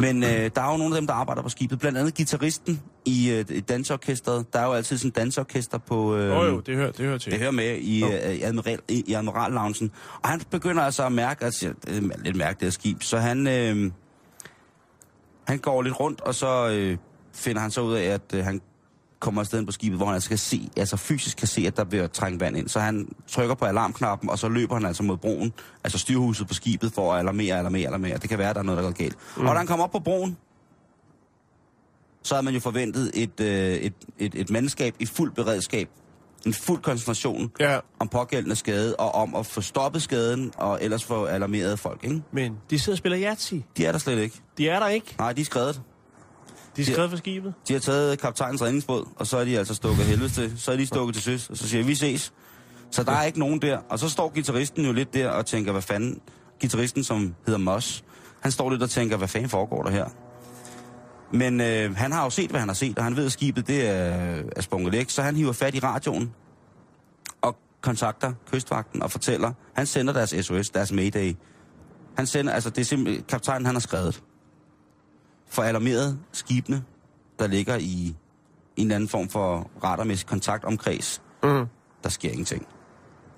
Men 0.00 0.22
øh, 0.24 0.50
der 0.54 0.62
er 0.62 0.70
jo 0.70 0.76
nogle 0.76 0.94
af 0.96 1.00
dem, 1.00 1.06
der 1.06 1.14
arbejder 1.14 1.42
på 1.42 1.48
skibet. 1.48 1.78
Blandt 1.78 1.98
andet 1.98 2.14
gitarristen 2.14 2.80
i 3.04 3.30
øh, 3.30 3.44
i 3.48 3.60
danseorkestret. 3.60 4.52
Der 4.52 4.58
er 4.58 4.66
jo 4.66 4.72
altid 4.72 4.98
sådan 4.98 5.08
en 5.08 5.12
danseorkester 5.12 5.78
på... 5.78 6.16
Øh, 6.16 6.28
Jo, 6.28 6.44
jo, 6.44 6.60
det 6.60 6.76
hører, 6.76 6.90
det 6.92 7.06
hører 7.06 7.18
til. 7.18 7.32
det 7.32 7.40
hører 7.40 7.50
med 7.50 7.76
i, 7.76 8.04
øh, 8.04 8.34
i, 8.34 8.42
admiral, 8.42 8.78
i, 8.88 9.04
i 9.06 9.12
Admiral 9.12 9.52
Loungen. 9.52 9.90
Og 10.22 10.28
han 10.28 10.40
begynder 10.50 10.82
altså 10.82 11.06
at 11.06 11.12
mærke, 11.12 11.44
altså, 11.44 11.72
det 11.84 11.96
er 11.96 12.18
lidt 12.22 12.36
mærke 12.36 12.56
det 12.60 12.66
her 12.66 12.70
skib, 12.70 13.02
så 13.02 13.18
han, 13.18 13.46
øh, 13.46 13.90
han 15.46 15.58
går 15.58 15.82
lidt 15.82 16.00
rundt, 16.00 16.20
og 16.20 16.34
så 16.34 16.68
øh, 16.68 16.96
finder 17.34 17.60
han 17.60 17.70
så 17.70 17.80
ud 17.80 17.94
af, 17.94 18.04
at 18.04 18.34
øh, 18.34 18.44
han 18.44 18.60
kommer 19.26 19.40
afsted 19.40 19.66
på 19.66 19.72
skibet, 19.72 19.98
hvor 19.98 20.06
han 20.06 20.14
altså 20.14 20.28
kan 20.28 20.38
se, 20.38 20.70
altså 20.76 20.96
fysisk 20.96 21.36
kan 21.36 21.48
se, 21.48 21.66
at 21.66 21.76
der 21.76 21.84
bliver 21.84 22.06
trængt 22.06 22.40
vand 22.40 22.56
ind. 22.56 22.68
Så 22.68 22.80
han 22.80 23.08
trykker 23.28 23.54
på 23.54 23.64
alarmknappen, 23.64 24.30
og 24.30 24.38
så 24.38 24.48
løber 24.48 24.74
han 24.74 24.84
altså 24.84 25.02
mod 25.02 25.16
broen, 25.16 25.52
altså 25.84 25.98
styrhuset 25.98 26.48
på 26.48 26.54
skibet, 26.54 26.92
for 26.92 27.12
at 27.12 27.18
alarmere, 27.18 27.58
alarmere, 27.58 27.86
alarmere. 27.86 28.16
Det 28.18 28.28
kan 28.28 28.38
være, 28.38 28.48
at 28.50 28.54
der 28.54 28.60
er 28.60 28.64
noget, 28.64 28.78
der 28.78 28.84
går 28.84 28.92
galt. 28.92 29.16
Mm. 29.36 29.46
Og 29.46 29.54
da 29.54 29.58
han 29.58 29.66
kommer 29.66 29.84
op 29.84 29.90
på 29.90 29.98
broen, 29.98 30.36
så 32.22 32.34
havde 32.34 32.44
man 32.44 32.54
jo 32.54 32.60
forventet 32.60 33.10
et, 33.14 33.40
øh, 33.40 33.74
et, 33.74 33.94
et, 34.18 34.34
et 34.34 34.50
mandskab 34.50 34.94
i 34.98 35.06
fuld 35.06 35.32
beredskab, 35.32 35.88
en 36.46 36.54
fuld 36.54 36.82
koncentration 36.82 37.50
Ja, 37.60 37.78
om 37.98 38.08
pågældende 38.08 38.56
skade, 38.56 38.96
og 38.96 39.14
om 39.14 39.34
at 39.34 39.46
få 39.46 39.60
stoppet 39.60 40.02
skaden, 40.02 40.52
og 40.56 40.78
ellers 40.82 41.04
få 41.04 41.24
alarmeret 41.24 41.78
folk, 41.78 42.04
ikke? 42.04 42.22
men 42.32 42.56
de 42.70 42.78
sidder 42.78 42.94
og 42.94 42.98
spiller 42.98 43.20
Yahtzee. 43.20 43.62
De 43.76 43.86
er 43.86 43.92
der 43.92 43.98
slet 43.98 44.18
ikke. 44.18 44.40
De 44.58 44.68
er 44.68 44.80
der 44.80 44.88
ikke. 44.88 45.14
Nej, 45.18 45.32
de 45.32 45.40
er 45.40 45.44
skrevet. 45.44 45.82
De 46.76 46.80
er 46.82 46.86
skrevet 46.86 47.10
for 47.10 47.16
skibet. 47.16 47.54
De 47.68 47.72
har 47.72 47.80
taget 47.80 48.20
kaptajnens 48.20 48.62
redningsbåd, 48.62 49.08
og 49.16 49.26
så 49.26 49.36
er 49.36 49.44
de 49.44 49.58
altså 49.58 49.74
stukket 49.74 50.04
helvede 50.04 50.28
til. 50.28 50.52
Så 50.56 50.72
er 50.72 50.76
de 50.76 50.86
stukket 50.86 51.14
til 51.14 51.22
søs, 51.24 51.50
og 51.50 51.56
så 51.56 51.68
siger 51.68 51.84
vi 51.84 51.94
ses. 51.94 52.32
Så 52.90 53.02
der 53.02 53.12
er 53.12 53.22
ikke 53.22 53.38
nogen 53.38 53.62
der. 53.62 53.78
Og 53.88 53.98
så 53.98 54.08
står 54.08 54.32
gitarristen 54.34 54.84
jo 54.84 54.92
lidt 54.92 55.14
der 55.14 55.28
og 55.28 55.46
tænker, 55.46 55.72
hvad 55.72 55.82
fanden... 55.82 56.20
gitarristen, 56.60 57.04
som 57.04 57.34
hedder 57.46 57.58
Moss, 57.58 58.04
han 58.40 58.52
står 58.52 58.70
lidt 58.70 58.82
og 58.82 58.90
tænker, 58.90 59.16
hvad 59.16 59.28
fanden 59.28 59.50
foregår 59.50 59.82
der 59.82 59.90
her? 59.90 60.06
Men 61.32 61.60
øh, 61.60 61.96
han 61.96 62.12
har 62.12 62.24
jo 62.24 62.30
set, 62.30 62.50
hvad 62.50 62.60
han 62.60 62.68
har 62.68 62.74
set, 62.74 62.98
og 62.98 63.04
han 63.04 63.16
ved, 63.16 63.26
at 63.26 63.32
skibet 63.32 63.66
det 63.66 63.88
er, 63.88 64.42
er 64.56 64.60
sprunget 64.60 64.92
væk, 64.92 65.10
så 65.10 65.22
han 65.22 65.36
hiver 65.36 65.52
fat 65.52 65.74
i 65.74 65.78
radioen 65.78 66.32
og 67.42 67.56
kontakter 67.80 68.32
kystvagten 68.52 69.02
og 69.02 69.10
fortæller, 69.10 69.52
han 69.74 69.86
sender 69.86 70.12
deres 70.12 70.34
SOS, 70.46 70.70
deres 70.70 70.92
Mayday. 70.92 71.36
Han 72.16 72.26
sender, 72.26 72.52
altså 72.52 72.70
det 72.70 72.78
er 72.78 72.84
simpelthen, 72.84 73.24
kaptajnen 73.28 73.66
han 73.66 73.74
har 73.74 73.80
skrevet, 73.80 74.22
for 75.48 75.62
alarmeret 75.62 76.18
skibene, 76.32 76.84
der 77.38 77.46
ligger 77.46 77.76
i 77.76 78.14
en 78.76 78.86
eller 78.86 78.94
anden 78.94 79.08
form 79.08 79.28
for 79.28 79.70
radarmæssig 79.84 80.26
kontakt 80.26 80.64
omkreds, 80.64 81.22
Mm. 81.42 81.66
der 82.02 82.08
sker 82.08 82.30
ingenting. 82.30 82.66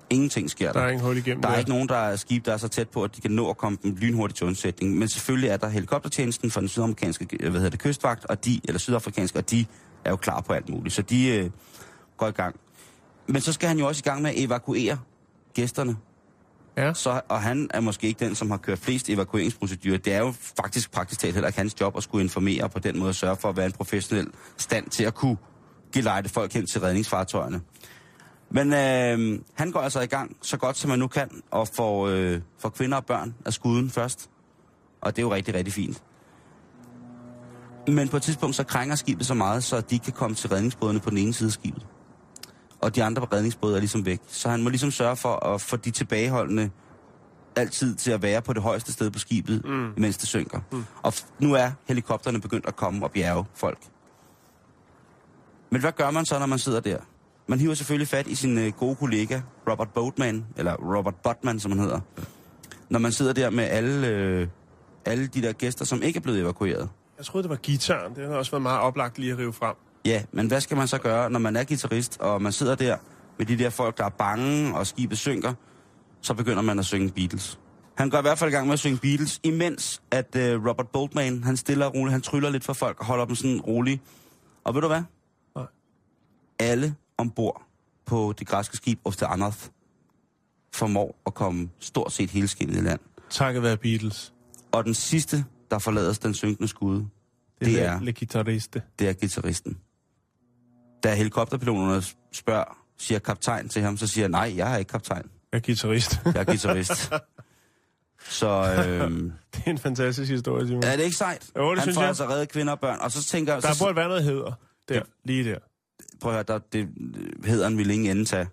Ingenting 0.09 0.49
sker 0.49 0.65
der. 0.71 0.79
Der 0.79 0.85
er 0.85 0.89
ingen 0.89 1.05
hul 1.05 1.17
igennem. 1.17 1.41
Der 1.41 1.49
er 1.49 1.53
der. 1.53 1.59
ikke 1.59 1.69
nogen, 1.71 1.89
der 1.89 1.95
er 1.95 2.15
skib, 2.15 2.45
der 2.45 2.53
er 2.53 2.57
så 2.57 2.67
tæt 2.67 2.89
på, 2.89 3.03
at 3.03 3.15
de 3.15 3.21
kan 3.21 3.31
nå 3.31 3.49
at 3.49 3.57
komme 3.57 3.77
dem 3.83 3.95
lynhurtigt 3.95 4.37
til 4.37 4.47
undsætning. 4.47 4.97
Men 4.97 5.07
selvfølgelig 5.07 5.49
er 5.49 5.57
der 5.57 5.69
helikoptertjenesten 5.69 6.51
for 6.51 6.59
den 6.59 6.69
sydamerikanske 6.69 7.27
hvad 7.39 7.51
hedder 7.51 7.69
det, 7.69 7.79
kystvagt, 7.79 8.25
og 8.25 8.45
de, 8.45 8.61
eller 8.63 8.79
sydafrikanske, 8.79 9.37
og 9.39 9.51
de 9.51 9.65
er 10.05 10.09
jo 10.09 10.15
klar 10.15 10.41
på 10.41 10.53
alt 10.53 10.69
muligt. 10.69 10.95
Så 10.95 11.01
de 11.01 11.27
øh, 11.27 11.49
går 12.17 12.27
i 12.27 12.31
gang. 12.31 12.55
Men 13.27 13.41
så 13.41 13.53
skal 13.53 13.67
han 13.67 13.79
jo 13.79 13.87
også 13.87 14.01
i 14.05 14.07
gang 14.09 14.21
med 14.21 14.29
at 14.29 14.43
evakuere 14.43 14.97
gæsterne. 15.53 15.97
Ja. 16.79 16.93
Så, 16.93 17.21
og 17.29 17.41
han 17.41 17.69
er 17.73 17.79
måske 17.79 18.07
ikke 18.07 18.25
den, 18.25 18.35
som 18.35 18.51
har 18.51 18.57
kørt 18.57 18.79
flest 18.79 19.09
evakueringsprocedurer. 19.09 19.97
Det 19.97 20.13
er 20.13 20.19
jo 20.19 20.33
faktisk 20.63 20.91
praktisk 20.91 21.19
talt 21.19 21.33
heller 21.33 21.47
ikke 21.47 21.59
hans 21.59 21.81
job 21.81 21.97
at 21.97 22.03
skulle 22.03 22.23
informere 22.23 22.63
og 22.63 22.71
på 22.71 22.79
den 22.79 22.99
måde 22.99 23.13
sørge 23.13 23.35
for 23.35 23.49
at 23.49 23.57
være 23.57 23.65
en 23.65 23.71
professionel 23.71 24.27
stand 24.57 24.89
til 24.89 25.03
at 25.03 25.13
kunne 25.13 25.37
gelejte 25.93 26.29
folk 26.29 26.53
hen 26.53 26.67
til 26.67 26.81
redningsfartøjerne. 26.81 27.61
Men 28.51 28.73
øh, 28.73 29.39
han 29.53 29.71
går 29.71 29.79
altså 29.79 30.01
i 30.01 30.05
gang 30.05 30.37
så 30.41 30.57
godt 30.57 30.77
som 30.77 30.89
man 30.89 30.99
nu 30.99 31.07
kan, 31.07 31.41
og 31.51 31.67
får, 31.67 32.07
øh, 32.07 32.41
får 32.59 32.69
kvinder 32.69 32.97
og 32.97 33.05
børn 33.05 33.35
af 33.45 33.53
skuden 33.53 33.89
først. 33.89 34.29
Og 35.01 35.15
det 35.15 35.21
er 35.21 35.25
jo 35.25 35.33
rigtig, 35.33 35.53
rigtig 35.53 35.73
fint. 35.73 36.03
Men 37.87 38.07
på 38.07 38.17
et 38.17 38.23
tidspunkt 38.23 38.55
så 38.55 38.63
krænger 38.63 38.95
skibet 38.95 39.25
så 39.25 39.33
meget, 39.33 39.63
så 39.63 39.81
de 39.81 39.99
kan 39.99 40.13
komme 40.13 40.35
til 40.35 40.49
redningsbådene 40.49 40.99
på 40.99 41.09
den 41.09 41.17
ene 41.17 41.33
side 41.33 41.47
af 41.47 41.53
skibet. 41.53 41.85
Og 42.81 42.95
de 42.95 43.03
andre 43.03 43.27
redningsbåde 43.33 43.75
er 43.75 43.79
ligesom 43.79 44.05
væk. 44.05 44.19
Så 44.27 44.49
han 44.49 44.63
må 44.63 44.69
ligesom 44.69 44.91
sørge 44.91 45.15
for 45.15 45.45
at 45.45 45.61
få 45.61 45.77
de 45.77 45.91
tilbageholdende 45.91 46.69
altid 47.55 47.95
til 47.95 48.11
at 48.11 48.21
være 48.21 48.41
på 48.41 48.53
det 48.53 48.61
højeste 48.61 48.93
sted 48.93 49.11
på 49.11 49.19
skibet, 49.19 49.65
mm. 49.65 49.93
mens 49.97 50.17
det 50.17 50.27
synker. 50.27 50.59
Mm. 50.71 50.85
Og 51.01 51.13
nu 51.39 51.53
er 51.53 51.71
helikopterne 51.87 52.41
begyndt 52.41 52.65
at 52.65 52.75
komme 52.75 53.05
og 53.05 53.11
bjerge 53.11 53.45
folk. 53.55 53.79
Men 55.69 55.81
hvad 55.81 55.91
gør 55.91 56.11
man 56.11 56.25
så, 56.25 56.39
når 56.39 56.45
man 56.45 56.59
sidder 56.59 56.79
der? 56.79 56.97
Man 57.47 57.59
hiver 57.59 57.73
selvfølgelig 57.73 58.07
fat 58.07 58.27
i 58.27 58.35
sin 58.35 58.57
øh, 58.57 58.71
gode 58.71 58.95
kollega, 58.95 59.41
Robert 59.69 59.89
Boatman, 59.89 60.45
eller 60.57 60.97
Robert 60.97 61.15
Botman, 61.15 61.59
som 61.59 61.71
han 61.71 61.81
hedder. 61.81 61.99
Når 62.89 62.99
man 62.99 63.11
sidder 63.11 63.33
der 63.33 63.49
med 63.49 63.63
alle, 63.63 64.07
øh, 64.07 64.47
alle 65.05 65.27
de 65.27 65.41
der 65.41 65.53
gæster, 65.53 65.85
som 65.85 66.01
ikke 66.01 66.17
er 66.17 66.21
blevet 66.21 66.39
evakueret. 66.39 66.89
Jeg 67.17 67.25
troede, 67.25 67.43
det 67.43 67.49
var 67.49 67.55
gitaren. 67.55 68.15
Det 68.15 68.27
har 68.27 68.35
også 68.35 68.51
været 68.51 68.61
meget 68.61 68.79
oplagt 68.79 69.19
lige 69.19 69.31
at 69.31 69.37
rive 69.37 69.53
frem. 69.53 69.75
Ja, 70.05 70.23
men 70.31 70.47
hvad 70.47 70.61
skal 70.61 70.77
man 70.77 70.87
så 70.87 70.97
gøre, 70.97 71.29
når 71.29 71.39
man 71.39 71.55
er 71.55 71.63
guitarist, 71.63 72.19
og 72.19 72.41
man 72.41 72.51
sidder 72.51 72.75
der 72.75 72.97
med 73.37 73.45
de 73.45 73.57
der 73.57 73.69
folk, 73.69 73.97
der 73.97 74.05
er 74.05 74.09
bange, 74.09 74.75
og 74.75 74.87
skibet 74.87 75.17
synker, 75.17 75.53
så 76.21 76.33
begynder 76.33 76.61
man 76.61 76.79
at 76.79 76.85
synge 76.85 77.09
Beatles. 77.11 77.59
Han 77.95 78.09
går 78.09 78.17
i 78.17 78.21
hvert 78.21 78.37
fald 78.37 78.51
i 78.51 78.53
gang 78.53 78.67
med 78.67 78.73
at 78.73 78.79
synge 78.79 78.97
Beatles, 78.97 79.39
imens 79.43 80.01
at 80.11 80.35
øh, 80.35 80.65
Robert 80.67 80.87
Boltman, 80.87 81.43
han 81.43 81.57
stiller 81.57 81.85
og 81.85 81.95
roligt, 81.95 82.11
han 82.11 82.21
tryller 82.21 82.49
lidt 82.49 82.63
for 82.63 82.73
folk 82.73 82.99
og 82.99 83.05
holder 83.05 83.25
dem 83.25 83.35
sådan 83.35 83.61
roligt. 83.61 84.01
Og 84.63 84.73
ved 84.75 84.81
du 84.81 84.87
hvad? 84.87 85.01
Nej. 85.55 85.65
Alle 86.59 86.95
ombord 87.17 87.65
på 88.05 88.33
det 88.39 88.47
græske 88.47 88.77
skib 88.77 88.99
Oste 89.05 89.25
Anarth 89.25 89.57
formår 90.73 91.21
at 91.25 91.33
komme 91.33 91.69
stort 91.79 92.11
set 92.11 92.29
hele 92.29 92.47
skinnet 92.47 92.77
i 92.77 92.79
land. 92.79 92.99
Takket 93.29 93.63
være 93.63 93.77
Beatles. 93.77 94.33
Og 94.71 94.85
den 94.85 94.93
sidste, 94.93 95.45
der 95.71 95.79
forlader 95.79 96.13
den 96.13 96.33
synkende 96.33 96.67
skud, 96.67 96.95
Det, 96.95 97.07
Det 97.59 97.81
er 97.81 97.99
Le 98.01 98.13
Guitariste. 98.13 98.81
det 98.99 99.09
er 99.09 99.13
gitarristen. 99.13 99.77
Da 101.03 101.15
helikopterpiloterne 101.15 102.03
spørger, 102.31 102.77
siger 102.97 103.19
kaptajn 103.19 103.69
til 103.69 103.81
ham, 103.81 103.97
så 103.97 104.07
siger 104.07 104.23
han, 104.23 104.31
nej, 104.31 104.53
jeg 104.57 104.73
er 104.73 104.77
ikke 104.77 104.89
kaptajn. 104.89 105.23
Jeg 105.51 105.57
er 105.57 105.61
guitarist. 105.61 106.19
Jeg 106.25 106.35
er 106.35 106.43
guitarist. 106.43 107.11
så 108.39 108.47
øhm, 108.87 109.31
det 109.55 109.63
er 109.65 109.71
en 109.71 109.77
fantastisk 109.77 110.31
historie, 110.31 110.67
Simon. 110.67 110.83
er 110.83 110.95
det 110.95 111.03
ikke 111.03 111.15
sejt? 111.17 111.49
Jo, 111.57 111.69
det 111.69 111.77
han 111.79 111.81
synes 111.85 111.95
får 111.95 112.01
jeg. 112.01 112.07
altså 112.07 112.29
reddet 112.29 112.49
kvinder 112.51 112.73
og 112.73 112.79
børn. 112.79 112.97
Og 113.01 113.11
så 113.11 113.23
tænker 113.23 113.59
Der 113.59 113.73
så, 113.73 113.83
burde 113.83 113.95
være 113.95 114.07
noget 114.07 114.23
heder. 114.23 114.51
Der, 114.89 114.93
Det- 114.99 115.03
lige 115.25 115.43
der. 115.49 115.57
prøv 116.21 116.31
at 116.31 116.35
høre, 116.35 116.43
der, 116.47 116.59
det 116.73 116.87
hedder 117.45 117.69
vil 117.75 117.89
ingen 117.91 118.11
ende 118.17 118.25
tage. 118.25 118.47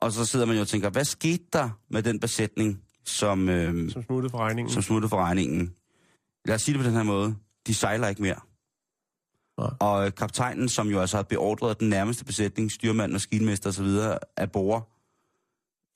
Og 0.00 0.12
så 0.12 0.24
sidder 0.24 0.46
man 0.46 0.56
jo 0.56 0.60
og 0.62 0.68
tænker, 0.68 0.90
hvad 0.90 1.04
skete 1.04 1.44
der 1.52 1.70
med 1.90 2.02
den 2.02 2.20
besætning, 2.20 2.82
som, 3.04 3.48
øhm, 3.48 3.90
Som 3.90 4.02
smuttede 4.02 4.30
for 4.30 4.38
regningen. 4.38 4.72
som 4.72 4.82
smuttede 4.82 5.08
for 5.10 5.16
regningen? 5.16 5.72
Lad 6.44 6.54
os 6.54 6.62
sige 6.62 6.72
det 6.74 6.82
på 6.84 6.88
den 6.88 6.96
her 6.96 7.02
måde. 7.02 7.34
De 7.66 7.74
sejler 7.74 8.08
ikke 8.08 8.22
mere. 8.22 8.36
Nej. 9.58 9.70
Og 9.80 10.14
kaptajnen, 10.14 10.68
som 10.68 10.88
jo 10.88 11.00
altså 11.00 11.16
har 11.16 11.22
beordret 11.22 11.80
den 11.80 11.88
nærmeste 11.88 12.24
besætning, 12.24 12.72
styrmand, 12.72 13.12
maskinmester 13.12 13.70
osv., 13.70 13.86
af 14.36 14.52
bord, 14.52 14.92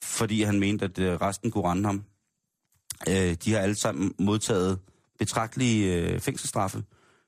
fordi 0.02 0.42
han 0.42 0.60
mente, 0.60 0.84
at 0.84 0.98
øh, 0.98 1.20
resten 1.20 1.50
kunne 1.50 1.64
rende 1.64 1.84
ham. 1.84 2.04
Øh, 3.08 3.36
de 3.44 3.52
har 3.52 3.58
alle 3.58 3.74
sammen 3.74 4.14
modtaget 4.18 4.78
betragtelige 5.18 5.96
øh, 5.96 6.20
fængselsstraffe, 6.20 6.84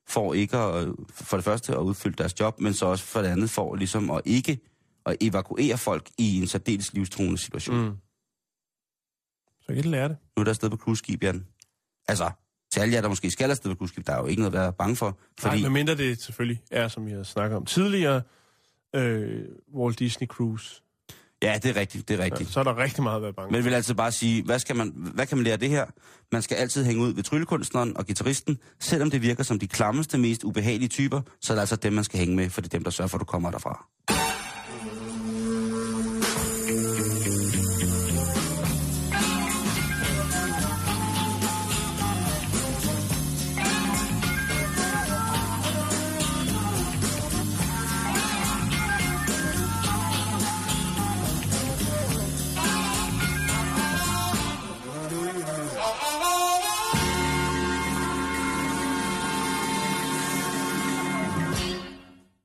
for 0.07 0.33
ikke 0.33 0.57
at, 0.57 0.87
for 1.09 1.37
det 1.37 1.43
første 1.43 1.73
at 1.73 1.79
udfylde 1.79 2.15
deres 2.17 2.39
job, 2.39 2.59
men 2.59 2.73
så 2.73 2.85
også 2.85 3.03
for 3.03 3.21
det 3.21 3.27
andet 3.27 3.49
for 3.49 3.75
ligesom 3.75 4.11
at 4.11 4.21
ikke 4.25 4.59
at 5.05 5.17
evakuere 5.21 5.77
folk 5.77 6.09
i 6.17 6.41
en 6.41 6.47
særdeles 6.47 6.93
livstruende 6.93 7.37
situation. 7.37 7.85
Mm. 7.85 7.97
Så 9.61 9.67
kan 9.67 9.75
det 9.75 9.85
lære 9.85 10.09
det. 10.09 10.17
Nu 10.35 10.41
er 10.41 10.43
der 10.43 10.51
afsted 10.51 10.69
på 10.69 10.77
cruiseskib, 10.77 11.23
Jan. 11.23 11.45
Altså, 12.07 12.31
til 12.73 12.79
alle 12.79 12.93
jer, 12.93 13.01
der 13.01 13.09
måske 13.09 13.31
skal 13.31 13.49
afsted 13.49 13.71
på 13.71 13.75
cruiseskib, 13.77 14.07
der 14.07 14.13
er 14.13 14.19
jo 14.19 14.25
ikke 14.25 14.41
noget 14.41 14.55
at 14.55 14.59
være 14.59 14.73
bange 14.73 14.95
for. 14.95 15.17
Fordi... 15.39 15.55
Nej, 15.55 15.61
medmindre 15.69 15.95
det 15.95 16.21
selvfølgelig 16.21 16.61
er, 16.71 16.87
som 16.87 17.07
jeg 17.07 17.17
har 17.17 17.23
snakket 17.23 17.57
om 17.57 17.65
tidligere, 17.65 18.21
øh, 18.95 19.41
Walt 19.75 19.99
Disney 19.99 20.27
Cruise. 20.27 20.81
ja, 21.41 21.59
det 21.63 21.69
er 21.77 21.79
rigtigt, 21.79 22.07
det 22.07 22.13
er 22.13 22.17
Ja, 22.17 22.23
rigtigt. 22.25 22.49
så 22.49 22.59
er 22.59 22.63
der 22.63 22.77
rigtig 22.77 23.03
meget 23.03 23.15
at 23.15 23.21
være 23.21 23.33
bange 23.33 23.51
Men 23.51 23.55
jeg 23.55 23.65
vil 23.65 23.73
altså 23.73 23.93
bare 23.95 24.11
sige, 24.11 24.43
hvad, 24.43 24.59
skal 24.59 24.75
man, 24.75 24.93
hvad 24.95 25.25
kan 25.25 25.37
man 25.37 25.43
lære 25.43 25.53
af 25.53 25.59
det 25.59 25.69
her? 25.69 25.85
Man 26.31 26.41
skal 26.41 26.55
altid 26.55 26.85
hænge 26.85 27.03
ud 27.03 27.13
ved 27.13 27.23
tryllekunstneren 27.23 27.97
og 27.97 28.05
gitarristen. 28.05 28.57
Selvom 28.79 29.11
det 29.11 29.21
virker 29.21 29.43
som 29.43 29.59
de 29.59 29.67
klammeste, 29.67 30.17
mest 30.17 30.43
ubehagelige 30.43 30.89
typer, 30.89 31.21
så 31.41 31.53
er 31.53 31.55
det 31.55 31.59
altså 31.61 31.75
dem, 31.75 31.93
man 31.93 32.03
skal 32.03 32.19
hænge 32.19 32.35
med, 32.35 32.49
for 32.49 32.61
det 32.61 32.73
er 32.73 32.77
dem, 32.77 32.83
der 32.83 32.91
sørger 32.91 33.07
for, 33.07 33.17
at 33.17 33.19
du 33.19 33.25
kommer 33.25 33.51
derfra. 33.51 33.85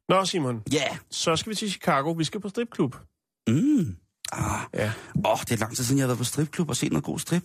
Nå, 0.08 0.24
Simon, 0.24 0.62
Ja! 0.72 0.76
Yeah. 0.78 0.96
så 1.10 1.36
skal 1.36 1.50
vi 1.50 1.54
til 1.54 1.70
Chicago. 1.70 2.10
Vi 2.12 2.24
skal 2.24 2.40
på 2.40 2.48
stripklub. 2.48 2.96
Mm. 3.48 3.96
Ah. 4.32 4.60
Ja. 4.74 4.92
Åh, 5.24 5.32
oh, 5.32 5.38
det 5.40 5.52
er 5.52 5.56
lang 5.56 5.76
tid 5.76 5.84
siden, 5.84 5.98
jeg 5.98 6.02
har 6.04 6.08
været 6.08 6.18
på 6.18 6.24
stripklub 6.24 6.68
og 6.68 6.76
set 6.76 6.92
noget 6.92 7.04
god 7.04 7.18
strip. 7.18 7.42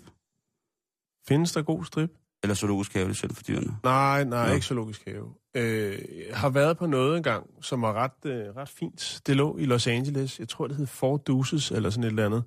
Findes 1.27 1.51
der 1.51 1.61
god 1.61 1.85
strip? 1.85 2.09
Eller 2.43 2.55
zoologisk 2.55 2.93
have, 2.93 3.05
det 3.05 3.11
er 3.11 3.15
synd 3.15 3.31
for 3.35 3.43
dyrene. 3.43 3.77
Nej, 3.83 4.23
nej, 4.23 4.47
Nå. 4.47 4.53
ikke 4.53 4.65
zoologisk 4.65 5.01
have. 5.07 5.33
Øh, 5.55 5.99
har 6.33 6.49
været 6.49 6.77
på 6.77 6.85
noget 6.85 7.17
engang, 7.17 7.45
som 7.61 7.81
var 7.81 7.93
ret, 7.93 8.31
øh, 8.31 8.55
ret 8.55 8.69
fint. 8.69 9.21
Det 9.27 9.35
lå 9.35 9.57
i 9.57 9.65
Los 9.65 9.87
Angeles. 9.87 10.39
Jeg 10.39 10.49
tror, 10.49 10.67
det 10.67 10.77
hed 10.77 10.87
Four 10.87 11.17
Deuces, 11.17 11.71
eller 11.71 11.89
sådan 11.89 12.03
et 12.03 12.07
eller 12.07 12.25
andet. 12.25 12.43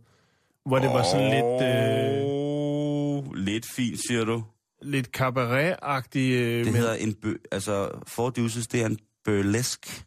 Hvor 0.67 0.79
det 0.79 0.89
var 0.89 1.03
sådan 1.03 1.31
lidt, 1.31 1.63
øh, 1.63 2.23
Oh, 2.25 3.35
lidt 3.35 3.67
fint, 3.71 4.01
siger 4.09 4.25
du. 4.25 4.45
lidt 4.83 5.07
cabaret-agtigt. 5.07 6.33
Øh, 6.41 6.57
Det 6.59 6.65
men- 6.67 6.75
hedder 6.75 6.95
en 6.95 7.15
bø... 7.15 7.35
Altså, 7.53 7.91
Four 8.07 8.31
Deuces, 8.31 8.67
det 8.67 8.83
er 8.83 8.87
en 8.87 8.99
burlesk. 9.25 10.06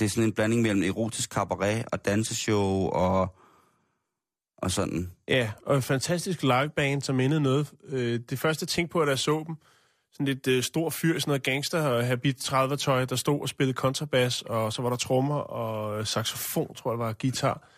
Det 0.00 0.06
er 0.06 0.10
sådan 0.10 0.24
en 0.24 0.32
blanding 0.32 0.62
mellem 0.62 0.82
erotisk 0.82 1.32
cabaret 1.32 1.84
og 1.92 2.04
danseshow 2.04 2.88
og, 2.88 3.36
og 4.58 4.70
sådan. 4.70 5.10
Ja, 5.28 5.50
og 5.66 5.76
en 5.76 5.82
fantastisk 5.82 6.42
liveband, 6.42 7.02
som 7.02 7.16
mindede 7.16 7.40
noget. 7.40 7.72
Øh, 7.88 8.20
det 8.30 8.38
første, 8.38 8.62
jeg 8.62 8.68
tænkte 8.68 8.92
på, 8.92 9.04
da 9.04 9.10
jeg 9.10 9.18
så 9.18 9.44
dem, 9.46 9.56
sådan 10.12 10.26
lidt 10.26 10.46
øh, 10.46 10.62
stor 10.62 10.90
fyr, 10.90 11.18
sådan 11.18 11.30
noget 11.30 11.42
gangster 11.42 11.82
og 11.82 12.06
habit 12.06 12.52
30-tøj, 12.52 13.04
der 13.04 13.16
stod 13.16 13.40
og 13.40 13.48
spillede 13.48 13.74
kontrabas, 13.74 14.42
og 14.42 14.72
så 14.72 14.82
var 14.82 14.90
der 14.90 14.96
trommer 14.96 15.36
og 15.36 16.06
saxofon, 16.06 16.74
tror 16.74 16.92
jeg, 16.92 16.98
var 16.98 17.12
guitar. 17.12 17.68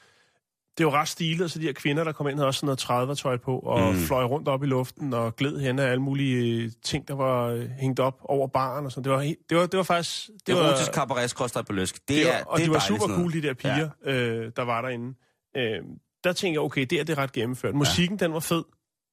Det 0.79 0.87
var 0.87 0.93
ret 0.93 1.09
stilet, 1.09 1.51
så 1.51 1.59
de 1.59 1.65
her 1.65 1.73
kvinder, 1.73 2.05
der 2.05 2.13
kom 2.13 2.29
ind, 2.29 2.37
havde 2.37 2.47
også 2.47 2.61
sådan 2.67 2.97
noget 2.97 3.09
30-tøj 3.11 3.37
på, 3.37 3.59
og 3.59 3.93
Mm. 3.95 3.99
fløj 3.99 4.25
rundt 4.25 4.49
op 4.49 4.63
i 4.63 4.67
luften, 4.67 5.15
og 5.15 5.37
gled 5.37 5.61
hen 5.61 5.79
af 5.79 5.87
alle 5.91 6.03
mulige 6.03 6.63
øh, 6.65 6.71
ting, 6.85 7.09
der 7.09 7.15
var 7.15 7.47
øh, 7.47 7.69
hængt 7.81 8.01
op 8.01 8.19
over 8.25 8.49
baren 8.49 8.87
og 8.87 8.93
sådan. 8.93 9.05
Det 9.05 9.13
var, 9.13 9.19
det 9.21 9.57
var, 9.59 9.67
det 9.67 9.77
var 9.77 9.83
faktisk... 9.83 10.31
Det 10.47 10.55
var, 10.55 10.61
Erotisk 10.61 10.93
cabaret 10.95 11.31
skråstrej 11.31 11.63
burlesk. 11.63 11.95
Det, 11.95 12.09
det 12.17 12.27
var, 12.27 12.33
er, 12.33 12.45
og 12.45 12.59
det 12.59 12.67
de 12.67 12.71
er 12.71 12.73
var 12.73 12.81
super 12.81 13.07
cool, 13.07 13.33
de 13.33 13.43
der 13.43 13.55
piger, 13.55 13.89
ja. 14.07 14.13
øh, 14.13 14.53
der 14.57 14.63
var 14.63 14.83
derinde. 14.83 15.15
Øh, 15.57 15.79
der 16.25 16.33
tænkte 16.33 16.53
jeg, 16.59 16.61
okay, 16.61 16.87
det 16.91 17.01
er 17.01 17.05
det 17.05 17.19
ret 17.19 17.33
gennemført. 17.33 17.75
Musikken, 17.75 18.19
den 18.19 18.33
var 18.33 18.41
fed. 18.41 18.65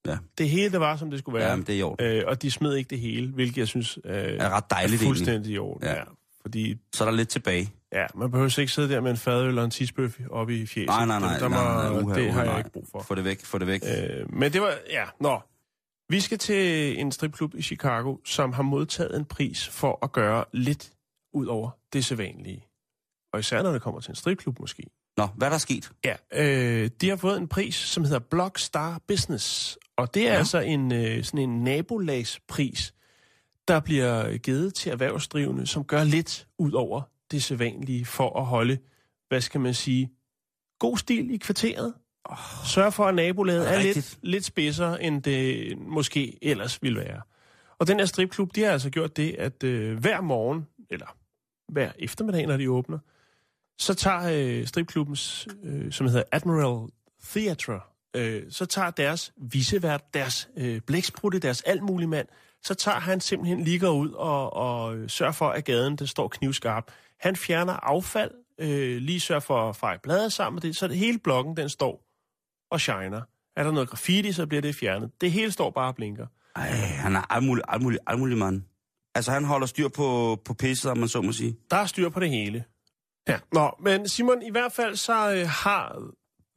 Ja. 0.07 0.17
Det 0.37 0.49
hele, 0.49 0.71
det 0.71 0.79
var, 0.79 0.95
som 0.97 1.09
det 1.11 1.19
skulle 1.19 1.39
være. 1.39 1.49
Ja, 1.49 1.55
men 1.55 1.65
det 1.65 1.75
er 1.75 1.79
i 1.79 1.81
orden. 1.81 2.05
Øh, 2.05 2.23
og 2.27 2.41
de 2.41 2.51
smed 2.51 2.75
ikke 2.75 2.89
det 2.89 2.99
hele, 2.99 3.31
hvilket 3.31 3.57
jeg 3.57 3.67
synes 3.67 3.99
øh, 4.05 4.13
er 4.13 4.49
ret 4.49 4.69
dejligt 4.69 5.01
er 5.01 5.05
fuldstændig 5.05 5.51
i 5.53 5.57
orden. 5.57 5.87
Ja. 5.87 5.95
Ja. 5.95 6.03
Fordi 6.41 6.77
Så 6.93 7.03
er 7.03 7.09
der 7.09 7.17
lidt 7.17 7.29
tilbage. 7.29 7.73
ja, 7.91 8.05
man 8.15 8.31
behøver 8.31 8.59
ikke 8.59 8.71
sidde 8.73 8.89
der 8.89 9.01
med 9.01 9.11
en 9.11 9.17
fadøl 9.17 9.57
og 9.57 9.65
en 9.65 9.71
tisbøf 9.71 10.19
oppe 10.31 10.57
i 10.59 10.65
fjeset. 10.65 10.87
Nej, 10.87 11.05
nej, 11.05 11.19
nej. 11.19 11.33
Det, 11.33 11.41
der 11.41 11.47
nej, 11.49 11.87
må, 11.89 11.93
nej, 11.93 12.01
uha, 12.01 12.19
det 12.19 12.27
uha, 12.27 12.31
har 12.31 12.43
jeg 12.43 12.51
nej. 12.51 12.57
ikke 12.57 12.71
brug 12.71 12.87
for. 12.91 13.01
Få 13.03 13.15
det 13.15 13.23
væk, 13.23 13.45
få 13.45 13.57
det 13.57 13.67
væk. 13.67 13.81
Øh, 13.83 14.33
men 14.33 14.53
det 14.53 14.61
var, 14.61 14.73
ja, 14.89 15.03
nå. 15.19 15.41
Vi 16.09 16.19
skal 16.19 16.37
til 16.37 16.99
en 16.99 17.11
stripklub 17.11 17.55
i 17.55 17.61
Chicago, 17.61 18.17
som 18.25 18.53
har 18.53 18.63
modtaget 18.63 19.17
en 19.17 19.25
pris 19.25 19.67
for 19.67 19.99
at 20.01 20.11
gøre 20.11 20.45
lidt 20.53 20.91
ud 21.33 21.45
over 21.47 21.69
det 21.93 22.05
sædvanlige. 22.05 22.65
Og 23.33 23.39
især 23.39 23.63
når 23.63 23.71
det 23.71 23.81
kommer 23.81 23.99
til 23.99 24.09
en 24.09 24.15
stripklub 24.15 24.59
måske. 24.59 24.83
Nå, 25.17 25.27
hvad 25.35 25.47
er 25.47 25.51
der 25.51 25.57
sket? 25.57 25.91
Ja, 26.05 26.15
øh, 26.33 26.89
de 27.01 27.09
har 27.09 27.15
fået 27.15 27.37
en 27.37 27.47
pris, 27.47 27.75
som 27.75 28.03
hedder 28.03 28.19
Blockstar 28.19 29.01
Business. 29.07 29.77
Og 29.97 30.13
det 30.13 30.27
er. 30.27 30.31
Ja. 30.31 30.37
altså 30.37 30.59
en, 30.59 30.91
øh, 30.93 31.23
sådan 31.23 31.39
en 31.49 31.63
nabolagspris, 31.63 32.93
der 33.69 33.79
bliver 33.79 34.37
givet 34.37 34.73
til 34.73 34.91
erhvervsdrivende, 34.91 35.67
som 35.67 35.83
gør 35.83 36.03
lidt 36.03 36.47
ud 36.57 36.71
over 36.71 37.01
det 37.31 37.43
sædvanlige 37.43 38.05
for 38.05 38.39
at 38.39 38.45
holde, 38.45 38.77
hvad 39.27 39.41
skal 39.41 39.61
man 39.61 39.73
sige, 39.73 40.11
god 40.79 40.97
stil 40.97 41.31
i 41.33 41.37
kvarteret. 41.37 41.93
Sørg 42.65 42.93
for, 42.93 43.05
at 43.05 43.15
nabolaget 43.15 43.73
er 43.73 43.81
lidt, 43.81 44.19
lidt 44.21 44.45
spidsere, 44.45 45.03
end 45.03 45.23
det 45.23 45.77
måske 45.77 46.37
ellers 46.41 46.83
ville 46.83 46.99
være. 46.99 47.21
Og 47.79 47.87
den 47.87 47.99
her 47.99 48.05
stripklub, 48.05 48.55
de 48.55 48.63
har 48.63 48.71
altså 48.71 48.89
gjort 48.89 49.17
det, 49.17 49.35
at 49.35 49.63
øh, 49.63 49.99
hver 49.99 50.21
morgen, 50.21 50.67
eller 50.89 51.17
hver 51.67 51.91
eftermiddag, 51.99 52.47
når 52.47 52.57
de 52.57 52.71
åbner, 52.71 52.99
så 53.77 53.93
tager 53.93 54.29
øh, 54.33 54.67
stripklubbens, 54.67 55.47
øh, 55.63 55.91
som 55.91 56.07
hedder 56.07 56.23
Admiral 56.31 56.89
Theatre, 57.23 57.79
øh, 58.15 58.43
så 58.49 58.65
tager 58.65 58.91
deres 58.91 59.33
visevært, 59.37 60.13
deres 60.13 60.49
øh, 60.57 60.81
blæksprutte, 60.81 61.39
deres 61.39 61.61
altmulig 61.61 62.09
mand, 62.09 62.27
så 62.63 62.73
tager 62.73 62.99
han 62.99 63.21
simpelthen 63.21 63.63
lige 63.63 63.79
går 63.79 63.91
ud 63.91 64.11
og, 64.11 64.53
og 64.53 64.97
øh, 64.97 65.09
sørger 65.09 65.31
for, 65.31 65.49
at 65.49 65.65
gaden 65.65 65.95
den 65.95 66.07
står 66.07 66.27
knivskarp. 66.27 66.91
Han 67.19 67.35
fjerner 67.35 67.73
affald, 67.73 68.31
øh, 68.59 68.97
lige 68.97 69.19
sørger 69.19 69.39
for 69.39 69.69
at 69.69 69.75
feje 69.75 69.99
bladet 70.03 70.33
sammen 70.33 70.55
med 70.55 70.61
det, 70.61 70.75
så 70.75 70.87
det 70.87 70.97
hele 70.97 71.19
blokken, 71.19 71.57
den 71.57 71.69
står 71.69 72.05
og 72.71 72.81
shiner. 72.81 73.21
Er 73.55 73.63
der 73.63 73.71
noget 73.71 73.89
graffiti, 73.89 74.31
så 74.31 74.47
bliver 74.47 74.61
det 74.61 74.75
fjernet. 74.75 75.11
Det 75.21 75.31
hele 75.31 75.51
står 75.51 75.69
bare 75.69 75.87
og 75.87 75.95
blinker. 75.95 76.27
Ej, 76.55 76.69
han 76.71 77.15
er 77.15 77.39
muligt, 77.39 77.67
alt 78.07 78.19
muligt 78.19 78.39
mand. 78.39 78.61
Altså, 79.15 79.31
han 79.31 79.45
holder 79.45 79.67
styr 79.67 79.87
på, 79.87 80.39
på 80.45 80.53
pisset, 80.53 80.91
om 80.91 80.97
man 80.97 81.09
så 81.09 81.21
må 81.21 81.31
sige. 81.31 81.57
Der 81.71 81.77
er 81.77 81.85
styr 81.85 82.09
på 82.09 82.19
det 82.19 82.29
hele. 82.29 82.63
Ja. 83.27 83.39
Nå, 83.53 83.71
men 83.79 84.07
Simon, 84.07 84.41
i 84.41 84.51
hvert 84.51 84.71
fald 84.71 84.95
så 84.95 85.33
øh, 85.33 85.47
har 85.47 86.01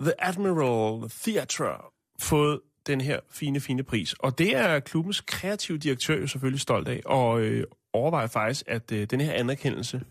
The 0.00 0.24
Admiral 0.24 1.10
Theatre 1.10 1.74
fået 2.20 2.60
den 2.86 3.00
her 3.00 3.20
fine, 3.30 3.60
fine 3.60 3.82
pris. 3.82 4.12
Og 4.12 4.38
det 4.38 4.56
er 4.56 4.80
klubbens 4.80 5.20
kreative 5.20 5.78
direktør 5.78 6.16
jo 6.16 6.26
selvfølgelig 6.26 6.60
stolt 6.60 6.88
af, 6.88 7.00
og 7.06 7.40
øh, 7.40 7.64
overvejer 7.92 8.26
faktisk, 8.26 8.64
at 8.66 8.92
øh, 8.92 9.06
den 9.10 9.20
her 9.20 9.32
anerkendelse 9.32 10.02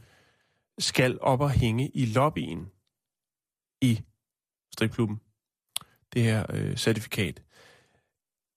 skal 0.80 1.18
op 1.22 1.42
og 1.42 1.52
hænge 1.52 1.90
i 1.94 2.06
lobbyen 2.06 2.66
i 3.82 4.02
stripklubben. 4.74 5.20
Det 6.14 6.22
her 6.24 6.46
øh, 6.50 6.76
certifikat. 6.76 7.42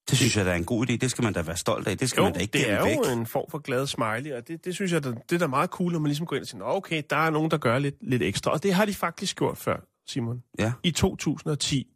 Det 0.09 0.17
synes 0.17 0.37
jeg, 0.37 0.45
der 0.45 0.51
er 0.51 0.55
en 0.55 0.65
god 0.65 0.89
idé. 0.89 0.95
Det 0.95 1.11
skal 1.11 1.23
man 1.23 1.33
da 1.33 1.41
være 1.41 1.57
stolt 1.57 1.87
af. 1.87 1.97
Det 1.97 2.09
skal 2.09 2.21
Jo, 2.21 2.23
man 2.25 2.33
da 2.33 2.39
ikke 2.39 2.53
det 2.53 2.69
er 2.71 2.83
væk. 2.83 2.95
jo 2.97 3.11
en 3.19 3.25
form 3.25 3.49
for 3.49 3.57
glad 3.59 3.87
smiley, 3.87 4.31
og 4.37 4.47
det, 4.47 4.65
det 4.65 4.75
synes 4.75 4.91
jeg, 4.91 5.03
det, 5.03 5.17
det 5.29 5.35
er 5.35 5.39
da 5.39 5.47
meget 5.47 5.69
cool, 5.69 5.91
når 5.91 5.99
man 5.99 6.07
ligesom 6.09 6.25
går 6.25 6.35
ind 6.35 6.41
og 6.43 6.47
siger, 6.47 6.59
"Nå, 6.59 6.65
okay, 6.65 7.03
der 7.09 7.15
er 7.15 7.29
nogen, 7.29 7.51
der 7.51 7.57
gør 7.57 7.79
lidt, 7.79 7.95
lidt 8.01 8.21
ekstra. 8.21 8.51
Og 8.51 8.63
det 8.63 8.73
har 8.73 8.85
de 8.85 8.93
faktisk 8.93 9.37
gjort 9.37 9.57
før, 9.57 9.77
Simon. 10.07 10.43
Ja. 10.59 10.73
I 10.83 10.91
2010, 10.91 11.94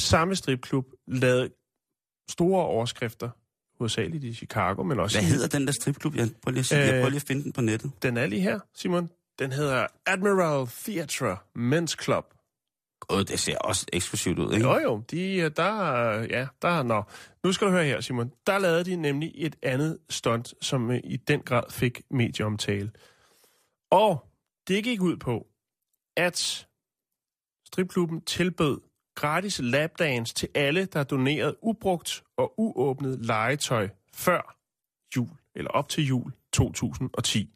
samme 0.00 0.36
stripklub 0.36 0.86
lavede 1.06 1.50
store 2.30 2.64
overskrifter, 2.64 3.30
hovedsageligt 3.78 4.24
i 4.24 4.34
Chicago, 4.34 4.82
men 4.82 5.00
også 5.00 5.18
Hvad 5.20 5.28
hedder 5.28 5.48
den 5.48 5.66
der 5.66 5.72
stripklub? 5.72 6.14
Jeg 6.14 6.28
prøver 6.42 6.52
lige 6.52 6.60
at, 6.60 6.66
sige, 6.66 6.78
jeg 6.80 6.88
Øh, 6.94 7.00
prøver 7.00 7.08
lige 7.08 7.16
at 7.16 7.26
finde 7.26 7.42
den 7.44 7.52
på 7.52 7.60
nettet. 7.60 7.90
den 8.02 8.16
er 8.16 8.26
lige 8.26 8.42
her, 8.42 8.60
Simon. 8.74 9.10
Den 9.38 9.52
hedder 9.52 9.86
Admiral 10.06 10.66
Theatre 10.66 11.36
Men's 11.58 12.04
Club. 12.04 12.34
Åh, 13.10 13.18
det 13.22 13.40
ser 13.40 13.58
også 13.58 13.86
eksklusivt 13.92 14.38
ud, 14.38 14.52
ikke? 14.54 14.66
Jo 14.66 14.78
jo, 14.78 15.02
de, 15.10 15.36
øh, 15.36 15.50
der, 15.56 15.62
er- 15.82 16.20
ja, 16.30 16.46
der, 16.62 16.68
er- 16.68 16.82
nå. 16.82 17.02
Nu 17.44 17.52
skal 17.52 17.66
du 17.66 17.72
høre 17.72 17.84
her, 17.84 18.00
Simon. 18.00 18.32
Der 18.46 18.58
lavede 18.58 18.84
de 18.84 18.96
nemlig 18.96 19.32
et 19.34 19.56
andet 19.62 19.98
stunt, 20.10 20.54
som 20.60 20.90
øh, 20.90 21.00
i 21.04 21.16
den 21.16 21.40
grad 21.40 21.62
fik 21.70 22.02
medieomtale. 22.10 22.90
Og 23.90 24.26
det 24.68 24.84
gik 24.84 25.00
ud 25.00 25.16
på, 25.16 25.46
at 26.16 26.66
stripklubben 27.66 28.20
tilbød 28.20 28.80
gratis 29.14 29.60
lapdance 29.62 30.34
til 30.34 30.48
alle, 30.54 30.84
der 30.84 31.04
donerede 31.04 31.56
ubrugt 31.62 32.22
og 32.36 32.60
uåbnet 32.60 33.26
legetøj 33.26 33.88
før 34.14 34.56
jul, 35.16 35.28
eller 35.54 35.70
op 35.70 35.88
til 35.88 36.06
jul 36.06 36.32
2010. 36.52 37.50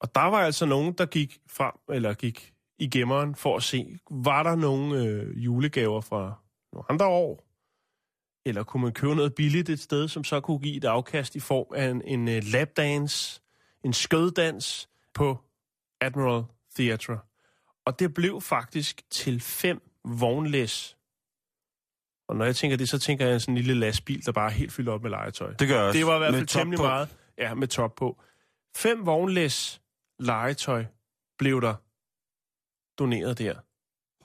Og 0.00 0.14
der 0.14 0.24
var 0.24 0.38
altså 0.38 0.66
nogen, 0.66 0.92
der 0.92 1.06
gik 1.06 1.40
frem, 1.46 1.72
eller 1.88 2.14
gik 2.14 2.54
i 2.78 2.88
gemmeren 2.88 3.34
for 3.34 3.56
at 3.56 3.62
se, 3.62 3.98
var 4.10 4.42
der 4.42 4.54
nogle 4.54 5.02
øh, 5.02 5.44
julegaver 5.44 6.00
fra 6.00 6.34
nogle 6.72 6.84
andre 6.90 7.06
år? 7.06 7.44
Eller 8.46 8.62
kunne 8.62 8.82
man 8.82 8.92
købe 8.92 9.14
noget 9.14 9.34
billigt 9.34 9.68
et 9.68 9.80
sted, 9.80 10.08
som 10.08 10.24
så 10.24 10.40
kunne 10.40 10.58
give 10.58 10.76
et 10.76 10.84
afkast 10.84 11.36
i 11.36 11.40
form 11.40 11.66
af 11.74 11.88
en, 11.88 12.02
en 12.04 12.28
uh, 12.28 12.44
lapdance, 12.52 13.42
en 13.84 13.92
skøddans 13.92 14.88
på 15.14 15.38
Admiral 16.00 16.44
Theatre. 16.76 17.18
Og 17.88 17.98
det 17.98 18.14
blev 18.14 18.40
faktisk 18.40 19.02
til 19.10 19.40
fem 19.40 19.80
vognlæs. 20.04 20.96
Og 22.28 22.36
når 22.36 22.44
jeg 22.44 22.56
tænker 22.56 22.76
det, 22.76 22.88
så 22.88 22.98
tænker 22.98 23.26
jeg 23.26 23.40
sådan 23.40 23.56
en 23.56 23.62
lille 23.62 23.74
lastbil, 23.74 24.26
der 24.26 24.32
bare 24.32 24.46
er 24.46 24.54
helt 24.54 24.72
fyldt 24.72 24.88
op 24.88 25.02
med 25.02 25.10
legetøj. 25.10 25.52
Det 25.52 25.68
gør 25.68 25.76
jeg 25.76 25.84
også. 25.84 25.98
Det 25.98 26.06
var 26.06 26.14
i 26.14 26.18
hvert 26.18 26.34
fald 26.34 26.46
temmelig 26.46 26.76
på. 26.76 26.82
meget. 26.82 27.08
Ja, 27.38 27.54
med 27.54 27.68
top 27.68 27.94
på. 27.94 28.20
Fem 28.76 29.06
vognlæs 29.06 29.80
legetøj 30.18 30.84
blev 31.38 31.60
der 31.60 31.74
doneret 32.98 33.38
der. 33.38 33.54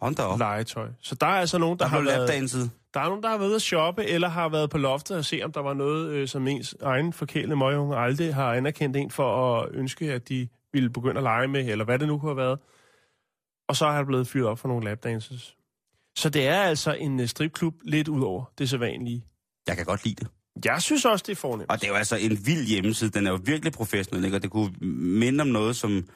Hold 0.06 0.16
da 0.16 0.24
op. 0.24 0.40
Legetøj. 0.40 0.88
Så 1.00 1.16
der 1.16 1.28
er 1.28 1.40
altså 1.40 1.58
nogen, 1.58 1.80
der, 1.80 1.86
Der 1.86 1.90
har 1.90 2.02
været, 2.02 2.20
lapdanset. 2.20 2.72
der 2.94 3.00
er 3.00 3.08
nogen, 3.08 3.24
der 3.24 3.30
har 3.30 3.38
været 3.38 3.48
ude 3.48 3.56
at 3.56 3.62
shoppe, 3.62 4.06
eller 4.06 4.28
har 4.28 4.50
været 4.50 4.70
på 4.70 4.78
loftet 4.78 5.18
og 5.18 5.26
se, 5.26 5.42
om 5.44 5.52
der 5.52 5.62
var 5.62 5.74
noget, 5.74 6.10
øh, 6.10 6.28
som 6.28 6.48
ens 6.48 6.76
egen 6.82 7.14
forkælede 7.14 7.56
møgunge 7.56 7.98
aldrig 7.98 8.36
har 8.36 8.54
anerkendt 8.54 8.98
en 8.98 9.12
for 9.12 9.58
at 9.60 9.70
ønske, 9.72 10.14
at 10.14 10.30
de 10.30 10.48
ville 10.74 10.90
begynde 10.90 11.18
at 11.18 11.24
lege 11.24 11.48
med, 11.48 11.70
eller 11.70 11.86
hvad 11.86 12.00
det 12.00 12.08
nu 12.08 12.18
kunne 12.20 12.30
have 12.30 12.38
været. 12.38 12.60
Og 13.68 13.76
så 13.76 13.86
har 13.86 13.98
det 13.98 14.08
blevet 14.08 14.28
fyret 14.28 14.48
op 14.48 14.60
for 14.60 14.68
nogle 14.68 14.86
lapdances. 14.86 15.56
Så 16.18 16.30
det 16.30 16.48
er 16.48 16.62
altså 16.62 16.94
en 16.94 17.20
øh, 17.20 17.28
stripklub 17.28 17.76
lidt 17.84 18.08
ud 18.08 18.22
over 18.22 18.46
det 18.58 18.70
sædvanlige. 18.70 19.26
Jeg 19.68 19.78
kan 19.78 19.86
godt 19.86 20.06
lide 20.06 20.16
det. 20.16 20.28
Jeg 20.66 20.82
synes 20.82 21.06
også, 21.06 21.24
det 21.28 21.32
er 21.32 21.36
fornemt. 21.36 21.72
Og 21.72 21.82
det 21.82 21.88
er 21.88 21.92
jo 21.92 21.96
altså 21.96 22.16
en 22.16 22.46
vild 22.46 22.66
hjemmeside. 22.68 23.10
Den 23.10 23.28
er 23.28 23.32
jo 23.32 23.40
virkelig 23.46 23.74
professionel, 23.74 24.26
ikke? 24.26 24.38
Og 24.38 24.44
det 24.44 24.52
kunne 24.52 24.74
minde 25.20 25.42
om 25.42 25.48
noget, 25.48 25.76
som... 25.76 26.08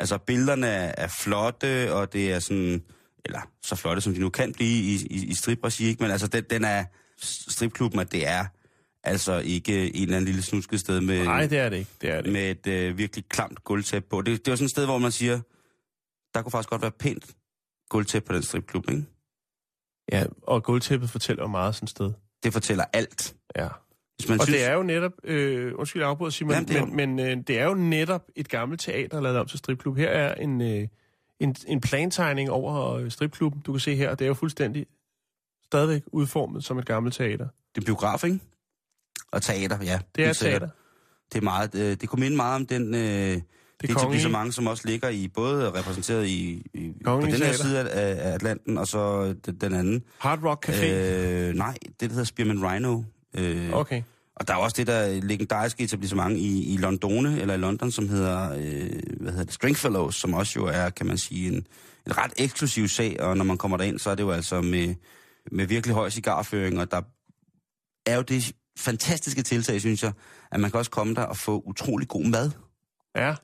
Altså, 0.00 0.18
billederne 0.18 0.66
er, 0.66 0.94
er 0.98 1.08
flotte, 1.22 1.94
og 1.94 2.12
det 2.12 2.32
er 2.32 2.38
sådan... 2.38 2.82
Eller 3.24 3.40
så 3.62 3.76
flotte, 3.76 4.02
som 4.02 4.14
de 4.14 4.20
nu 4.20 4.28
kan 4.28 4.52
blive 4.52 4.82
i, 4.82 5.06
i, 5.10 5.26
i 5.26 5.34
stripregi, 5.34 5.86
ikke? 5.86 6.02
Men 6.02 6.12
altså, 6.12 6.26
den, 6.26 6.44
den 6.50 6.64
er... 6.64 6.84
Stripklubben, 7.48 8.00
at 8.00 8.12
det 8.12 8.26
er 8.26 8.44
altså 9.04 9.38
ikke 9.38 9.96
en 9.96 10.02
eller 10.02 10.16
anden 10.16 10.24
lille 10.26 10.42
snusket 10.42 10.80
sted 10.80 11.00
med, 11.00 11.24
Nej, 11.24 11.46
det 11.46 11.58
er 11.58 11.68
det 11.68 11.76
ikke. 11.76 11.90
Det 12.00 12.10
er 12.10 12.20
det 12.20 12.32
med 12.32 12.50
et 12.50 12.66
øh, 12.66 12.98
virkelig 12.98 13.24
klamt 13.28 13.64
gulvtæppe 13.64 14.08
på. 14.08 14.22
Det, 14.22 14.46
det 14.46 14.52
er 14.52 14.56
sådan 14.56 14.64
et 14.64 14.70
sted, 14.70 14.84
hvor 14.84 14.98
man 14.98 15.12
siger, 15.12 15.40
der 16.36 16.42
kunne 16.42 16.50
faktisk 16.52 16.70
godt 16.70 16.82
være 16.82 16.90
pænt 16.90 17.36
gulvtæppe 17.88 18.26
på 18.26 18.32
den 18.32 18.42
stripklub, 18.42 18.90
ikke? 18.90 19.04
Ja, 20.12 20.24
og 20.42 20.62
gulvtæppet 20.62 21.10
fortæller 21.10 21.42
jo 21.42 21.48
meget 21.48 21.74
sådan 21.74 21.84
et 21.84 21.90
sted. 21.90 22.12
Det 22.42 22.52
fortæller 22.52 22.84
alt. 22.92 23.36
Ja. 23.56 23.68
Hvis 24.16 24.28
man 24.28 24.40
Og 24.40 24.46
synes, 24.46 24.58
det 24.58 24.68
er 24.68 24.74
jo 24.74 24.82
netop, 24.82 25.12
øh, 25.24 25.72
undskyld 25.78 26.02
jeg 26.02 26.10
afbryder 26.10 26.30
Simon, 26.30 26.52
Jamen, 26.52 26.68
det 26.68 26.76
er 26.76 26.84
men, 26.84 27.16
men 27.16 27.38
øh, 27.38 27.44
det 27.46 27.58
er 27.58 27.64
jo 27.64 27.74
netop 27.74 28.24
et 28.36 28.48
gammelt 28.48 28.80
teater, 28.80 29.20
lavet 29.20 29.38
om 29.38 29.46
til 29.46 29.58
stripklub. 29.58 29.96
Her 29.96 30.08
er 30.08 30.34
en, 30.34 30.60
øh, 30.60 30.88
en, 31.40 31.56
en 31.66 31.80
plantegning 31.80 32.50
over 32.50 32.92
øh, 32.94 33.10
stripklubben, 33.10 33.60
du 33.60 33.72
kan 33.72 33.80
se 33.80 33.96
her. 33.96 34.14
Det 34.14 34.24
er 34.24 34.28
jo 34.28 34.34
fuldstændig 34.34 34.86
stadigvæk 35.64 36.02
udformet 36.06 36.64
som 36.64 36.78
et 36.78 36.86
gammelt 36.86 37.14
teater. 37.14 37.48
det 37.74 37.80
er 37.80 37.84
biograf, 37.84 38.24
ikke? 38.24 38.40
Og 39.32 39.42
teater, 39.42 39.78
ja. 39.82 40.00
Det 40.16 40.24
er 40.24 40.32
teater. 40.32 40.68
Det 41.32 41.38
er 41.38 41.42
meget, 41.42 41.74
øh, 41.74 41.96
det 42.00 42.08
kunne 42.08 42.20
minde 42.20 42.36
meget 42.36 42.56
om 42.56 42.66
den, 42.66 42.94
øh, 42.94 43.42
det, 43.80 43.88
det 43.88 43.96
kongelige. 43.96 44.28
mange, 44.28 44.52
som 44.52 44.66
også 44.66 44.88
ligger 44.88 45.08
i, 45.08 45.28
både 45.28 45.70
repræsenteret 45.72 46.26
i, 46.26 46.62
i 46.74 46.92
på 47.04 47.20
den 47.20 47.30
her 47.30 47.38
Teater. 47.38 47.52
side 47.52 47.90
af, 47.90 48.28
af 48.30 48.34
Atlanten, 48.34 48.78
og 48.78 48.86
så 48.86 49.34
den, 49.46 49.54
den 49.54 49.74
anden. 49.74 50.02
Hard 50.18 50.44
Rock 50.44 50.68
Café. 50.68 50.84
Øh, 50.84 51.54
nej, 51.54 51.74
det 51.84 52.00
der 52.00 52.08
hedder 52.08 52.24
Spearman 52.24 52.62
Rhino. 52.62 53.02
Øh, 53.34 53.72
okay. 53.72 54.02
Og 54.36 54.48
der 54.48 54.54
er 54.54 54.58
også 54.58 54.74
det 54.76 54.86
der 54.86 55.20
legendariske 55.22 55.84
etablissement 55.84 56.36
i, 56.36 56.74
i 56.74 56.76
Londone, 56.76 57.40
eller 57.40 57.54
i 57.54 57.56
London, 57.56 57.90
som 57.90 58.08
hedder, 58.08 58.52
øh, 58.52 58.90
hvad 59.20 59.30
hedder 59.30 59.44
det, 59.44 59.54
Stringfellows, 59.54 60.14
som 60.16 60.34
også 60.34 60.52
jo 60.56 60.66
er, 60.66 60.90
kan 60.90 61.06
man 61.06 61.18
sige, 61.18 61.48
en, 61.48 61.66
en 62.06 62.18
ret 62.18 62.32
eksklusiv 62.36 62.88
sag, 62.88 63.20
og 63.20 63.36
når 63.36 63.44
man 63.44 63.58
kommer 63.58 63.76
derind, 63.76 63.98
så 63.98 64.10
er 64.10 64.14
det 64.14 64.22
jo 64.22 64.30
altså 64.30 64.60
med, 64.60 64.94
med 65.52 65.66
virkelig 65.66 65.94
høj 65.94 66.10
cigarføring, 66.10 66.80
og 66.80 66.90
der 66.90 67.02
er 68.06 68.16
jo 68.16 68.22
det 68.22 68.52
fantastiske 68.78 69.42
tiltag, 69.42 69.80
synes 69.80 70.02
jeg, 70.02 70.12
at 70.52 70.60
man 70.60 70.70
kan 70.70 70.78
også 70.78 70.90
komme 70.90 71.14
der 71.14 71.22
og 71.22 71.36
få 71.36 71.62
utrolig 71.66 72.08
god 72.08 72.24
mad. 72.24 72.50
Ja. 73.16 73.34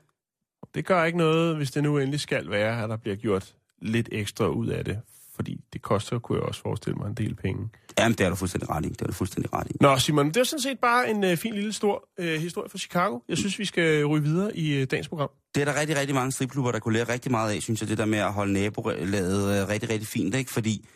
Det 0.75 0.85
gør 0.85 1.03
ikke 1.03 1.17
noget, 1.17 1.55
hvis 1.55 1.71
det 1.71 1.83
nu 1.83 1.97
endelig 1.97 2.19
skal 2.19 2.49
være, 2.49 2.83
at 2.83 2.89
der 2.89 2.97
bliver 2.97 3.15
gjort 3.15 3.53
lidt 3.81 4.09
ekstra 4.11 4.47
ud 4.47 4.67
af 4.67 4.85
det 4.85 5.01
fordi 5.35 5.61
det 5.73 5.81
koster, 5.81 6.19
kunne 6.19 6.37
jeg 6.37 6.43
også 6.43 6.61
forestille 6.61 6.95
mig, 6.95 7.07
en 7.07 7.13
del 7.13 7.35
penge. 7.35 7.69
Jamen, 7.99 8.17
det 8.17 8.25
er 8.25 8.29
du 8.29 8.35
fuldstændig 8.35 8.69
ret 8.69 8.85
i. 8.85 8.89
Det 8.89 9.01
er 9.01 9.05
du 9.05 9.13
fuldstændig 9.13 9.53
ret 9.53 9.67
i. 9.69 9.73
Nå, 9.81 9.97
Simon, 9.97 10.27
det 10.27 10.37
er 10.37 10.43
sådan 10.43 10.61
set 10.61 10.79
bare 10.79 11.09
en 11.09 11.23
øh, 11.23 11.37
fin 11.37 11.53
lille 11.53 11.73
stor 11.73 12.09
øh, 12.19 12.41
historie 12.41 12.69
fra 12.69 12.77
Chicago. 12.77 13.19
Jeg 13.29 13.37
synes, 13.37 13.59
vi 13.59 13.65
skal 13.65 14.05
ryge 14.05 14.23
videre 14.23 14.57
i 14.57 14.81
øh, 14.81 14.87
dagens 14.91 15.07
program. 15.07 15.29
Det 15.55 15.61
er 15.61 15.65
der 15.65 15.79
rigtig, 15.79 15.97
rigtig 15.97 16.15
mange 16.15 16.31
stripklubber, 16.31 16.71
der 16.71 16.79
kunne 16.79 16.93
lære 16.93 17.13
rigtig 17.13 17.31
meget 17.31 17.55
af, 17.55 17.61
synes 17.61 17.81
jeg, 17.81 17.89
det 17.89 17.97
der 17.97 18.05
med 18.05 18.19
at 18.19 18.33
holde 18.33 18.53
nabolaget 18.53 19.61
øh, 19.61 19.69
rigtig, 19.69 19.89
rigtig 19.89 20.07
fint, 20.07 20.35
ikke? 20.35 20.51
Fordi 20.51 20.87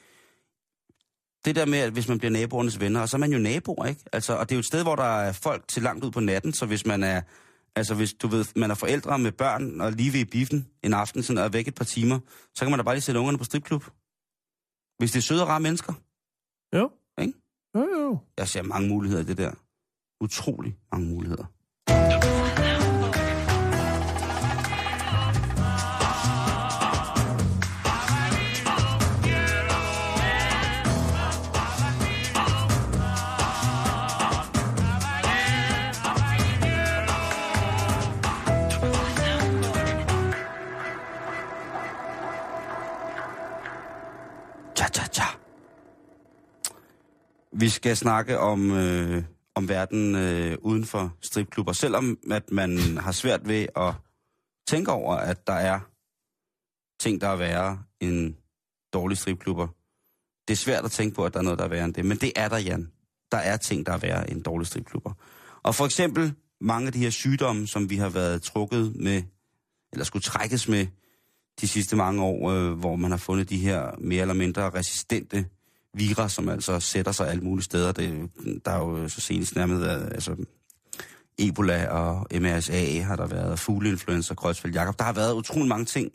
det 1.46 1.56
der 1.56 1.66
med, 1.66 1.80
at 1.80 1.92
hvis 1.92 2.08
man 2.08 2.18
bliver 2.18 2.32
naboernes 2.32 2.80
venner, 2.80 3.02
og 3.02 3.10
så 3.10 3.18
er 3.18 3.20
man 3.20 3.32
jo 3.32 3.40
naboer, 3.40 3.86
ikke? 3.86 4.02
Altså, 4.14 4.34
og 4.34 4.50
det 4.50 4.56
er 4.56 4.58
jo 4.58 4.60
et 4.60 4.66
sted, 4.66 4.84
hvor 4.84 4.96
der 4.96 5.20
er 5.20 5.32
folk 5.32 5.68
til 5.68 5.84
langt 5.84 6.06
ud 6.06 6.12
på 6.12 6.20
natten, 6.20 6.54
så 6.54 6.66
hvis 6.66 6.86
man 6.86 7.04
er, 7.04 7.22
altså 7.78 7.96
hvis 7.96 8.14
du 8.14 8.28
ved, 8.28 8.46
man 8.56 8.72
er 8.72 8.76
forældre 8.76 9.20
med 9.20 9.32
børn 9.32 9.82
og 9.82 9.92
lige 9.92 10.14
ved 10.14 10.20
i 10.20 10.26
biffen 10.26 10.68
en 10.84 10.94
aften, 10.94 11.24
sådan 11.24 11.38
og 11.38 11.46
er 11.46 11.50
væk 11.50 11.68
et 11.68 11.76
par 11.76 11.86
timer, 11.86 12.20
så 12.56 12.66
kan 12.66 12.72
man 12.72 12.80
da 12.80 12.84
bare 12.84 12.96
lige 12.96 13.02
sætte 13.02 13.20
ungerne 13.20 13.38
på 13.38 13.44
stripklub. 13.44 13.84
Hvis 14.98 15.12
det 15.12 15.18
er 15.18 15.22
søde 15.22 15.42
og 15.42 15.48
rare 15.48 15.60
mennesker. 15.60 15.94
Jo. 16.78 16.92
Ikke? 17.22 17.34
Jo, 17.76 17.84
jo. 18.02 18.20
Jeg 18.38 18.48
ser 18.48 18.62
mange 18.62 18.90
muligheder 18.90 19.22
i 19.24 19.26
det 19.26 19.38
der. 19.38 19.52
Utrolig 20.22 20.78
mange 20.92 21.08
muligheder. 21.08 21.46
Vi 47.60 47.70
skal 47.70 47.98
snakke 47.98 48.40
om, 48.40 48.72
øh, 48.72 49.24
om 49.56 49.70
verden 49.70 50.16
øh, 50.16 50.58
uden 50.62 50.86
for 50.86 51.18
stripklubber. 51.22 51.74
Selvom 51.74 52.18
at 52.32 52.52
man 52.52 52.98
har 52.98 53.12
svært 53.12 53.48
ved 53.48 53.68
at 53.76 53.94
tænke 54.68 54.92
over, 54.92 55.16
at 55.16 55.48
der 55.48 55.54
er 55.54 55.80
ting, 57.00 57.22
der 57.22 57.28
er 57.28 57.36
værre 57.36 57.84
end 58.00 58.36
dårlige 58.94 59.18
stripklubber. 59.18 59.68
Det 60.48 60.54
er 60.54 60.58
svært 60.58 60.86
at 60.86 60.92
tænke 60.92 61.16
på, 61.16 61.26
at 61.26 61.34
der 61.34 61.40
er 61.40 61.44
noget, 61.44 61.60
der 61.60 61.66
er 61.66 61.70
værre 61.70 61.86
end 61.86 61.94
det. 61.94 62.06
Men 62.06 62.18
det 62.18 62.32
er 62.36 62.50
der, 62.50 62.58
Jan. 62.58 62.92
Der 63.32 63.38
er 63.38 63.58
ting, 63.58 63.86
der 63.86 63.94
er 63.94 63.98
værre 63.98 64.30
end 64.30 64.44
dårlige 64.44 64.68
stripklubber. 64.68 65.14
Og 65.64 65.76
for 65.76 65.86
eksempel 65.86 66.34
mange 66.62 66.88
af 66.88 66.94
de 66.94 67.00
her 67.00 67.10
sygdomme, 67.10 67.68
som 67.68 67.90
vi 67.90 67.98
har 67.98 68.10
været 68.10 68.42
trukket 68.42 68.96
med, 68.96 69.24
eller 69.92 70.06
skulle 70.06 70.24
trækkes 70.24 70.68
med 70.68 70.88
de 71.62 71.68
sidste 71.68 71.96
mange 71.96 72.24
år, 72.24 72.52
øh, 72.52 72.72
hvor 72.72 72.96
man 72.96 73.12
har 73.12 73.18
fundet 73.18 73.50
de 73.50 73.58
her 73.58 73.92
mere 74.00 74.22
eller 74.22 74.34
mindre 74.34 74.70
resistente 74.70 75.46
virer, 75.98 76.28
som 76.28 76.50
altså 76.50 76.80
sætter 76.80 77.12
sig 77.12 77.30
alle 77.30 77.44
mulige 77.44 77.64
steder. 77.64 77.92
Det, 77.92 78.30
der 78.66 78.72
er 78.72 78.78
jo 78.78 79.10
så 79.10 79.22
senest 79.22 79.56
nærmest 79.56 79.82
været, 79.82 80.12
altså, 80.14 80.36
Ebola 81.40 81.88
og 81.90 82.28
MRSA 82.42 83.02
har 83.02 83.16
der 83.16 83.28
været, 83.28 83.60
fugleinfluenza, 83.60 84.34
Kreuzfeldt 84.36 84.76
Jakob. 84.76 85.00
Der 85.00 85.06
har 85.06 85.14
været 85.14 85.34
utrolig 85.34 85.68
mange 85.68 85.86
ting, 85.86 86.12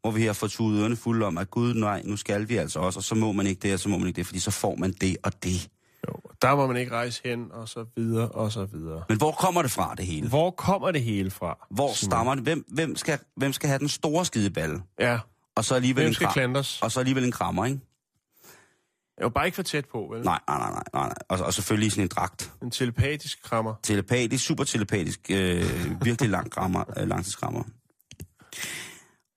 hvor 0.00 0.10
vi 0.10 0.22
har 0.24 0.32
fået 0.32 0.52
tudet 0.52 0.80
ørerne 0.80 0.96
fulde 0.96 1.26
om, 1.26 1.38
at 1.38 1.50
gud 1.50 1.74
nej, 1.74 2.02
nu 2.04 2.16
skal 2.16 2.48
vi 2.48 2.56
altså 2.56 2.78
også, 2.78 2.98
og 2.98 3.04
så 3.04 3.14
må 3.14 3.32
man 3.32 3.46
ikke 3.46 3.60
det, 3.60 3.74
og 3.74 3.80
så 3.80 3.88
må 3.88 3.98
man 3.98 4.06
ikke 4.08 4.16
det, 4.16 4.26
fordi 4.26 4.38
så 4.38 4.50
får 4.50 4.76
man 4.76 4.92
det 5.00 5.16
og 5.22 5.42
det. 5.44 5.68
jo. 6.08 6.14
Der 6.42 6.56
må 6.56 6.66
man 6.66 6.76
ikke 6.76 6.92
rejse 6.92 7.20
hen, 7.24 7.46
og 7.52 7.68
så 7.68 7.84
videre, 7.96 8.28
og 8.28 8.52
så 8.52 8.64
videre. 8.64 9.02
Men 9.08 9.18
hvor 9.18 9.32
kommer 9.32 9.62
det 9.62 9.70
fra, 9.70 9.94
det 9.96 10.06
hele? 10.06 10.28
Hvor 10.28 10.50
kommer 10.50 10.90
det 10.90 11.02
hele 11.02 11.30
fra? 11.30 11.66
Hvor 11.70 11.92
stammer 11.94 12.34
det? 12.34 12.44
Hvem, 12.44 12.64
hvem, 12.68 12.96
skal, 12.96 13.18
hvem 13.36 13.52
skal 13.52 13.68
have 13.68 13.78
den 13.78 13.88
store 13.88 14.24
skideballe? 14.24 14.82
Ja, 15.00 15.18
Og 15.56 15.64
så 15.64 15.74
alligevel 15.74 16.02
hvem 16.02 16.08
en 16.10 16.14
skal 16.14 16.26
kram- 16.26 16.32
klandres? 16.32 16.82
Og 16.82 16.92
så 16.92 17.00
alligevel 17.00 17.24
en 17.24 17.32
krammer, 17.32 17.64
ikke? 17.64 17.80
Jeg 19.18 19.24
var 19.24 19.30
bare 19.30 19.46
ikke 19.46 19.56
for 19.56 19.62
tæt 19.62 19.84
på, 19.92 20.08
vel? 20.12 20.24
Nej, 20.24 20.40
nej, 20.48 20.58
nej, 20.58 20.70
nej, 20.70 20.82
nej. 20.94 21.14
Og, 21.28 21.38
og 21.38 21.54
selvfølgelig 21.54 21.92
sådan 21.92 22.04
en 22.04 22.08
dragt. 22.08 22.52
En 22.62 22.70
telepatisk 22.70 23.42
krammer. 23.42 23.74
Telepatisk, 23.82 24.44
super 24.44 24.64
telepatisk, 24.64 25.20
øh, 25.30 25.64
virkelig 26.04 26.30
lang 26.30 26.50
krammer, 26.50 26.84
øh, 27.00 27.08
langtidskrammer. 27.08 27.62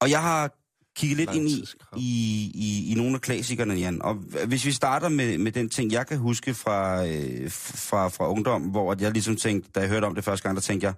Og 0.02 0.10
jeg 0.10 0.22
har 0.22 0.52
kigget 0.96 1.18
lidt 1.18 1.34
ind 1.36 1.50
i, 1.50 1.63
i, 1.98 2.52
i, 2.56 2.92
i 2.92 2.96
nogle 2.96 3.16
af 3.16 3.22
klassikerne, 3.22 3.74
Jan. 3.74 4.02
Og 4.02 4.13
hvis 4.48 4.66
vi 4.66 4.72
starter 4.72 5.10
med, 5.10 5.38
med 5.38 5.52
den 5.52 5.70
ting, 5.70 5.92
jeg 5.92 6.08
kan 6.08 6.18
huske 6.18 6.54
fra, 6.54 7.06
øh, 7.06 7.52
fra, 7.52 8.08
fra 8.08 8.30
ungdom, 8.30 8.62
hvor 8.62 8.92
at 8.92 9.02
jeg 9.02 9.12
ligesom 9.12 9.36
tænkte, 9.36 9.72
da 9.72 9.80
jeg 9.80 9.90
hørte 9.90 10.06
om 10.06 10.16
det 10.16 10.24
første 10.24 10.44
gang, 10.44 10.56
der 10.56 10.62
tænkte 10.62 10.88
jeg, 10.88 10.94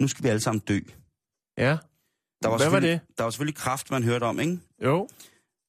nu 0.00 0.08
skal 0.08 0.24
vi 0.24 0.28
alle 0.28 0.40
sammen 0.40 0.60
dø. 0.68 0.78
Ja. 1.58 1.76
Der 2.42 2.48
var 2.48 2.56
Hvad 2.56 2.70
var 2.70 2.80
det? 2.80 3.00
Der 3.18 3.24
var 3.24 3.30
selvfølgelig 3.30 3.56
kraft, 3.56 3.90
man 3.90 4.02
hørte 4.02 4.24
om, 4.24 4.40
ikke? 4.40 4.58
Jo. 4.84 5.08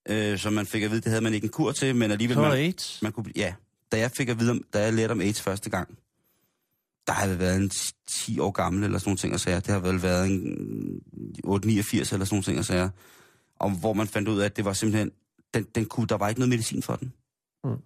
Øh, 0.10 0.39
som 0.39 0.54
man 0.54 0.65
fik 0.65 0.84
at 0.84 0.91
vide, 0.91 1.02
det 1.02 1.10
havde 1.10 1.22
man 1.22 1.34
ikke 1.34 1.46
en 1.46 1.52
kur 1.52 1.72
til, 1.72 1.96
men 1.96 2.12
alligevel... 2.12 2.36
Så 2.36 2.41
man, 2.41 2.52
AIDS. 2.52 3.02
man 3.02 3.12
kunne, 3.12 3.32
ja, 3.36 3.54
da 3.91 3.98
jeg 4.00 4.12
fik 4.12 4.30
at 4.30 4.39
vide, 4.39 4.52
om, 4.52 4.63
da 4.74 4.84
jeg 4.84 4.94
lærte 4.94 5.12
om 5.12 5.22
AIDS 5.22 5.41
første 5.41 5.70
gang, 5.70 5.98
der 7.08 7.13
havde 7.13 7.32
jeg 7.32 7.39
været 7.39 7.58
en 7.58 7.72
10 8.08 8.39
år 8.39 8.52
gammel 8.52 8.84
eller 8.84 9.00
sådan 9.00 9.10
nogle 9.10 9.18
ting 9.18 9.34
og 9.34 9.39
sager. 9.39 9.60
Det 9.60 9.74
har 9.74 9.80
vel 9.80 10.02
været 10.02 10.26
en 10.28 11.02
889 11.44 12.12
eller 12.12 12.26
sådan 12.26 12.36
nogle 12.36 12.44
ting 12.44 12.60
og 12.60 12.65
sager. 12.65 12.89
Og 13.56 13.72
hvor 13.72 13.94
man 13.94 14.08
fandt 14.08 14.28
ud 14.28 14.39
af, 14.39 14.46
at 14.46 14.58
det 14.58 14.65
var 14.65 14.74
simpelthen, 14.74 15.12
den, 15.54 15.63
den 15.63 15.86
kunne, 15.86 16.08
der 16.08 16.15
var 16.18 16.30
ikke 16.30 16.39
noget 16.39 16.50
medicin 16.50 16.82
for 16.84 16.96
den. 16.96 17.13
Mm. 17.63 17.78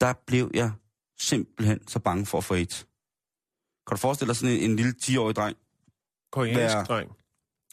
Der 0.00 0.12
blev 0.26 0.50
jeg 0.54 0.72
simpelthen 1.20 1.88
så 1.88 1.98
bange 1.98 2.26
for 2.26 2.38
at 2.38 2.44
få 2.44 2.54
AIDS. 2.54 2.86
Kan 3.86 3.96
du 3.96 4.00
forestille 4.00 4.28
dig 4.28 4.36
sådan 4.36 4.56
en, 4.56 4.70
en 4.70 4.76
lille 4.76 4.94
10-årig 5.02 5.36
dreng, 5.36 5.56
Koreansk 6.32 6.76
Vær- 6.76 6.84
dreng. 6.84 7.10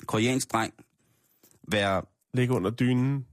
koreansk 0.06 0.52
dreng, 0.52 0.74
være... 1.68 2.02
Ligge 2.34 2.54
under 2.54 2.72
dynen. 2.72 3.26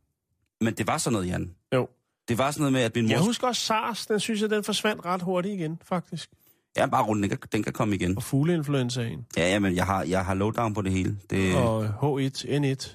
Men 0.61 0.75
det 0.75 0.87
var 0.87 0.99
sådan 0.99 1.12
noget, 1.12 1.29
Jan. 1.29 1.55
Jo. 1.75 1.88
Det 2.29 2.38
var 2.38 2.51
sådan 2.51 2.61
noget 2.61 2.73
med, 2.73 2.81
at 2.83 2.94
min 2.94 3.05
mor... 3.05 3.11
Jeg 3.11 3.20
husker 3.20 3.46
også 3.46 3.62
SARS. 3.62 4.07
Den 4.07 4.20
synes 4.20 4.42
jeg, 4.42 4.51
den 4.51 4.64
forsvandt 4.64 5.05
ret 5.05 5.23
hurtigt 5.23 5.55
igen, 5.55 5.81
faktisk. 5.85 6.31
Ja, 6.77 6.87
bare 6.87 7.05
rundt, 7.05 7.23
den 7.23 7.31
kan, 7.31 7.38
den 7.53 7.62
kan 7.62 7.73
komme 7.73 7.94
igen. 7.94 8.16
Og 8.16 8.23
fugleinfluenzaen. 8.23 9.27
Ja, 9.37 9.49
ja, 9.49 9.59
men 9.59 9.77
jeg 9.77 9.87
har, 9.87 10.03
jeg 10.03 10.25
har 10.25 10.35
lowdown 10.35 10.75
på 10.75 10.83
det 10.83 10.92
hele. 10.92 11.16
Det, 11.31 11.57
Og 11.57 11.87
H1N1. 11.87 12.90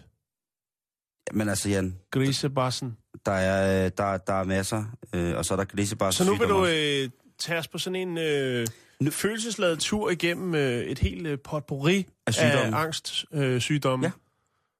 Men 1.34 1.50
altså, 1.50 1.70
Jan, 1.70 1.98
Grisebassen. 2.12 2.98
der 3.26 3.32
er, 3.32 3.90
der, 3.90 4.18
der 4.18 4.34
er 4.34 4.44
masser, 4.44 4.84
øh, 5.14 5.38
og 5.38 5.46
så 5.46 5.54
er 5.54 5.58
der 5.58 5.66
grisebars 5.66 6.16
Så 6.16 6.26
nu 6.26 6.36
vil 6.36 6.48
du 6.48 6.66
øh, 6.66 7.10
tage 7.40 7.60
os 7.60 7.68
på 7.68 7.78
sådan 7.78 7.96
en 7.96 8.18
øh, 8.18 8.68
følelsesladet 9.12 9.80
tur 9.80 10.10
igennem 10.10 10.56
øh, 10.56 10.82
et 10.82 11.00
helt 11.00 11.28
øh, 11.28 11.40
potpourri 11.40 12.08
Af 12.28 12.44
af, 12.44 12.70
angstsygdomme. 12.74 13.46
Øh, 13.46 13.62
sygdomme. 13.62 14.06
Ja. 14.06 14.12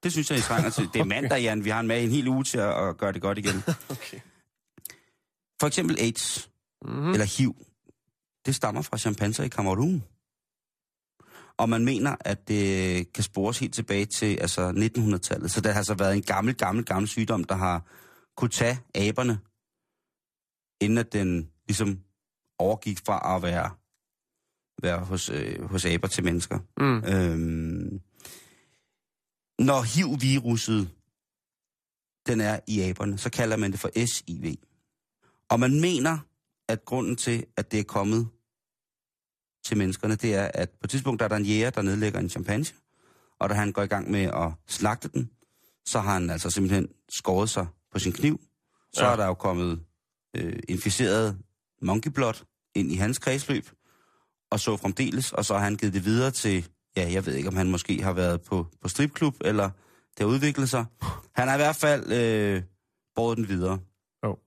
Det 0.02 0.12
synes 0.12 0.30
jeg, 0.30 0.38
I 0.38 0.42
trænger 0.42 0.70
til. 0.70 0.88
Det 0.92 1.00
er 1.00 1.04
mandag, 1.14 1.42
Jan. 1.42 1.64
Vi 1.64 1.70
har 1.70 1.80
en 1.80 1.86
med 1.86 2.04
en 2.04 2.10
hel 2.10 2.28
uge 2.28 2.44
til 2.44 2.58
at, 2.58 2.88
at 2.88 2.96
gøre 2.96 3.12
det 3.12 3.22
godt 3.22 3.38
igen. 3.38 3.62
Okay. 3.90 4.20
For 5.60 5.66
eksempel 5.66 5.96
AIDS, 6.00 6.50
Mm-hmm. 6.84 7.02
mm. 7.02 7.12
eller 7.12 7.38
HIV, 7.38 7.56
det 8.46 8.54
stammer 8.54 8.82
fra 8.82 8.98
chimpanser 8.98 9.44
i 9.44 9.48
Kamerun. 9.48 10.04
Og 11.56 11.68
man 11.68 11.84
mener, 11.84 12.16
at 12.20 12.48
det 12.48 13.12
kan 13.12 13.24
spores 13.24 13.58
helt 13.58 13.74
tilbage 13.74 14.06
til 14.06 14.36
altså 14.36 14.70
1900-tallet. 14.70 15.50
Så 15.50 15.60
det 15.60 15.72
har 15.72 15.78
altså 15.80 15.94
været 15.94 16.16
en 16.16 16.22
gammel, 16.22 16.54
gammel, 16.54 16.84
gammel 16.84 17.08
sygdom, 17.08 17.44
der 17.44 17.54
har 17.54 17.82
kunne 18.36 18.50
tage 18.50 18.78
aberne, 18.94 19.38
inden 20.80 20.98
at 20.98 21.12
den 21.12 21.50
ligesom 21.68 22.00
overgik 22.58 22.98
fra 23.06 23.36
at 23.36 23.42
være, 23.42 23.70
være 24.82 24.98
hos, 24.98 25.30
øh, 25.30 25.62
hos 25.70 25.84
aber 25.84 26.08
til 26.08 26.24
mennesker. 26.24 26.58
Mm. 26.78 27.04
Øhm, 27.04 28.00
når 29.58 29.82
HIV-viruset 29.82 30.90
den 32.26 32.40
er 32.40 32.60
i 32.66 32.80
aberne, 32.80 33.18
så 33.18 33.30
kalder 33.30 33.56
man 33.56 33.72
det 33.72 33.80
for 33.80 33.90
SIV. 34.06 34.54
Og 35.50 35.60
man 35.60 35.80
mener, 35.80 36.18
at 36.68 36.84
grunden 36.84 37.16
til, 37.16 37.46
at 37.56 37.72
det 37.72 37.80
er 37.80 37.84
kommet 37.84 38.28
til 39.64 39.76
menneskerne, 39.76 40.14
det 40.14 40.34
er, 40.34 40.50
at 40.54 40.70
på 40.70 40.80
et 40.84 40.90
tidspunkt 40.90 41.18
der 41.18 41.24
er 41.24 41.28
der 41.28 41.36
en 41.36 41.44
jæger, 41.44 41.70
der 41.70 41.82
nedlægger 41.82 42.20
en 42.20 42.28
chimpanse, 42.30 42.74
og 43.38 43.48
da 43.48 43.54
han 43.54 43.72
går 43.72 43.82
i 43.82 43.86
gang 43.86 44.10
med 44.10 44.20
at 44.22 44.52
slagte 44.66 45.08
den, 45.08 45.30
så 45.86 46.00
har 46.00 46.12
han 46.12 46.30
altså 46.30 46.50
simpelthen 46.50 46.88
skåret 47.08 47.50
sig 47.50 47.66
på 47.92 47.98
sin 47.98 48.12
kniv. 48.12 48.40
Så 48.92 49.04
Ja. 49.04 49.12
er 49.12 49.16
der 49.16 49.26
jo 49.26 49.34
kommet 49.34 49.80
øh, 50.36 50.58
inficeret 50.68 51.38
monkey 51.82 52.10
blood 52.10 52.44
ind 52.74 52.92
i 52.92 52.96
hans 52.96 53.18
kredsløb, 53.18 53.70
og 54.50 54.60
så 54.60 54.76
fremdeles, 54.76 55.32
og 55.32 55.44
så 55.44 55.54
har 55.54 55.64
han 55.64 55.76
givet 55.76 55.94
det 55.94 56.04
videre 56.04 56.30
til, 56.30 56.68
ja, 56.96 57.12
jeg 57.12 57.26
ved 57.26 57.34
ikke, 57.34 57.48
om 57.48 57.56
han 57.56 57.70
måske 57.70 58.02
har 58.02 58.12
været 58.12 58.42
på, 58.42 58.66
på 58.82 58.88
stripklub, 58.88 59.34
eller 59.40 59.70
det 60.18 60.20
har 60.20 60.26
udviklet 60.26 60.68
sig. 60.68 60.84
Han 61.32 61.48
har 61.48 61.54
i 61.54 61.58
hvert 61.58 61.76
fald 61.76 62.12
øh, 62.12 62.62
båret 63.14 63.36
den 63.36 63.48
videre. 63.48 63.78
Jo. 64.24 64.38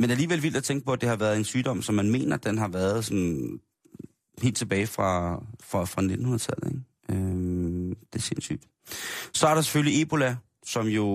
Men 0.00 0.10
alligevel 0.10 0.42
vildt 0.42 0.56
at 0.56 0.64
tænke 0.64 0.84
på, 0.86 0.92
at 0.92 1.00
det 1.00 1.08
har 1.08 1.16
været 1.16 1.36
en 1.36 1.44
sygdom, 1.44 1.82
som 1.82 1.94
man 1.94 2.10
mener, 2.10 2.36
den 2.36 2.58
har 2.58 2.68
været 2.68 3.04
sådan 3.04 3.60
helt 4.42 4.56
tilbage 4.56 4.86
fra, 4.86 5.42
fra, 5.60 5.84
fra 5.84 6.02
1900-tallet. 6.02 6.66
Ikke? 6.66 7.20
Øhm, 7.20 7.94
det 8.12 8.18
er 8.18 8.22
sindssygt. 8.22 8.64
Så 9.32 9.46
er 9.46 9.54
der 9.54 9.62
selvfølgelig 9.62 10.02
Ebola, 10.02 10.36
som 10.64 10.86
jo 10.86 11.06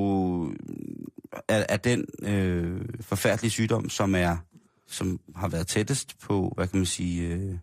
er, 1.47 1.65
er 1.69 1.77
den 1.77 2.05
øh, 2.23 2.81
forfærdelige 3.01 3.51
sygdom, 3.51 3.89
som 3.89 4.15
er 4.15 4.37
som 4.93 5.19
har 5.35 5.47
været 5.47 5.67
tættest 5.67 6.19
på, 6.19 6.51
hvad 6.55 6.67
kan 6.67 6.79
man 6.79 6.85
sige, 6.85 7.27
øh, 7.27 7.55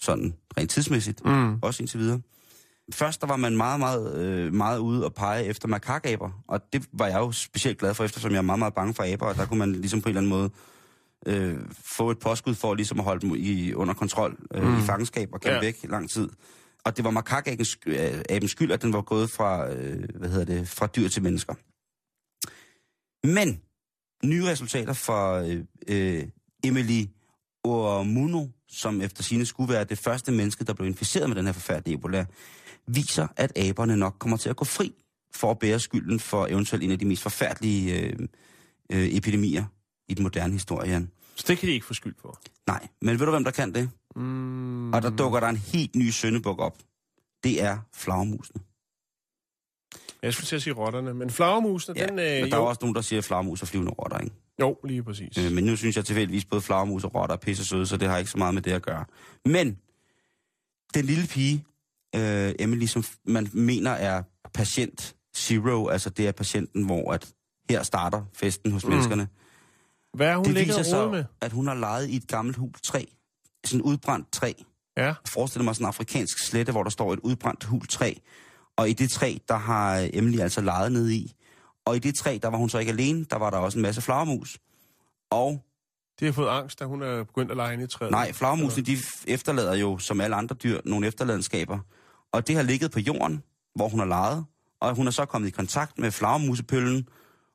sådan 0.00 0.34
rent 0.58 0.70
tidsmæssigt, 0.70 1.24
Mm. 1.24 1.58
også 1.62 1.82
indtil 1.82 2.00
videre. 2.00 2.20
først 2.92 3.20
der 3.20 3.26
var 3.26 3.36
man 3.36 3.56
meget, 3.56 3.78
meget, 3.80 4.16
øh, 4.16 4.54
meget 4.54 4.78
ude 4.78 5.04
og 5.04 5.14
pege 5.14 5.44
efter 5.44 5.68
makakaber, 5.68 6.44
og 6.48 6.60
det 6.72 6.86
var 6.92 7.06
jeg 7.06 7.18
jo 7.18 7.32
specielt 7.32 7.78
glad 7.78 7.94
for, 7.94 8.04
eftersom 8.04 8.30
jeg 8.30 8.38
er 8.38 8.42
meget, 8.42 8.58
meget 8.58 8.74
bange 8.74 8.94
for 8.94 9.12
aber, 9.12 9.26
og 9.26 9.34
der 9.34 9.46
kunne 9.46 9.58
man 9.58 9.72
ligesom 9.72 10.00
på 10.02 10.08
en 10.08 10.16
eller 10.16 10.20
anden 10.20 10.30
måde 10.30 10.50
øh, 11.26 11.58
få 11.70 12.10
et 12.10 12.18
påskud 12.18 12.54
for 12.54 12.74
ligesom 12.74 12.98
at 12.98 13.04
holde 13.04 13.20
dem 13.20 13.34
i, 13.36 13.74
under 13.74 13.94
kontrol 13.94 14.36
øh, 14.54 14.62
mm. 14.62 14.78
i 14.78 14.80
fangenskab 14.80 15.28
og 15.32 15.40
kæmpe 15.40 15.54
Ja. 15.54 15.60
væk 15.60 15.76
lang 15.90 16.10
tid. 16.10 16.28
Og 16.84 16.96
det 16.96 17.04
var 17.04 17.10
makakabens 17.10 17.78
abens 18.28 18.50
skyld, 18.50 18.72
at 18.72 18.82
den 18.82 18.92
var 18.92 19.02
gået 19.02 19.30
fra, 19.30 19.72
øh, 19.72 20.08
hvad 20.14 20.28
hedder 20.28 20.44
det, 20.44 20.68
fra 20.68 20.86
dyr 20.86 21.08
til 21.08 21.22
mennesker. 21.22 21.54
Men 23.26 23.60
nye 24.24 24.44
resultater 24.46 24.92
fra 24.92 25.42
øh, 25.46 25.64
øh, 25.88 26.24
Emily 26.64 27.04
Oamuno, 27.64 28.46
som 28.70 29.00
efter 29.00 29.22
sine 29.22 29.46
skulle 29.46 29.72
være 29.72 29.84
det 29.84 29.98
første 29.98 30.32
menneske, 30.32 30.64
der 30.64 30.72
blev 30.72 30.86
inficeret 30.88 31.28
med 31.28 31.36
den 31.36 31.46
her 31.46 31.52
forfærdelige 31.52 31.94
Ebola, 31.94 32.26
viser, 32.86 33.26
at 33.36 33.52
aberne 33.58 33.96
nok 33.96 34.16
kommer 34.18 34.36
til 34.36 34.48
at 34.48 34.56
gå 34.56 34.64
fri 34.64 34.94
for 35.34 35.50
at 35.50 35.58
bære 35.58 35.80
skylden 35.80 36.20
for 36.20 36.46
eventuelt 36.46 36.84
en 36.84 36.90
af 36.90 36.98
de 36.98 37.04
mest 37.04 37.22
forfærdelige 37.22 38.00
øh, 38.00 38.18
øh, 38.92 39.08
epidemier 39.08 39.64
i 40.08 40.14
den 40.14 40.22
moderne 40.22 40.52
historie. 40.52 40.90
Jan. 40.90 41.10
Så 41.36 41.44
det 41.48 41.58
kan 41.58 41.68
de 41.68 41.72
ikke 41.74 41.86
få 41.86 41.94
skyld 41.94 42.14
for. 42.20 42.40
Nej, 42.66 42.88
men 43.02 43.18
ved 43.18 43.26
du, 43.26 43.30
hvem 43.32 43.44
der 43.44 43.50
kan 43.50 43.74
det? 43.74 43.90
Mm. 44.16 44.92
Og 44.92 45.02
der 45.02 45.10
dukker 45.10 45.40
der 45.40 45.48
en 45.48 45.56
helt 45.56 45.94
ny 45.96 46.10
søndebuk 46.10 46.58
op. 46.58 46.78
Det 47.44 47.62
er 47.62 47.78
flagermusene. 47.94 48.60
Jeg 50.22 50.34
skulle 50.34 50.46
til 50.46 50.56
at 50.56 50.62
sige 50.62 50.74
rotterne, 50.74 51.14
men 51.14 51.30
flagermusene, 51.30 51.98
Ja, 51.98 52.06
den... 52.06 52.16
men 52.16 52.24
Øh, 52.24 52.50
der 52.50 52.56
er 52.56 52.60
jo, 52.60 52.66
også 52.66 52.78
nogen, 52.82 52.94
der 52.94 53.00
siger 53.00 53.22
flagermus 53.22 53.62
og 53.62 53.68
flyvende 53.68 53.92
rotter, 53.92 54.18
ikke? 54.18 54.34
Jo, 54.60 54.76
lige 54.84 55.02
præcis. 55.02 55.38
Øh, 55.38 55.52
men 55.52 55.64
nu 55.64 55.76
synes 55.76 55.96
jeg 55.96 56.04
tilfældigvis, 56.04 56.44
både 56.44 56.62
flagermus 56.62 57.04
og 57.04 57.14
rotter 57.14 57.36
er 57.36 57.38
pisse 57.40 57.64
søde, 57.64 57.86
så 57.86 57.96
det 57.96 58.08
har 58.08 58.18
ikke 58.18 58.30
så 58.30 58.38
meget 58.38 58.54
med 58.54 58.62
det 58.62 58.72
at 58.72 58.82
gøre. 58.82 59.04
Men 59.44 59.78
den 60.94 61.04
lille 61.04 61.26
pige, 61.26 61.64
øh, 62.16 62.54
Emily, 62.58 62.86
som 62.86 63.04
man 63.24 63.48
mener 63.52 63.90
er 63.90 64.22
patient 64.54 65.16
zero, 65.36 65.88
altså 65.88 66.10
det 66.10 66.28
er 66.28 66.32
patienten, 66.32 66.84
hvor 66.84 67.12
at 67.12 67.32
her 67.70 67.82
starter 67.82 68.22
festen 68.34 68.72
hos 68.72 68.84
mm. 68.84 68.90
menneskerne. 68.90 69.28
Hvad 70.14 70.28
er 70.28 70.36
hun 70.36 70.44
det 70.44 70.54
viser 70.54 70.82
sig, 70.82 71.10
med? 71.10 71.24
at 71.40 71.52
hun 71.52 71.66
har 71.66 71.74
leget 71.74 72.08
i 72.08 72.16
et 72.16 72.26
gammelt 72.28 72.56
hul 72.56 72.72
træ. 72.82 73.04
Sådan 73.64 73.80
et 73.80 73.84
udbrændt 73.84 74.32
træ. 74.32 74.52
Ja, 74.96 75.04
Jeg 75.04 75.14
forestiller 75.28 75.64
mig 75.64 75.74
sådan 75.74 75.84
en 75.84 75.88
afrikansk 75.88 76.38
slette, 76.38 76.72
hvor 76.72 76.82
der 76.82 76.90
står 76.90 77.12
et 77.12 77.18
udbrændt 77.18 77.64
hul 77.64 77.86
træ. 77.86 78.14
Og 78.76 78.88
i 78.90 78.92
det 78.92 79.10
træ, 79.10 79.36
der 79.48 79.56
har 79.56 80.08
Emily 80.12 80.38
altså 80.38 80.60
leget 80.60 80.92
ned 80.92 81.10
i. 81.10 81.32
Og 81.88 81.96
i 81.96 81.98
det 81.98 82.14
træ, 82.14 82.38
der 82.42 82.48
var 82.48 82.58
hun 82.58 82.68
så 82.68 82.78
ikke 82.78 82.92
alene. 82.92 83.24
Der 83.30 83.38
var 83.38 83.50
der 83.50 83.58
også 83.58 83.78
en 83.78 83.82
masse 83.82 84.02
flagermus. 84.02 84.58
Og 85.30 85.64
de 86.20 86.24
har 86.24 86.32
fået 86.32 86.48
angst, 86.48 86.80
da 86.80 86.84
hun 86.84 87.02
er 87.02 87.24
begyndt 87.24 87.50
at 87.50 87.56
lege 87.56 87.84
i 87.84 87.86
træet. 87.86 88.10
nej, 88.10 88.32
flagermusene, 88.32 88.84
de 88.84 88.96
efterlader 89.26 89.74
jo, 89.74 89.98
som 89.98 90.20
alle 90.20 90.36
andre 90.36 90.54
dyr, 90.54 90.80
nogle 90.84 91.06
efterladenskaber. 91.06 91.78
Og 92.32 92.48
det 92.48 92.56
har 92.56 92.62
ligget 92.62 92.90
på 92.90 93.00
jorden, 93.00 93.42
hvor 93.74 93.88
hun 93.88 93.98
har 94.00 94.06
leget. 94.06 94.44
Og 94.80 94.94
hun 94.94 95.06
er 95.06 95.10
så 95.10 95.24
kommet 95.24 95.48
i 95.48 95.50
kontakt 95.50 95.98
med 95.98 96.10
flagermusepøllen. 96.10 97.08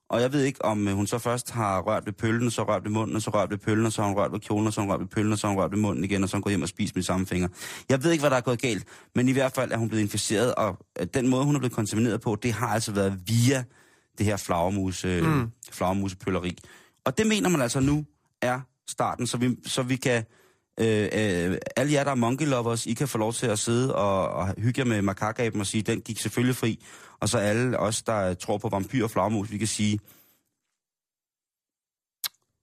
Og 0.09 0.21
jeg 0.21 0.33
ved 0.33 0.43
ikke, 0.43 0.65
om 0.65 0.87
øh, 0.87 0.95
hun 0.95 1.07
så 1.07 1.17
først 1.17 1.51
har 1.51 1.81
rørt 1.81 2.05
ved 2.05 2.13
pøllen, 2.13 2.51
så 2.51 2.63
rørt 2.63 2.83
ved 2.83 2.91
munden, 2.91 3.15
og 3.15 3.21
så 3.21 3.29
rørt 3.29 3.49
ved 3.49 3.57
pøllen, 3.57 3.85
og 3.85 3.91
så 3.91 4.01
har 4.01 4.09
hun 4.09 4.17
rørt 4.17 4.31
ved 4.31 4.39
kjolen, 4.39 4.67
og 4.67 4.73
så 4.73 4.81
har 4.81 4.85
hun 4.85 4.93
rørt 4.93 5.01
ved 5.01 5.07
pøllen, 5.07 5.31
og 5.33 5.39
så 5.39 5.47
har 5.47 5.53
hun 5.53 5.61
rørt 5.63 5.71
ved 5.71 5.79
munden 5.79 6.03
igen, 6.03 6.23
og 6.23 6.29
så 6.29 6.35
har 6.35 6.37
hun 6.37 6.43
gået 6.43 6.51
hjem 6.51 6.61
og 6.61 6.69
spist 6.69 6.95
med 6.95 7.03
samme 7.03 7.25
fingre. 7.25 7.49
Jeg 7.89 8.03
ved 8.03 8.11
ikke, 8.11 8.21
hvad 8.21 8.29
der 8.29 8.37
er 8.37 8.41
gået 8.41 8.61
galt, 8.61 8.87
men 9.15 9.29
i 9.29 9.31
hvert 9.31 9.51
fald 9.51 9.71
er 9.71 9.77
hun 9.77 9.89
blevet 9.89 10.01
inficeret, 10.01 10.55
og 10.55 10.77
øh, 10.99 11.07
den 11.13 11.27
måde, 11.27 11.45
hun 11.45 11.55
er 11.55 11.59
blevet 11.59 11.73
kontamineret 11.73 12.21
på, 12.21 12.35
det 12.35 12.53
har 12.53 12.67
altså 12.67 12.91
været 12.91 13.19
via 13.27 13.63
det 14.17 14.25
her 14.25 14.37
flagermus, 14.37 15.05
øh, 15.05 15.25
mm. 15.25 15.51
flagermusepølleri. 15.71 16.57
Og 17.05 17.17
det 17.17 17.27
mener 17.27 17.49
man 17.49 17.61
altså 17.61 17.79
nu 17.79 18.05
er 18.41 18.59
starten, 18.87 19.27
så 19.27 19.37
vi, 19.37 19.57
så 19.65 19.83
vi 19.83 19.95
kan... 19.95 20.23
Øh, 20.79 21.09
øh, 21.13 21.57
alle 21.75 21.93
jer, 21.93 22.03
der 22.03 22.11
er 22.11 22.15
monkey 22.15 22.45
lovers, 22.45 22.85
I 22.85 22.93
kan 22.93 23.07
få 23.07 23.17
lov 23.17 23.33
til 23.33 23.47
at 23.47 23.59
sidde 23.59 23.95
og, 23.95 24.29
og 24.29 24.53
hygge 24.57 24.79
jer 24.79 24.85
med 24.85 25.01
makakaben 25.01 25.59
og 25.59 25.67
sige, 25.67 25.81
den 25.81 26.01
gik 26.01 26.19
selvfølgelig 26.19 26.55
fri. 26.55 26.85
Og 27.19 27.29
så 27.29 27.37
alle 27.37 27.79
os, 27.79 28.01
der 28.01 28.33
tror 28.33 28.57
på 28.57 28.69
vampyr 28.69 29.03
og 29.03 29.11
flagermus, 29.11 29.51
vi 29.51 29.57
kan 29.57 29.67
sige, 29.67 29.99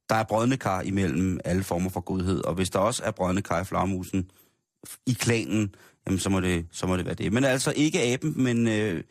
der 0.08 0.16
er 0.16 0.24
brødne 0.24 0.56
kar 0.56 0.80
imellem 0.80 1.40
alle 1.44 1.62
former 1.62 1.90
for 1.90 2.00
godhed. 2.00 2.44
Og 2.44 2.54
hvis 2.54 2.70
der 2.70 2.78
også 2.78 3.02
er 3.04 3.10
brødne 3.10 3.42
kar 3.42 3.60
i 3.60 3.64
flagermusen 3.64 4.30
i 5.06 5.12
klanen, 5.12 5.74
jamen 6.06 6.18
så 6.18 6.30
må 6.30 6.40
det, 6.40 6.66
så 6.72 6.86
må 6.86 6.96
det 6.96 7.04
være 7.04 7.14
det. 7.14 7.32
Men 7.32 7.44
altså 7.44 7.72
ikke 7.76 8.02
aben, 8.02 8.34
men 8.36 8.68
øh, 8.68 9.04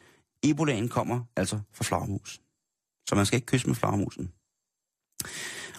ebolaen 0.43 0.89
kommer 0.89 1.23
altså 1.35 1.59
fra 1.73 1.83
flagermus. 1.83 2.41
Så 3.09 3.15
man 3.15 3.25
skal 3.25 3.37
ikke 3.37 3.45
kysse 3.45 3.67
med 3.67 3.75
flagermusen. 3.75 4.31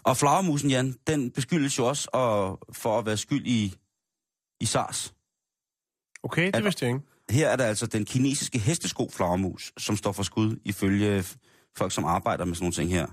Og 0.02 0.16
flagermusen, 0.16 0.70
Jan, 0.70 0.94
den 1.06 1.30
beskyldes 1.30 1.78
jo 1.78 1.88
også 1.88 2.08
at, 2.08 2.74
for 2.76 2.98
at 2.98 3.06
være 3.06 3.16
skyld 3.16 3.46
i, 3.46 3.74
i 4.60 4.64
SARS. 4.64 5.14
Okay, 6.22 6.46
det 6.46 6.56
Er- 6.56 6.62
vidste 6.62 6.86
jeg 6.86 6.94
ikke. 6.94 7.06
Her 7.30 7.48
er 7.48 7.56
der 7.56 7.64
altså 7.66 7.86
den 7.86 8.04
kinesiske 8.04 8.58
hestesko 8.58 9.10
flagermus, 9.12 9.72
som 9.78 9.96
står 9.96 10.12
for 10.12 10.22
skud 10.22 10.56
ifølge 10.64 11.24
folk, 11.76 11.92
som 11.92 12.04
arbejder 12.04 12.44
med 12.44 12.54
sådan 12.54 12.64
nogle 12.64 12.74
ting 12.74 12.90
her. 12.90 13.06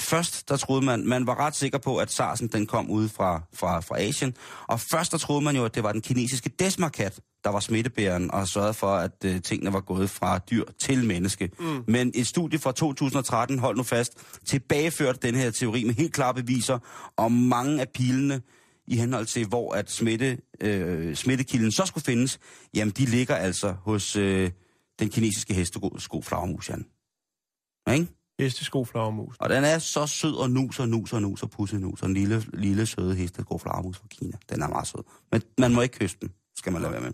Først, 0.00 0.48
der 0.48 0.56
troede 0.56 0.84
man, 0.84 1.06
man 1.06 1.26
var 1.26 1.40
ret 1.40 1.56
sikker 1.56 1.78
på, 1.78 1.96
at 1.96 2.20
SARS'en 2.20 2.46
den 2.52 2.66
kom 2.66 2.90
ud 2.90 3.08
fra, 3.08 3.42
fra, 3.54 3.80
fra 3.80 4.00
Asien. 4.00 4.34
Og 4.66 4.80
først, 4.80 5.12
der 5.12 5.18
troede 5.18 5.40
man 5.40 5.56
jo, 5.56 5.64
at 5.64 5.74
det 5.74 5.82
var 5.82 5.92
den 5.92 6.00
kinesiske 6.00 6.48
desmarkat, 6.48 7.20
der 7.44 7.50
var 7.50 7.60
smittebæreren 7.60 8.30
og 8.30 8.48
sørgede 8.48 8.74
for, 8.74 8.94
at 8.94 9.24
øh, 9.24 9.42
tingene 9.42 9.72
var 9.72 9.80
gået 9.80 10.10
fra 10.10 10.38
dyr 10.38 10.64
til 10.78 11.06
menneske. 11.06 11.50
Mm. 11.58 11.84
Men 11.86 12.12
et 12.14 12.26
studie 12.26 12.58
fra 12.58 12.72
2013, 12.72 13.58
hold 13.58 13.76
nu 13.76 13.82
fast, 13.82 14.12
tilbageførte 14.46 15.18
den 15.22 15.34
her 15.34 15.50
teori 15.50 15.84
med 15.84 15.94
helt 15.94 16.12
klare 16.12 16.34
beviser 16.34 16.78
om 17.16 17.32
mange 17.32 17.80
af 17.80 17.88
pilene 17.88 18.42
i 18.86 18.96
henhold 18.96 19.26
til, 19.26 19.46
hvor 19.46 19.72
at 19.72 19.90
smitte, 19.90 20.38
øh, 20.60 21.16
smittekilden 21.16 21.72
så 21.72 21.86
skulle 21.86 22.04
findes, 22.04 22.38
jamen 22.74 22.92
de 22.92 23.04
ligger 23.04 23.34
altså 23.34 23.74
hos 23.84 24.16
øh, 24.16 24.50
den 24.98 25.08
kinesiske 25.08 25.54
hestesko 25.54 26.22
flagermus, 26.22 26.70
Jan. 26.70 26.86
Ikke? 27.92 28.19
Hestesko 28.40 28.84
flagermus. 28.84 29.36
Og 29.38 29.50
den 29.50 29.64
er 29.64 29.78
så 29.78 30.06
sød 30.06 30.34
og 30.34 30.50
nus 30.50 30.80
og 30.80 30.88
nus 30.88 31.12
og 31.12 31.22
nus 31.22 31.42
og 31.42 31.50
pusse 31.50 31.78
nus. 31.78 32.02
Og 32.02 32.08
en 32.08 32.14
lille, 32.14 32.44
lille 32.52 32.86
søde 32.86 33.14
hestegå 33.14 33.58
flagermus 33.58 33.96
fra 33.96 34.06
Kina. 34.10 34.36
Den 34.50 34.62
er 34.62 34.68
meget 34.68 34.86
sød. 34.86 35.02
Men 35.32 35.42
man 35.58 35.74
må 35.74 35.80
ikke 35.80 35.98
kysse 35.98 36.16
den. 36.20 36.30
Skal 36.56 36.72
man 36.72 36.82
lade 36.82 36.92
være 36.92 37.02
med. 37.02 37.12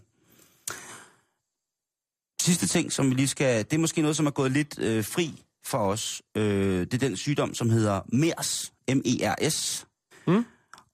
Sidste 2.43 2.67
ting, 2.67 2.93
som 2.93 3.11
vi 3.11 3.15
lige 3.15 3.29
skal... 3.29 3.65
Det 3.65 3.73
er 3.73 3.79
måske 3.79 4.01
noget, 4.01 4.17
som 4.17 4.27
er 4.27 4.31
gået 4.31 4.53
lidt 4.53 4.79
øh, 4.79 5.05
fri 5.05 5.43
for 5.65 5.79
os. 5.79 6.23
Øh, 6.37 6.81
det 6.81 6.95
er 6.95 6.99
den 6.99 7.17
sygdom, 7.17 7.55
som 7.55 7.71
hedder 7.71 8.01
MERS. 8.13 8.73
M-E-R-S. 8.89 9.87
Mm. 10.27 10.45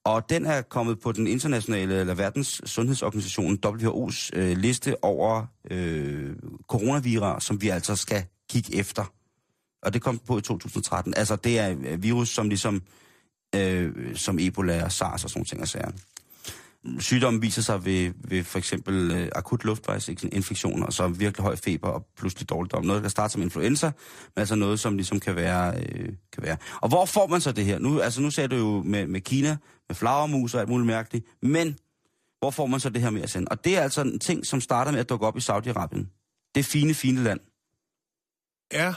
Og 0.05 0.29
den 0.29 0.45
er 0.45 0.61
kommet 0.61 0.99
på 0.99 1.11
den 1.11 1.27
internationale, 1.27 1.99
eller 1.99 2.13
verdens 2.13 2.61
sundhedsorganisation, 2.65 3.59
WHO's 3.65 4.29
øh, 4.33 4.57
liste 4.57 5.03
over 5.03 5.45
øh, 5.71 6.35
coronavirer, 6.67 7.39
som 7.39 7.61
vi 7.61 7.69
altså 7.69 7.95
skal 7.95 8.25
kigge 8.49 8.75
efter. 8.75 9.13
Og 9.83 9.93
det 9.93 10.01
kom 10.01 10.19
på 10.27 10.37
i 10.37 10.41
2013. 10.41 11.13
Altså, 11.17 11.35
det 11.35 11.59
er 11.59 11.75
øh, 11.83 12.03
virus, 12.03 12.29
som 12.29 12.49
ligesom, 12.49 12.81
øh, 13.55 14.15
som 14.15 14.39
Ebola 14.39 14.83
og 14.83 14.91
SARS 14.91 15.23
og 15.23 15.29
sådan 15.29 15.39
nogle 15.39 15.45
ting 15.45 15.61
og 15.61 15.67
sager. 15.67 15.91
Sygdommen 16.99 17.41
viser 17.41 17.61
sig 17.61 17.85
ved, 17.85 18.11
ved 18.17 18.43
for 18.43 18.57
eksempel 18.57 19.11
øh, 19.11 19.29
akut 19.35 19.63
luftvejsinfektioner, 19.65 20.85
og 20.85 20.93
så 20.93 21.07
virkelig 21.07 21.43
høj 21.43 21.55
feber 21.55 21.87
og 21.87 22.05
pludselig 22.17 22.49
dårligdom. 22.49 22.85
Noget, 22.85 22.99
der 22.99 23.03
kan 23.03 23.09
starte 23.09 23.31
som 23.31 23.41
influenza, 23.41 23.85
men 24.35 24.39
altså 24.39 24.55
noget, 24.55 24.79
som 24.79 24.95
ligesom 24.95 25.19
kan 25.19 25.35
være... 25.35 25.77
Øh, 25.77 26.09
kan 26.33 26.43
være. 26.43 26.57
Og 26.81 26.89
hvor 26.89 27.05
får 27.05 27.27
man 27.27 27.41
så 27.41 27.51
det 27.51 27.65
her? 27.65 27.79
Nu, 27.79 27.99
altså, 27.99 28.21
nu 28.21 28.31
sagde 28.31 28.47
du 28.47 28.55
jo 28.55 28.83
med, 28.85 29.07
med 29.07 29.21
Kina, 29.21 29.57
med 29.89 29.95
flagermus 29.95 30.53
og 30.53 30.59
alt 30.61 30.69
muligt 30.69 30.87
mærkeligt, 30.87 31.25
men 31.41 31.77
hvor 32.39 32.51
får 32.51 32.65
man 32.65 32.79
så 32.79 32.89
det 32.89 33.01
her 33.01 33.09
med 33.09 33.21
at 33.21 33.29
sende? 33.29 33.47
Og 33.51 33.65
det 33.65 33.77
er 33.77 33.81
altså 33.81 34.01
en 34.01 34.19
ting, 34.19 34.45
som 34.45 34.61
starter 34.61 34.91
med 34.91 34.99
at 34.99 35.09
dukke 35.09 35.27
op 35.27 35.37
i 35.37 35.39
Saudi-Arabien. 35.39 36.05
Det 36.55 36.65
fine, 36.65 36.93
fine 36.93 37.23
land. 37.23 37.39
Ja, 38.73 38.93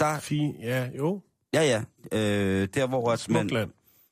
der, 0.00 0.18
fint. 0.20 0.56
Ja, 0.60 0.90
jo. 0.98 1.20
ja, 1.52 1.62
ja. 1.62 1.84
Øh, 2.12 2.68
der, 2.74 2.86
hvor, 2.86 3.12
at 3.12 3.28
man, 3.28 3.46
land. 3.46 3.70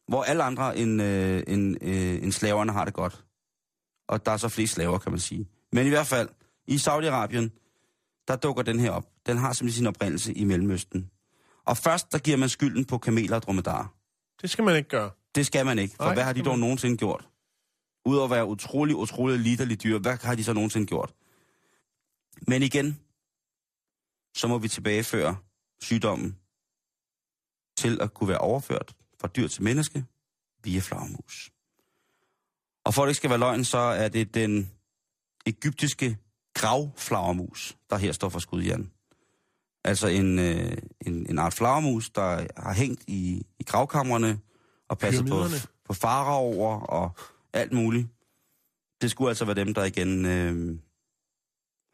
hvor 0.09 0.23
alle 0.23 0.43
andre 0.43 0.77
end, 0.79 1.03
øh, 1.03 1.43
end, 1.47 1.77
øh, 1.85 2.23
end 2.23 2.33
slaverne 2.33 2.73
har 2.73 2.85
det 2.85 2.95
godt. 2.95 3.25
Og 4.09 4.27
der 4.27 4.33
er 4.33 4.37
så 4.37 4.49
flere 4.49 4.67
slaver, 4.69 4.99
kan 4.99 5.13
man 5.13 5.19
sige. 5.21 5.49
Men 5.73 5.87
i 5.87 5.89
hvert 5.89 6.07
fald, 6.07 6.29
i 6.67 6.75
Saudi-Arabien, 6.77 7.51
der 8.29 8.37
dukker 8.37 8.63
den 8.63 8.81
her 8.81 8.91
op. 8.91 9.07
Den 9.27 9.37
har 9.37 9.53
simpelthen 9.53 9.77
sin 9.79 9.87
oprindelse 9.87 10.33
i 10.35 10.45
Mellemøsten. 10.45 11.11
Og 11.65 11.77
først, 11.77 12.13
der 12.13 12.19
giver 12.19 12.37
man 12.37 12.49
skylden 12.49 12.85
på 12.85 12.99
kameler 12.99 13.37
og 13.37 13.43
dromedarer. 13.43 13.95
Det 14.43 14.51
skal 14.51 14.65
man 14.65 14.77
ikke 14.77 14.89
gøre. 14.89 15.11
Det 15.35 15.47
skal 15.47 15.67
man 15.67 15.79
ikke, 15.79 15.95
for 15.97 16.05
Nej, 16.05 16.15
hvad 16.15 16.25
har 16.25 16.33
de 16.33 16.43
dog 16.43 16.53
man- 16.53 16.61
nogensinde 16.61 16.97
gjort? 16.97 17.29
Udover 18.05 18.25
at 18.25 18.31
være 18.31 18.47
utrolig, 18.47 18.97
utrolig 18.97 19.39
liderlige 19.39 19.77
dyr, 19.77 19.99
hvad 19.99 20.17
har 20.23 20.35
de 20.35 20.45
så 20.45 20.53
nogensinde 20.53 20.87
gjort? 20.87 21.13
Men 22.49 22.63
igen, 22.63 23.01
så 24.37 24.49
må 24.49 24.59
vi 24.59 24.69
tilbageføre 24.69 25.37
sygdommen 25.83 26.37
til 27.77 28.01
at 28.01 28.15
kunne 28.15 28.29
være 28.29 28.39
overført 28.39 28.95
fra 29.21 29.29
dyr 29.29 29.49
til 29.49 29.63
menneske 29.63 30.05
via 30.65 30.81
flagermus. 30.81 31.51
Og 32.85 32.95
for 32.95 33.03
at 33.03 33.07
det 33.07 33.11
ikke 33.11 33.17
skal 33.17 33.31
være 33.31 33.39
løgn, 33.39 33.65
så 33.65 33.79
er 33.79 34.09
det 34.09 34.35
den 34.35 34.71
egyptiske 35.47 36.19
gravflagermus, 36.55 37.77
der 37.91 37.97
her 37.97 38.13
står 38.13 38.29
for 38.29 38.39
skud, 38.39 38.63
Jan. 38.63 38.91
Altså 39.85 40.07
en, 40.07 40.39
øh, 40.39 40.77
en, 41.07 41.27
en 41.31 41.39
art 41.39 41.55
flagermus, 41.55 42.11
der 42.11 42.47
har 42.57 42.75
hængt 42.75 43.05
i, 43.07 43.47
i 43.59 43.63
gravkamrene 43.63 44.41
og 44.89 44.99
passet 44.99 45.27
på, 45.27 45.45
på 45.85 45.95
faraover 45.95 46.81
og 46.81 47.11
alt 47.53 47.73
muligt. 47.73 48.09
Det 49.01 49.11
skulle 49.11 49.29
altså 49.29 49.45
være 49.45 49.55
dem, 49.55 49.75
der 49.75 49.85
igen 49.85 50.25
øh, 50.25 50.79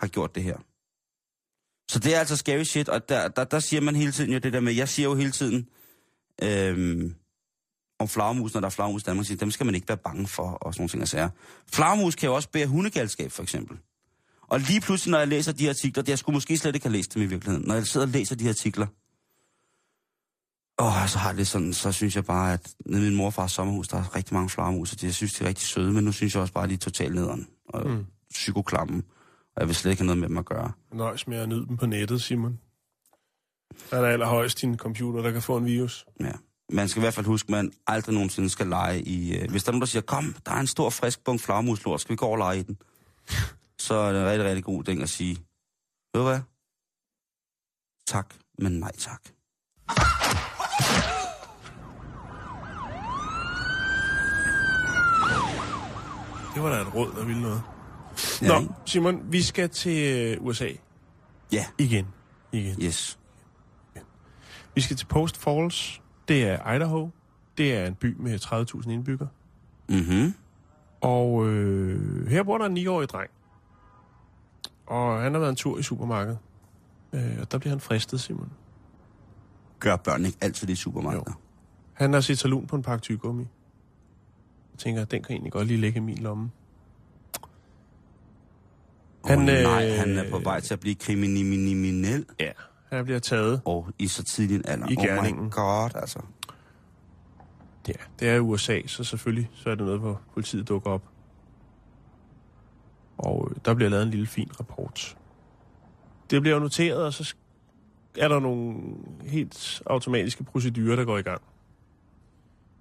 har 0.01 0.09
gjort 0.09 0.35
det 0.35 0.43
her. 0.43 0.59
Så 1.93 1.99
det 1.99 2.15
er 2.15 2.19
altså 2.19 2.37
scary 2.37 2.63
shit, 2.63 2.89
og 2.89 3.09
der, 3.09 3.29
der, 3.29 3.45
der 3.45 3.61
siger 3.61 3.81
man 3.81 3.97
hele 3.97 4.13
tiden 4.13 4.33
jo 4.33 4.39
det 4.39 4.53
der 4.53 4.61
med, 4.61 4.73
jeg 4.73 4.89
siger 4.89 5.09
jo 5.09 5.15
hele 5.15 5.31
tiden 5.31 5.69
øhm, 6.43 7.15
om 7.99 8.09
flagermus, 8.09 8.55
når 8.55 8.61
der 8.61 8.67
er 8.67 8.71
flagermus 8.71 9.03
i 9.03 9.05
Danmark, 9.05 9.27
siger, 9.27 9.39
dem 9.39 9.51
skal 9.51 9.67
man 9.67 9.75
ikke 9.75 9.89
være 9.89 9.99
bange 9.99 10.27
for, 10.29 10.51
og 10.51 10.75
sådan 10.75 10.81
nogle 10.83 10.89
ting 10.89 11.09
sager. 11.09 11.29
Flagermus 11.73 12.15
kan 12.15 12.27
jo 12.27 12.35
også 12.35 12.49
bære 12.49 12.67
hundegalskab, 12.67 13.33
for 13.33 13.43
eksempel. 13.43 13.79
Og 14.43 14.61
lige 14.61 14.81
pludselig, 14.81 15.11
når 15.11 15.19
jeg 15.19 15.29
læser 15.29 15.53
de 15.53 15.69
artikler, 15.69 16.03
det 16.03 16.09
jeg 16.09 16.19
skulle 16.19 16.35
måske 16.35 16.59
slet 16.59 16.75
ikke 16.75 16.87
have 16.87 16.97
læst 16.97 17.15
dem 17.15 17.23
i 17.23 17.27
virkeligheden, 17.27 17.69
når 17.69 17.75
jeg 17.75 17.87
sidder 17.87 18.07
og 18.07 18.13
læser 18.13 18.37
de 18.37 18.49
artikler, 18.49 18.87
åh, 20.79 21.09
så 21.09 21.19
har 21.19 21.33
det 21.33 21.47
sådan, 21.47 21.73
så 21.73 21.93
synes 21.93 22.17
jeg 22.17 22.25
bare, 22.25 22.53
at 22.53 22.75
nede 22.87 23.03
i 23.03 23.05
min 23.05 23.17
morfars 23.17 23.53
sommerhus, 23.53 23.89
der 23.89 23.97
er 23.97 24.17
rigtig 24.17 24.35
mange 24.35 24.49
flagermus, 24.49 24.93
og 24.93 25.01
det, 25.01 25.07
jeg 25.07 25.15
synes, 25.15 25.33
de 25.33 25.45
er 25.45 25.49
rigtig 25.49 25.69
søde, 25.69 25.93
men 25.93 26.05
nu 26.05 26.13
synes 26.13 26.35
jeg 26.35 26.41
også 26.41 26.55
bare, 26.55 26.65
at 26.65 26.71
de 26.71 26.75
er 26.75 26.79
totalt 26.79 27.15
nederen 27.15 27.49
og 27.69 27.91
mm. 27.91 28.07
psykoklammen, 28.31 29.05
og 29.57 29.61
jeg 29.61 29.69
vil 29.69 29.77
slet 29.77 29.91
ikke 29.91 30.01
have 30.03 30.07
noget 30.07 30.19
med 30.19 30.29
dem 30.29 30.39
at 30.39 30.45
gøre. 30.45 30.73
Nøjes 30.93 31.27
med 31.27 31.39
at 31.39 31.49
nyde 31.49 31.67
dem 31.67 31.77
på 31.77 31.87
nettet, 31.87 32.23
Simon. 32.23 32.59
Der 33.91 33.97
er 33.97 34.01
der 34.01 34.09
allerhøjst 34.09 34.61
din 34.61 34.77
computer, 34.77 35.23
der 35.23 35.31
kan 35.31 35.43
få 35.43 35.57
en 35.57 35.65
virus. 35.65 36.07
Ja. 36.21 36.33
Man 36.73 36.89
skal 36.89 37.01
i 37.01 37.03
hvert 37.03 37.15
fald 37.15 37.27
huske, 37.27 37.47
at 37.47 37.51
man 37.51 37.73
aldrig 37.87 38.15
nogensinde 38.15 38.49
skal 38.51 38.67
lege 38.67 39.03
i... 39.03 39.39
Øh, 39.39 39.51
hvis 39.51 39.65
der 39.65 39.71
er 39.71 39.73
nogen, 39.73 39.81
der 39.81 39.87
siger, 39.87 40.03
kom, 40.03 40.35
der 40.47 40.53
er 40.53 40.61
en 40.61 40.67
stor 40.67 40.91
frisk 40.91 41.25
bunk 41.25 41.41
flagmuslort, 41.41 42.01
skal 42.01 42.13
vi 42.13 42.17
gå 42.17 42.27
og 42.27 42.39
lege 42.39 42.59
i 42.59 42.63
den? 42.63 42.77
Så 43.79 43.95
er 43.95 44.13
det 44.13 44.21
en 44.21 44.27
rigtig, 44.27 44.47
rigtig 44.47 44.65
god 44.65 44.85
ting 44.85 45.03
at 45.03 45.09
sige, 45.09 45.35
ved 46.15 46.21
du 46.21 46.23
hvad? 46.23 46.41
Tak, 48.07 48.35
men 48.59 48.73
nej 48.73 48.93
tak. 48.99 49.23
Det 56.55 56.63
var 56.63 56.71
da 56.75 56.81
et 56.81 56.95
råd, 56.95 57.13
der 57.17 57.25
ville 57.25 57.43
noget. 57.43 57.63
Ja, 58.43 58.49
Nå, 58.49 58.61
ikke? 58.61 58.73
Simon, 58.87 59.33
vi 59.33 59.43
skal 59.43 59.69
til 59.69 60.13
øh, 60.39 60.45
USA 60.47 60.69
Ja, 61.53 61.67
igen. 61.79 62.07
igen. 62.53 62.83
yes. 62.83 63.19
Vi 64.75 64.81
skal 64.81 64.97
til 64.97 65.07
Post 65.07 65.37
Falls. 65.37 66.03
Det 66.29 66.45
er 66.49 66.73
Idaho. 66.73 67.11
Det 67.59 67.75
er 67.77 67.87
en 67.87 67.95
by 67.95 68.17
med 68.19 68.39
30.000 68.85 68.91
indbyggere. 68.91 69.29
Mhm. 69.89 70.35
Og 71.01 71.47
øh, 71.49 72.27
her 72.29 72.43
bor 72.43 72.59
der 72.59 72.67
en 72.67 72.77
9-årig 72.79 73.09
dreng. 73.09 73.31
Og 74.87 75.21
han 75.23 75.33
har 75.33 75.39
været 75.41 75.51
en 75.51 75.57
tur 75.57 75.79
i 75.79 75.83
supermarkedet. 75.83 76.39
Øh, 77.13 77.37
og 77.41 77.53
der 77.53 77.59
bliver 77.59 77.71
han 77.71 77.81
fristet, 77.81 78.21
Simon. 78.21 78.53
Gør 79.81 79.97
børn 79.97 80.25
ikke 80.27 80.39
altid 80.41 80.69
i 80.69 80.75
supermarkeder? 80.75 81.41
Han 81.93 82.13
har 82.13 82.21
set 82.21 82.39
salun 82.39 82.67
på 82.67 82.77
en 82.77 82.83
pakke 82.83 83.03
tyggegummi. 83.03 83.43
Jeg 84.73 84.79
tænker, 84.79 85.05
den 85.05 85.23
kan 85.23 85.33
egentlig 85.33 85.53
godt 85.53 85.67
lige 85.67 85.81
ligge 85.81 85.97
i 85.97 86.01
min 86.01 86.19
lomme. 86.19 86.51
Han, 89.25 89.39
oh, 89.39 89.45
nej, 89.45 89.89
øh, 89.91 89.99
han 89.99 90.19
er 90.19 90.31
på 90.31 90.39
vej 90.39 90.61
til 90.61 90.75
at 90.75 90.81
blive 90.81 90.95
kriminel 90.95 92.27
Ja, 92.41 92.51
han 92.93 93.05
bliver 93.05 93.19
taget. 93.21 93.61
og 93.65 93.89
i 93.99 94.07
så 94.07 94.23
tidlig 94.25 94.57
en 94.57 94.63
alder. 94.69 94.89
I 94.91 94.97
oh 94.99 95.05
gerningen. 95.05 95.45
my 95.45 95.51
god, 95.51 95.91
altså. 95.95 96.19
Ja, 97.89 97.93
det 98.21 98.29
er 98.29 98.35
i 98.35 98.39
USA, 98.41 98.81
så 98.87 99.05
selvfølgelig 99.05 99.51
så 99.55 99.71
er 99.71 99.75
det 99.75 99.85
noget, 99.85 100.01
hvor 100.01 100.21
politiet 100.35 100.69
dukker 100.69 100.91
op. 100.91 101.03
Og 103.19 103.49
øh, 103.51 103.57
der 103.65 103.75
bliver 103.75 103.89
lavet 103.91 104.03
en 104.03 104.11
lille 104.11 104.27
fin 104.27 104.51
rapport. 104.61 105.17
Det 106.31 106.43
bliver 106.43 106.55
jo 106.57 106.61
noteret, 106.61 107.05
og 107.05 107.13
så 107.13 107.35
er 108.19 108.29
der 108.29 108.41
nogle 108.41 108.77
helt 109.23 109.83
automatiske 109.87 110.45
procedurer, 110.45 110.97
der 110.97 111.05
går 111.05 111.19
i 111.19 111.23
gang. 111.23 111.43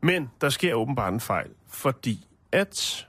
Men 0.04 0.30
der 0.42 0.50
sker 0.50 0.74
åbenbart 0.74 1.14
en 1.14 1.20
fejl, 1.20 1.50
fordi 1.68 2.28
at 2.52 3.08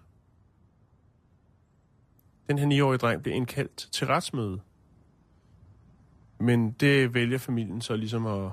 den 2.52 2.72
her 2.72 2.78
9-årige 2.78 2.98
dreng 2.98 3.22
bliver 3.22 3.36
indkaldt 3.36 3.88
til 3.92 4.06
retsmøde. 4.06 4.60
Men 6.40 6.72
det 6.72 7.14
vælger 7.14 7.38
familien 7.38 7.80
så 7.80 7.96
ligesom 7.96 8.26
at 8.26 8.50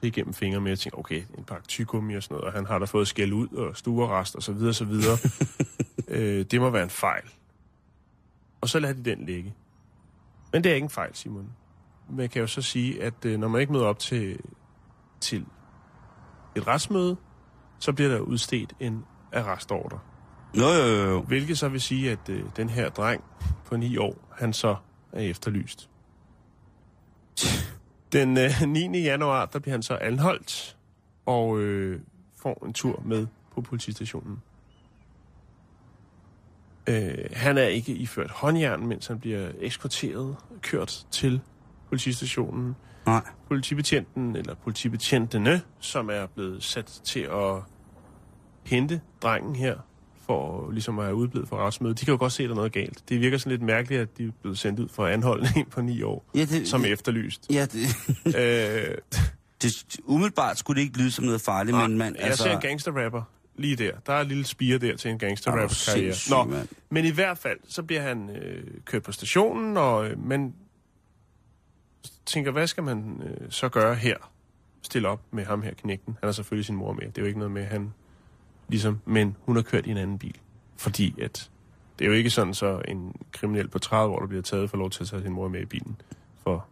se 0.00 0.06
igennem 0.06 0.34
fingre 0.34 0.60
med 0.60 0.72
og 0.72 0.78
tænke, 0.78 0.98
okay, 0.98 1.22
en 1.38 1.44
pakke 1.44 1.68
tyggegummi 1.68 2.14
og 2.14 2.22
sådan 2.22 2.34
noget, 2.34 2.46
og 2.46 2.52
han 2.52 2.66
har 2.66 2.78
da 2.78 2.84
fået 2.84 3.08
skæld 3.08 3.32
ud 3.32 3.48
og 3.48 3.76
stuerrest 3.76 4.36
og 4.36 4.42
så 4.42 4.52
videre, 4.52 4.74
så 4.74 4.84
videre. 4.84 5.18
øh, 6.08 6.44
det 6.44 6.60
må 6.60 6.70
være 6.70 6.82
en 6.82 6.90
fejl. 6.90 7.24
Og 8.60 8.68
så 8.68 8.78
lader 8.78 8.94
de 8.94 9.04
den 9.04 9.26
ligge. 9.26 9.54
Men 10.52 10.64
det 10.64 10.70
er 10.70 10.74
ikke 10.74 10.84
en 10.84 10.90
fejl, 10.90 11.14
Simon. 11.14 11.52
Man 12.10 12.28
kan 12.28 12.40
jo 12.40 12.46
så 12.46 12.62
sige, 12.62 13.02
at 13.02 13.24
øh, 13.24 13.38
når 13.38 13.48
man 13.48 13.60
ikke 13.60 13.72
møder 13.72 13.86
op 13.86 13.98
til, 13.98 14.38
til 15.20 15.46
et 16.56 16.66
retsmøde, 16.66 17.16
så 17.78 17.92
bliver 17.92 18.10
der 18.10 18.20
udstedt 18.20 18.72
en 18.80 19.04
arrestordre. 19.32 19.98
Jo, 20.58 20.68
jo, 20.68 21.10
jo. 21.10 21.20
Hvilket 21.20 21.58
så 21.58 21.68
vil 21.68 21.80
sige, 21.80 22.10
at 22.10 22.28
øh, 22.28 22.44
den 22.56 22.68
her 22.68 22.88
dreng 22.88 23.24
på 23.64 23.76
9 23.76 23.96
år, 23.96 24.28
han 24.38 24.52
så 24.52 24.76
er 25.12 25.20
efterlyst. 25.20 25.90
Den 28.12 28.38
øh, 28.38 28.50
9. 28.68 29.02
januar, 29.02 29.46
der 29.46 29.58
bliver 29.58 29.74
han 29.74 29.82
så 29.82 29.94
anholdt 29.94 30.76
og 31.26 31.58
øh, 31.58 32.00
får 32.36 32.66
en 32.66 32.72
tur 32.72 33.02
med 33.04 33.26
på 33.54 33.60
politistationen. 33.60 34.42
Øh, 36.86 37.14
han 37.32 37.58
er 37.58 37.66
ikke 37.66 37.92
iført 37.92 38.30
håndjern, 38.30 38.86
mens 38.86 39.06
han 39.06 39.20
bliver 39.20 39.50
eskorteret 39.60 40.36
og 40.50 40.60
kørt 40.60 41.06
til 41.10 41.40
politistationen. 41.88 42.76
Nej. 43.06 43.22
Politibetjenten, 43.48 44.36
eller 44.36 44.54
politibetjentene, 44.54 45.60
som 45.80 46.10
er 46.10 46.26
blevet 46.26 46.62
sat 46.62 47.00
til 47.04 47.20
at 47.20 47.56
hente 48.66 49.00
drengen 49.22 49.56
her, 49.56 49.78
for 50.32 50.70
ligesom 50.70 50.98
at 50.98 51.04
have 51.04 51.14
udblevet 51.14 51.48
fra 51.48 51.56
retsmødet. 51.56 52.00
De 52.00 52.04
kan 52.04 52.12
jo 52.12 52.18
godt 52.18 52.32
se, 52.32 52.42
at 52.42 52.48
der 52.48 52.54
er 52.54 52.56
noget 52.56 52.72
galt. 52.72 53.02
Det 53.08 53.20
virker 53.20 53.38
sådan 53.38 53.50
lidt 53.50 53.62
mærkeligt, 53.62 54.00
at 54.00 54.18
de 54.18 54.24
er 54.24 54.30
blevet 54.42 54.58
sendt 54.58 54.80
ud 54.80 54.88
for 54.88 55.06
anholdning 55.06 55.70
på 55.74 55.80
ni 55.80 56.02
år, 56.02 56.24
Ja, 56.34 56.44
det, 56.44 56.68
som 56.68 56.82
er 56.84 56.86
efterlyst. 56.86 57.46
Ja, 57.50 57.66
det, 57.66 57.88
øh, 58.38 58.94
det, 59.62 59.96
umiddelbart 60.04 60.58
skulle 60.58 60.80
det 60.80 60.86
ikke 60.86 60.98
lyde 60.98 61.10
som 61.10 61.24
noget 61.24 61.40
farligt, 61.40 61.76
men 61.76 61.98
man, 61.98 62.16
jeg 62.16 62.24
altså... 62.24 62.42
ser 62.42 62.54
en 62.54 62.60
gangsterrapper 62.60 63.22
lige 63.56 63.76
der. 63.76 63.92
Der 64.06 64.12
er 64.12 64.20
en 64.20 64.28
lille 64.28 64.44
spire 64.44 64.78
der 64.78 64.96
til 64.96 65.08
en 65.08 65.14
Er 65.14 65.18
gangsterrapper-karriere. 65.18 66.14
Nå, 66.30 66.56
men 66.90 67.04
i 67.04 67.10
hvert 67.10 67.38
fald, 67.38 67.58
så 67.68 67.82
bliver 67.82 68.02
han 68.02 68.30
øh, 68.30 68.64
kørt 68.84 69.02
på 69.02 69.12
stationen, 69.12 69.76
og 69.76 70.08
øh, 70.08 70.26
man 70.26 70.54
tænker, 72.26 72.50
hvad 72.50 72.66
skal 72.66 72.82
man 72.82 73.22
øh, 73.24 73.50
så 73.50 73.68
gøre 73.68 73.94
her? 73.94 74.16
Stille 74.82 75.08
op 75.08 75.20
med 75.30 75.44
ham 75.44 75.62
her, 75.62 75.74
knægten. 75.74 76.16
Han 76.20 76.26
har 76.26 76.32
selvfølgelig 76.32 76.66
sin 76.66 76.76
mor 76.76 76.92
med. 76.92 77.06
Det 77.06 77.18
er 77.18 77.22
jo 77.22 77.26
ikke 77.26 77.38
noget 77.38 77.52
med, 77.52 77.64
han 77.64 77.92
ligesom, 78.68 79.00
men 79.04 79.36
hun 79.40 79.56
har 79.56 79.62
kørt 79.62 79.86
i 79.86 79.90
en 79.90 79.96
anden 79.96 80.18
bil. 80.18 80.36
Fordi 80.76 81.20
at 81.22 81.50
det 81.98 82.04
er 82.04 82.08
jo 82.08 82.14
ikke 82.14 82.30
sådan, 82.30 82.54
så 82.54 82.82
en 82.88 83.14
kriminel 83.32 83.68
på 83.68 83.78
30 83.78 84.14
år, 84.14 84.18
der 84.20 84.26
bliver 84.26 84.42
taget, 84.42 84.70
får 84.70 84.78
lov 84.78 84.90
til 84.90 85.02
at 85.02 85.08
tage 85.08 85.22
sin 85.22 85.32
mor 85.32 85.48
med 85.48 85.60
i 85.60 85.64
bilen, 85.64 85.96
for, 86.42 86.66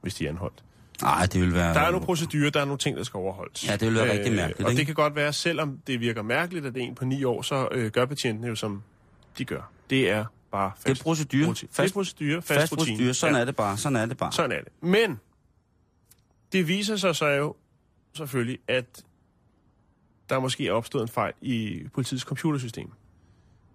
hvis 0.00 0.14
de 0.14 0.24
er 0.26 0.30
anholdt. 0.30 0.64
Nej, 1.02 1.26
det 1.32 1.40
vil 1.40 1.54
være... 1.54 1.74
Der 1.74 1.80
er 1.80 1.90
nogle 1.90 2.06
procedurer, 2.06 2.50
der 2.50 2.60
er 2.60 2.64
nogle 2.64 2.78
ting, 2.78 2.96
der 2.96 3.02
skal 3.02 3.18
overholdes. 3.18 3.68
Ja, 3.68 3.76
det 3.76 3.88
vil 3.88 3.94
være 3.94 4.12
rigtig 4.12 4.32
mærkeligt, 4.34 4.64
Og 4.64 4.70
ikke? 4.70 4.78
det 4.78 4.86
kan 4.86 4.94
godt 4.94 5.16
være, 5.16 5.32
selvom 5.32 5.78
det 5.86 6.00
virker 6.00 6.22
mærkeligt, 6.22 6.66
at 6.66 6.74
det 6.74 6.82
er 6.82 6.86
en 6.86 6.94
på 6.94 7.04
ni 7.04 7.24
år, 7.24 7.42
så 7.42 7.68
øh, 7.72 7.90
gør 7.90 8.04
betjentene 8.04 8.48
jo, 8.48 8.54
som 8.54 8.82
de 9.38 9.44
gør. 9.44 9.70
Det 9.90 10.10
er 10.10 10.24
bare 10.52 10.72
fast. 10.76 10.86
Det 10.86 10.98
er 11.00 11.02
procedure. 11.02 11.46
rutine. 11.48 11.68
Det 11.76 11.78
er 11.90 11.92
procedure, 11.92 12.42
fast, 12.42 12.60
Fast 12.60 12.72
rutine. 12.72 12.86
procedure, 12.96 13.14
sådan 13.14 13.36
er 13.36 13.44
det 13.44 13.56
bare, 13.56 13.76
sådan 13.76 13.96
er 13.96 14.06
det 14.06 14.16
bare. 14.16 14.32
Sådan 14.32 14.52
er 14.52 14.60
det. 14.60 14.72
Men 14.82 15.20
det 16.52 16.68
viser 16.68 16.96
sig 16.96 17.16
så 17.16 17.26
jo 17.28 17.54
selvfølgelig, 18.16 18.58
at 18.68 19.04
der 20.30 20.40
måske 20.40 20.68
er 20.68 20.72
opstået 20.72 21.02
en 21.02 21.08
fejl 21.08 21.32
i 21.40 21.82
politiets 21.94 22.22
computersystem. 22.24 22.90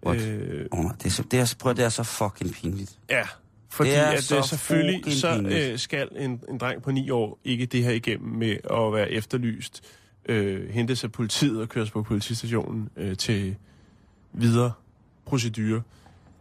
What? 0.06 0.22
Øh, 0.28 0.66
Oh, 0.72 0.86
det, 0.98 1.06
er, 1.06 1.10
så- 1.10 1.24
det, 1.32 1.40
er, 1.40 1.56
prøv, 1.60 1.74
det 1.76 1.86
er 1.86 1.90
så 1.90 2.04
fucking 2.04 2.54
pinligt. 2.54 3.00
Ja, 3.10 3.24
fordi 3.70 3.90
Det 3.90 3.98
er 3.98 4.04
at 4.06 4.24
så 4.24 4.42
så 4.42 4.48
selvfølgelig 4.50 5.14
så 5.14 5.44
øh, 5.72 5.80
skal 5.80 6.08
en, 6.16 6.42
en 6.50 6.58
dreng 6.58 6.82
på 6.82 6.92
ni 6.92 7.10
år 7.10 7.40
ikke 7.44 7.66
det 7.66 7.84
her 7.84 7.92
igennem 7.92 8.30
med 8.36 8.52
at 8.52 8.94
være 8.94 9.12
efterlyst, 9.12 9.84
øh, 10.26 10.70
hentes 10.70 11.04
af 11.04 11.12
politiet 11.12 11.62
og 11.62 11.70
køres 11.70 11.92
på 11.92 12.04
politistationen 12.04 12.90
øh, 12.98 13.18
til 13.18 13.56
videre 14.34 14.72
procedurer. 15.26 15.82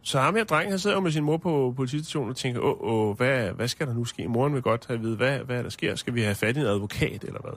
Så 0.01 0.19
ham 0.19 0.35
her 0.35 0.43
dreng, 0.43 0.69
han 0.69 0.79
sidder 0.79 0.95
jo 0.95 1.01
med 1.01 1.11
sin 1.11 1.23
mor 1.23 1.37
på 1.37 1.73
politistationen 1.75 2.29
og 2.29 2.35
tænker, 2.35 2.61
åh, 2.61 2.77
åh 3.09 3.17
hvad, 3.17 3.51
hvad 3.51 3.67
skal 3.67 3.87
der 3.87 3.93
nu 3.93 4.05
ske? 4.05 4.27
Moren 4.27 4.53
vil 4.53 4.61
godt 4.61 4.85
have 4.87 4.95
at 4.97 5.03
vide, 5.03 5.15
hvad, 5.15 5.39
hvad 5.39 5.63
der 5.63 5.69
sker. 5.69 5.95
Skal 5.95 6.13
vi 6.15 6.21
have 6.21 6.35
fat 6.35 6.57
i 6.57 6.59
en 6.59 6.65
advokat, 6.65 7.23
eller 7.23 7.41
hvad? 7.41 7.53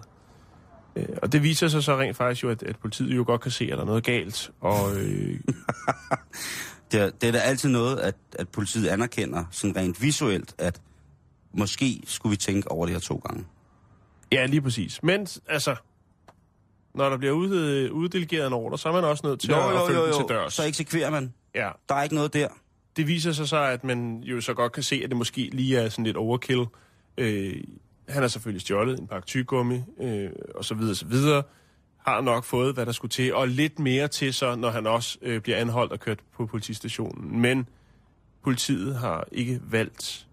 Øh, 0.97 1.07
og 1.23 1.33
det 1.33 1.43
viser 1.43 1.69
sig 1.69 1.83
så 1.83 1.99
rent 1.99 2.17
faktisk 2.17 2.43
jo, 2.45 2.51
at, 2.51 2.63
at 2.63 2.77
politiet 2.77 3.17
jo 3.17 3.25
godt 3.27 3.41
kan 3.41 3.51
se, 3.51 3.65
at 3.65 3.71
der 3.71 3.81
er 3.81 3.85
noget 3.87 4.05
galt. 4.05 4.51
Og 4.61 4.97
øh, 4.97 5.41
Det 6.93 7.01
er, 7.01 7.11
det 7.11 7.29
er 7.29 7.33
da 7.33 7.39
altid 7.39 7.69
noget, 7.69 7.99
at, 8.01 8.15
at 8.39 8.49
politiet 8.49 8.89
anerkender 8.89 9.45
sådan 9.51 9.77
rent 9.77 10.03
visuelt, 10.03 10.55
at 10.59 10.81
måske 11.53 12.03
skulle 12.07 12.31
vi 12.31 12.37
tænke 12.37 12.71
over 12.71 12.87
det 12.87 12.95
her 12.95 13.01
to 13.01 13.17
gange. 13.29 13.45
Ja, 14.33 14.47
lige 14.47 14.63
præcis. 14.63 15.03
Men 15.03 15.27
altså, 15.49 15.77
når 16.95 17.09
der 17.09 17.17
bliver 17.17 17.33
ud, 17.33 17.89
uddelegeret 17.91 18.47
en 18.47 18.53
ordre, 18.53 18.79
så 18.79 18.89
er 18.89 18.93
man 18.93 19.05
også 19.05 19.27
nødt 19.27 19.41
til 19.41 19.51
Jo, 19.51 19.57
at 19.69 19.75
jo, 19.75 19.87
følge 19.87 20.01
jo, 20.01 20.07
den 20.07 20.15
til 20.15 20.21
jo. 20.23 20.29
dørs. 20.29 20.55
Så 20.55 20.63
eksekverer 20.65 21.11
man. 21.11 21.33
Ja, 21.55 21.71
Der 21.89 21.95
er 21.95 22.03
ikke 22.03 22.15
noget 22.15 22.35
der. 22.35 22.49
det 22.97 23.07
viser 23.07 23.33
sig 23.33 23.49
så, 23.49 23.57
at 23.57 23.85
man 23.85 24.21
jo 24.23 24.41
så 24.41 24.55
godt 24.55 24.73
kan 24.73 24.83
se, 24.83 25.01
at 25.05 25.09
det 25.11 25.17
måske 25.17 25.51
lige 25.53 25.79
er 25.79 25.89
sådan 25.89 26.05
lidt 26.05 26.17
overkill. 26.17 26.65
Øh, 27.19 27.57
han 28.13 28.23
har 28.23 28.29
selvfølgelig 28.29 28.61
stjålet 28.61 28.99
en 28.99 29.07
pakke 29.07 29.27
tyggegummi, 29.27 29.81
øh, 30.01 30.31
og 30.55 30.65
så 30.65 30.75
videre, 30.75 30.95
så 30.95 31.07
videre. 31.07 31.43
Har 31.97 32.21
nok 32.21 32.45
fået, 32.45 32.75
hvad 32.75 32.87
der 32.87 32.93
skulle 32.93 33.11
til, 33.11 33.35
og 33.35 33.49
lidt 33.49 33.79
mere 33.79 34.09
til 34.09 34.35
så, 34.35 34.55
når 34.55 34.71
han 34.71 34.87
også 34.87 35.19
øh, 35.23 35.41
bliver 35.41 35.59
anholdt 35.59 35.93
og 35.93 36.01
kørt 36.01 36.19
på 36.33 36.47
politistationen. 36.47 37.41
Men 37.41 37.69
politiet 38.43 38.97
har 38.97 39.29
ikke 39.33 39.61
valgt 39.65 40.27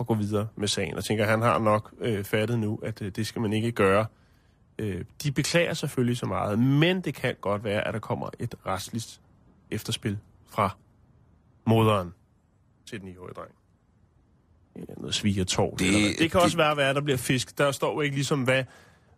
at 0.00 0.06
gå 0.06 0.14
videre 0.14 0.48
med 0.56 0.68
sagen, 0.68 0.94
og 0.96 1.04
tænker, 1.04 1.24
at 1.24 1.30
han 1.30 1.42
har 1.42 1.58
nok 1.58 1.94
øh, 2.00 2.24
fattet 2.24 2.58
nu, 2.58 2.80
at 2.82 3.02
øh, 3.02 3.12
det 3.16 3.26
skal 3.26 3.42
man 3.42 3.52
ikke 3.52 3.72
gøre. 3.72 4.06
Øh, 4.78 5.04
de 5.22 5.32
beklager 5.32 5.74
selvfølgelig 5.74 6.16
så 6.16 6.26
meget, 6.26 6.58
men 6.58 7.00
det 7.00 7.14
kan 7.14 7.34
godt 7.40 7.64
være, 7.64 7.88
at 7.88 7.94
der 7.94 8.00
kommer 8.00 8.30
et 8.38 8.54
restligt 8.66 9.20
efterspil 9.70 10.18
fra 10.48 10.76
moderen 11.66 12.14
til 12.86 13.00
den 13.00 13.08
9-årige 13.08 13.34
dreng. 13.34 13.50
Noget 15.02 15.14
svigertår. 15.14 15.70
Det, 15.70 15.78
Det- 15.92 15.92
det 16.18 16.18
kan 16.18 16.28
det- 16.30 16.34
også 16.44 16.56
være, 16.56 16.74
hvad 16.74 16.94
der 16.94 17.00
bliver 17.00 17.16
fisk. 17.16 17.58
Der 17.58 17.72
står 17.72 17.92
jo 17.94 18.00
ikke 18.00 18.16
ligesom, 18.16 18.42
hvad, 18.42 18.64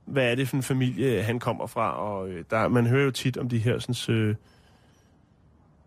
hvad 0.06 0.30
er 0.30 0.34
det 0.34 0.48
for 0.48 0.56
en 0.56 0.62
familie, 0.62 1.22
han 1.22 1.38
kommer 1.38 1.66
fra. 1.66 1.96
Og 2.00 2.28
øh, 2.28 2.44
der, 2.50 2.68
man 2.68 2.86
hører 2.86 3.04
jo 3.04 3.10
tit 3.10 3.36
om 3.36 3.48
de 3.48 3.58
her, 3.58 3.78
sådan, 3.78 4.14
øh, 4.16 4.34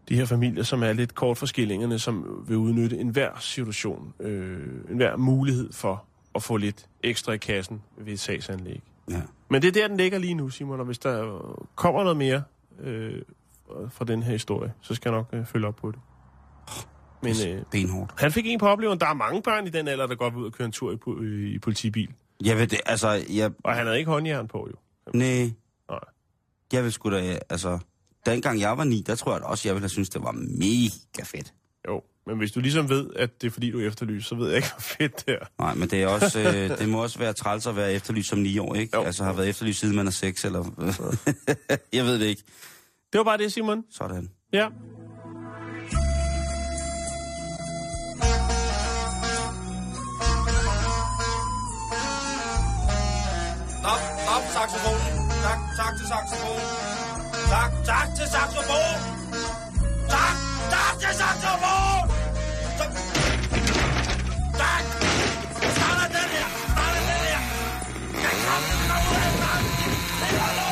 de 0.10 0.16
her 0.16 0.26
familier, 0.26 0.64
som 0.64 0.84
er 0.84 0.94
lidt 0.94 1.16
kort 1.16 1.38
for 1.38 1.46
skillingerne, 1.46 2.00
som 2.00 2.44
vil 2.48 2.58
udnytte 2.58 2.98
enhver 2.98 3.30
situation, 3.40 4.14
øh, 4.20 4.68
enhver 4.90 5.16
mulighed 5.18 5.74
for 5.74 6.04
at 6.36 6.44
få 6.44 6.58
lidt 6.58 6.86
ekstra 7.04 7.32
i 7.32 7.38
kassen 7.38 7.82
ved 7.98 8.14
et 8.14 8.20
sagsanlæg. 8.20 8.82
Ja. 9.10 9.22
Men 9.50 9.62
det 9.62 9.68
er 9.68 9.72
der, 9.72 9.88
den 9.88 9.98
ligger 9.98 10.20
lige 10.20 10.34
nu, 10.34 10.50
Simon, 10.50 10.80
og 10.80 10.86
hvis 10.86 11.00
der 11.00 11.40
kommer 11.76 12.02
noget 12.04 12.18
mere 12.18 12.44
øh, 12.80 13.22
fra 13.90 14.06
den 14.06 14.24
her 14.24 14.32
historie, 14.32 14.74
så 14.82 14.96
skal 14.96 15.10
jeg 15.10 15.18
nok 15.18 15.28
øh, 15.34 15.46
følge 15.46 15.68
op 15.68 15.76
på 15.76 15.92
det. 15.92 16.00
Men 17.22 17.36
øh, 17.48 17.64
Benhårdt. 17.72 18.14
han 18.18 18.32
fik 18.32 18.46
en 18.48 18.60
på 18.60 18.68
oplevelsen. 18.68 19.00
Der 19.00 19.08
er 19.08 19.14
mange 19.14 19.42
børn 19.42 19.68
i 19.68 19.70
den 19.70 19.88
alder, 19.88 20.08
der 20.08 20.16
godt 20.16 20.34
vil 20.34 20.40
ud 20.42 20.46
og 20.46 20.54
køre 20.54 20.66
en 20.66 20.72
tur 20.72 21.22
i, 21.24 21.54
i 21.54 21.60
politibil. 21.60 22.10
Jeg 22.46 22.58
ved 22.58 22.68
det, 22.68 22.80
altså, 22.86 23.24
jeg, 23.30 23.52
Og 23.64 23.74
han 23.76 23.86
havde 23.86 23.98
ikke 24.00 24.12
håndjern 24.12 24.48
på, 24.48 24.68
jo. 24.72 24.76
nej, 25.14 25.52
Nej. 25.90 26.00
jeg 26.74 26.84
vil 26.84 26.92
sgu 26.92 27.12
da, 27.12 27.40
altså, 27.50 27.80
dengang 28.26 28.60
jeg 28.60 28.78
var 28.78 28.84
ni, 28.84 29.02
der 29.02 29.16
tror 29.16 29.32
jeg 29.32 29.42
da 29.42 29.46
også, 29.46 29.68
jeg 29.68 29.76
ville 29.76 29.84
have 29.84 29.90
synes 29.90 30.10
det 30.10 30.22
var 30.24 30.32
mega 30.32 31.24
fedt. 31.24 31.54
Jo, 31.88 32.02
men 32.28 32.38
hvis 32.38 32.52
du 32.52 32.60
ligesom 32.60 32.90
ved, 32.90 33.10
at 33.16 33.42
det 33.42 33.48
er 33.48 33.52
fordi, 33.52 33.72
du 33.72 33.80
er 33.80 33.88
efterlyst, 33.88 34.28
så 34.28 34.36
ved 34.36 34.48
jeg 34.48 34.56
ikke, 34.56 34.68
hvor 34.74 34.80
fedt 34.82 35.26
det 35.26 35.34
er. 35.42 35.46
Nej, 35.60 35.74
men 35.76 35.90
det, 35.90 36.04
er 36.04 36.08
også, 36.08 36.40
øh, 36.40 36.78
det 36.80 36.90
må 36.90 37.04
også 37.04 37.20
være 37.20 37.34
træls 37.34 37.68
at 37.68 37.76
være 37.76 37.94
efterlyst 37.94 38.30
som 38.30 38.40
ni 38.40 38.58
år, 38.58 38.76
ikke? 38.76 38.98
Jo. 38.98 39.04
Altså 39.04 39.24
har 39.24 39.34
været 39.34 39.50
efterlyst 39.50 39.80
siden 39.80 39.96
man 39.96 40.08
er 40.08 40.12
seks, 40.12 40.46
eller... 40.46 40.64
jeg 41.94 42.06
ved 42.06 42.20
det 42.20 42.26
ikke. 42.26 42.44
Det 43.14 43.18
var 43.18 43.24
bare 43.24 43.38
det, 43.38 43.54
Simon. 43.54 43.84
Sådan. 43.92 44.30
Ja. 44.54 44.68
Tak, 55.98 56.06
tak 56.10 56.26
til 56.30 56.38
saxofonen. 56.38 56.68
Tak, 57.54 57.72
tak 57.90 58.08
til 58.18 58.28
saxofonen. 58.34 59.00
Tak, 60.14 60.36
tak 60.74 60.94
til 61.00 61.12
saxofonen. 61.22 62.06
Så- 62.78 62.92
Tak. 64.62 64.84
Starter 65.78 66.08
den 66.18 66.30
her. 66.36 66.48
Starter 66.74 67.02
den 67.10 67.20
her. 67.28 67.40
Ud 69.12 69.16
af 69.16 69.34
er. 69.34 70.68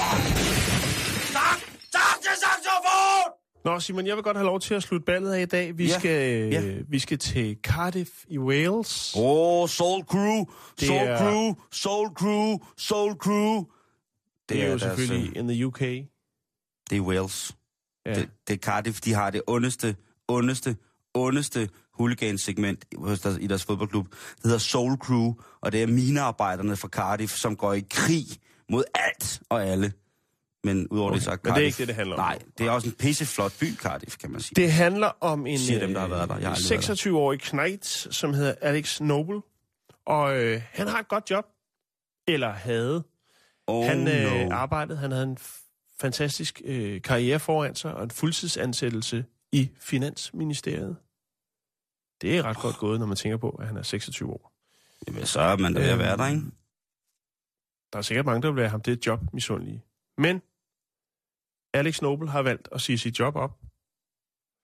Tak, 1.33 1.59
tak 1.91 2.15
til 2.21 2.35
saxofonen. 2.43 3.31
Nå, 3.65 3.79
Simon, 3.79 4.07
jeg 4.07 4.15
vil 4.15 4.23
godt 4.23 4.37
have 4.37 4.45
lov 4.45 4.59
til 4.59 4.73
at 4.73 4.83
slutte 4.83 5.05
ballet 5.05 5.33
af 5.33 5.41
i 5.41 5.45
dag. 5.45 5.77
Vi, 5.77 5.85
Ja. 5.87 5.99
skal, 5.99 6.49
Ja. 6.51 6.61
vi 6.89 6.99
skal 6.99 7.17
til 7.17 7.57
Cardiff 7.63 8.09
i 8.27 8.37
Wales. 8.39 9.13
Åh, 9.15 9.21
oh, 9.61 9.69
Soul 9.69 10.03
Crew, 10.03 10.45
Det 10.79 10.87
Soul 10.87 11.07
er- 11.07 11.17
Crew, 11.17 11.53
Soul 11.71 12.09
Crew, 12.15 12.57
Soul 12.77 13.13
Crew. 13.15 13.63
Det 14.49 14.61
er 14.61 14.65
jo 14.65 14.69
deres, 14.69 14.81
selvfølgelig 14.81 15.29
øh, 15.29 15.39
in 15.39 15.47
the 15.47 15.65
UK. 15.65 15.79
Det 16.89 16.97
er 16.97 17.01
Wales. 17.01 17.55
Ja. 18.05 18.13
Det, 18.13 18.29
det 18.47 18.53
er 18.53 18.57
Cardiff, 18.57 19.01
de 19.01 19.13
har 19.13 19.29
det 19.29 19.41
ondeste, 19.47 19.95
ondeste, 20.27 20.77
ondeste 21.13 21.69
huligansegment 21.93 22.85
deres, 22.91 23.37
i 23.41 23.47
deres 23.47 23.63
fodboldklub. 23.63 24.07
Det 24.11 24.43
hedder 24.43 24.57
Soul 24.57 24.97
Crew, 24.97 25.33
og 25.61 25.71
det 25.71 25.83
er 25.83 25.87
minearbejderne 25.87 26.75
fra 26.75 26.87
Cardiff, 26.87 27.33
som 27.33 27.55
går 27.55 27.73
i 27.73 27.85
krig 27.89 28.25
mod 28.69 28.83
alt 28.95 29.41
og 29.49 29.65
alle. 29.65 29.93
Men 30.63 30.87
udover 30.87 31.09
okay. 31.09 31.15
det 31.15 31.23
så 31.23 31.31
er 31.31 31.37
men 31.43 31.43
det 31.43 31.49
er 31.49 31.55
Cardiff... 31.55 31.65
ikke 31.65 31.77
det, 31.77 31.87
det 31.87 31.95
handler 31.95 32.15
om. 32.15 32.19
Nej, 32.19 32.39
det 32.57 32.67
er 32.67 32.71
også 32.71 32.87
en 32.87 32.95
pisseflot 32.95 33.59
by, 33.59 33.75
Cardiff, 33.75 34.17
kan 34.17 34.31
man 34.31 34.41
sige. 34.41 34.55
Det 34.55 34.71
handler 34.71 35.11
om 35.21 35.47
en 35.47 35.59
Siger 35.59 35.79
dem, 35.79 35.93
der 35.93 36.01
har 36.01 36.07
været 36.07 36.29
der. 36.29 36.37
Jeg 36.37 36.49
har 36.49 36.55
aldrig 36.55 36.79
været 36.79 37.03
der. 37.03 37.09
26-årig 37.09 37.39
knight, 37.39 37.85
som 38.11 38.33
hedder 38.33 38.55
Alex 38.61 39.01
Noble. 39.01 39.41
Og 40.05 40.43
øh, 40.43 40.61
han 40.71 40.87
har 40.87 40.99
et 40.99 41.07
godt 41.07 41.31
job. 41.31 41.45
Eller 42.27 42.51
havde. 42.51 43.03
Oh, 43.67 43.85
Han 43.85 44.07
øh, 44.07 44.47
no. 44.49 44.55
arbejdede, 44.55 44.97
han 44.97 45.11
havde 45.11 45.23
en 45.23 45.37
fantastisk 45.99 46.61
øh, 46.65 47.01
karriere 47.01 47.39
foran 47.39 47.75
sig, 47.75 47.93
og 47.93 48.03
en 48.03 48.11
fuldtidsansættelse 48.11 49.25
i 49.51 49.71
Finansministeriet. 49.79 50.97
Det 52.21 52.37
er 52.37 52.43
ret 52.43 52.57
godt 52.57 52.77
gået, 52.77 52.99
når 52.99 53.07
man 53.07 53.17
tænker 53.17 53.37
på, 53.37 53.49
at 53.49 53.67
han 53.67 53.77
er 53.77 53.81
26 53.81 54.29
år. 54.31 54.53
Jamen, 55.07 55.25
så 55.25 55.41
er 55.41 55.57
man 55.57 55.73
da 55.73 55.79
ved 55.79 55.89
at 55.89 55.99
være 55.99 56.17
der, 56.17 56.27
ikke? 56.27 56.41
Der 57.93 57.97
er 57.97 58.01
sikkert 58.01 58.25
mange, 58.25 58.41
der 58.41 58.47
vil 58.47 58.61
være 58.61 58.69
ham 58.69 58.81
det 58.81 59.05
job 59.07 59.19
misundelige. 59.33 59.83
Men 60.17 60.41
Alex 61.73 62.01
Noble 62.01 62.29
har 62.29 62.41
valgt 62.41 62.69
at 62.71 62.81
sige 62.81 62.97
sit 62.97 63.19
job 63.19 63.35
op 63.35 63.59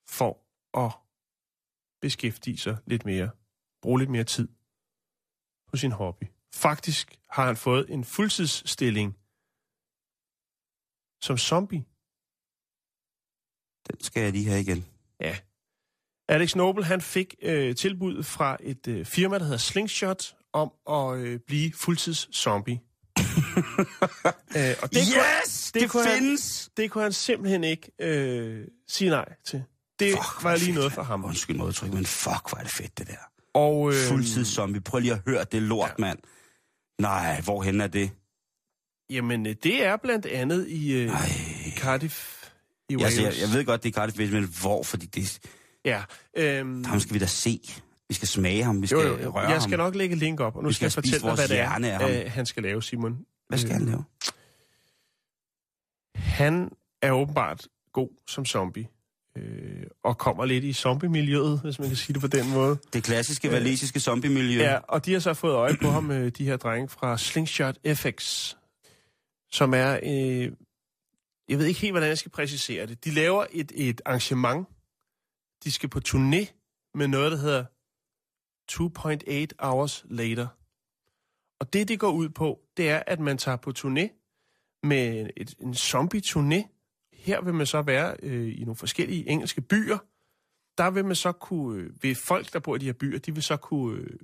for 0.08 0.40
at 0.86 0.92
beskæftige 2.02 2.58
sig 2.58 2.78
lidt 2.86 3.06
mere, 3.06 3.30
bruge 3.82 4.00
lidt 4.00 4.10
mere 4.10 4.24
tid 4.24 4.48
på 5.68 5.78
sin 5.78 5.92
hobby. 5.92 6.24
Faktisk 6.54 7.16
har 7.30 7.46
han 7.46 7.58
fået 7.58 7.86
en 7.90 8.06
fuldtidsstilling 8.06 9.18
som 11.22 11.38
zombie. 11.38 11.84
Den 13.88 14.04
skal 14.04 14.24
jeg 14.24 14.32
lige 14.32 14.48
have 14.50 14.62
igen. 14.62 14.86
Ja. 15.20 15.38
Alex 16.30 16.56
Noble, 16.56 16.84
han 16.86 17.02
fik 17.02 17.36
øh, 17.42 17.76
tilbud 17.76 18.24
fra 18.24 18.58
et 18.60 18.88
øh, 18.88 19.06
firma, 19.06 19.38
der 19.38 19.44
hedder 19.44 19.58
Slingshot, 19.58 20.36
om 20.54 20.72
at 20.90 21.18
øh, 21.20 21.40
blive 21.40 21.74
fuldtids-zombie. 21.74 22.80
øh, 24.58 24.76
og 24.82 24.94
det 24.94 25.02
kunne, 25.14 25.24
yes! 25.44 25.72
det 25.74 25.82
Det, 25.82 25.90
kunne 25.92 26.04
han- 26.06 26.18
findes! 26.20 26.70
det 26.78 26.92
kunne 26.92 27.04
han 27.04 27.14
simpelthen 27.14 27.64
ikke 27.64 27.92
øh, 28.00 28.68
sige 28.88 29.10
nej 29.10 29.34
til. 29.46 29.64
Det 30.00 30.12
Fuck, 30.12 30.44
var 30.44 30.56
lige 30.56 30.66
fedt, 30.66 30.76
noget 30.76 30.94
for 30.94 31.04
ham. 31.04 31.26
Undskyld 31.26 31.56
mig 31.58 31.66
udtryk, 31.66 31.94
men 31.94 32.06
fuck, 32.06 32.50
hvor 32.50 32.58
er 32.58 32.64
det 32.64 32.72
fedt, 32.72 32.98
det 32.98 33.08
der. 33.08 33.18
Og, 33.54 33.90
øh, 33.94 34.08
Fuldtidszombie. 34.10 34.82
Prøv 34.82 35.00
lige 35.00 35.14
at 35.14 35.22
høre 35.28 35.44
det 35.44 35.62
lort, 35.62 35.90
ja. 35.90 35.94
mand. 36.00 36.20
Nej, 37.02 37.42
hvorhen 37.42 37.82
er 37.82 37.88
det? 37.88 38.12
Jamen, 39.10 39.46
øh, 39.48 39.56
det 39.64 39.86
er 39.86 39.98
blandt 39.98 40.26
andet 40.26 40.68
i, 40.68 40.94
øh, 40.94 41.12
i 41.68 41.72
Cardiff 41.72 42.44
i 42.90 42.94
Jeg, 42.94 43.00
Wales. 43.00 43.18
jeg, 43.18 43.34
jeg 43.42 43.50
ved 43.58 43.66
godt, 43.66 43.84
det 43.84 43.90
er 43.90 43.94
Cardiff 43.94 44.32
men 44.34 44.44
hvor? 44.62 44.84
Fordi 44.84 45.06
det, 45.06 45.40
Ja, 45.86 46.04
øhm, 46.38 46.84
ham 46.84 47.00
skal 47.00 47.14
vi 47.14 47.20
da 47.20 47.26
se. 47.26 47.60
Vi 48.10 48.14
skal 48.16 48.28
smage 48.28 48.64
ham, 48.64 48.82
vi 48.82 48.88
skal 48.88 48.98
jo, 48.98 49.18
jo, 49.24 49.30
røre 49.30 49.50
jeg 49.50 49.62
skal 49.62 49.72
ham. 49.78 49.80
nok 49.86 49.96
lægge 49.96 50.16
link 50.16 50.40
op, 50.40 50.56
og 50.56 50.64
nu 50.64 50.68
Vi 50.70 50.74
skal 50.74 50.86
jeg 50.86 50.92
skal 50.92 51.04
spise 51.04 51.20
fortælle 51.20 51.38
dig, 51.38 51.48
hvad 51.48 51.48
det 51.82 51.92
er, 51.92 52.00
ham. 52.00 52.12
øh, 52.12 52.32
han 52.32 52.46
skal 52.46 52.64
lave, 52.64 52.84
Simon. 52.84 53.26
Hvad 53.48 53.58
skal 53.60 53.72
han 53.74 53.82
Øh, 53.82 53.88
lave? 53.88 54.04
Han 56.16 56.72
er 57.02 57.12
åbenbart 57.12 57.68
god 57.94 58.10
som 58.28 58.46
zombie, 58.46 58.88
øh, 59.38 59.84
og 60.04 60.18
kommer 60.18 60.46
lidt 60.46 60.64
i 60.64 60.74
zombie-miljøet, 60.74 61.60
hvis 61.62 61.80
man 61.80 61.88
kan 61.88 61.98
sige 61.98 62.14
det 62.14 62.22
på 62.22 62.28
den 62.28 62.50
måde. 62.50 62.78
Det 62.94 63.04
klassiske 63.04 63.52
valesiske 63.52 64.00
zombie-miljø. 64.00 64.62
Ja, 64.62 64.78
og 64.78 65.06
de 65.06 65.14
har 65.14 65.20
så 65.20 65.34
fået 65.34 65.54
øje 65.54 65.78
på 65.82 65.88
ham, 65.88 66.12
øh, 66.12 66.32
de 66.38 66.46
her 66.46 66.58
drenge 66.58 66.90
fra 66.90 67.18
Slingshot 67.18 67.76
FX, 67.96 68.54
som 69.52 69.74
er, 69.74 70.00
øh, 70.04 70.52
jeg 71.50 71.58
ved 71.60 71.66
ikke 71.66 71.80
helt, 71.80 71.94
hvordan 71.94 72.10
jeg 72.10 72.18
skal 72.18 72.32
præcisere 72.32 72.86
det. 72.86 73.06
De 73.06 73.12
laver 73.12 73.46
et, 73.52 73.72
et 73.76 74.02
arrangement. 74.06 74.68
De 75.64 75.72
skal 75.72 75.90
på 75.90 76.00
turné 76.08 76.46
med 76.96 77.08
noget, 77.08 77.32
der 77.32 77.38
hedder 77.38 77.66
2.8 78.72 79.68
Hours 79.68 80.06
Later. 80.10 80.48
Og 81.60 81.74
det, 81.74 81.88
det 81.88 82.00
går 82.00 82.12
ud 82.12 82.30
på, 82.30 82.60
det 82.78 82.90
er, 82.90 83.04
at 83.08 83.20
man 83.20 83.38
tager 83.38 83.58
på 83.58 83.72
turné 83.78 84.22
med 84.84 85.30
et, 85.38 85.56
en 85.60 85.74
zombie-turné. 85.74 86.71
Her 87.22 87.42
vil 87.42 87.54
man 87.54 87.66
så 87.66 87.82
være 87.82 88.16
øh, 88.24 88.60
i 88.60 88.64
nogle 88.64 88.76
forskellige 88.76 89.30
engelske 89.30 89.62
byer. 89.62 89.98
Der 90.78 90.92
vil 90.92 91.06
man 91.06 91.16
så 91.16 91.32
kunne, 91.32 91.82
øh, 91.82 92.04
ved 92.04 92.16
folk, 92.16 92.54
der 92.54 92.60
bor 92.60 92.76
i 92.76 92.80
de 92.80 92.86
her 92.86 92.94
byer, 92.94 93.20
de 93.20 93.34
vil 93.34 93.44
så 93.44 93.58
kunne 93.58 94.00
øh, 94.00 94.20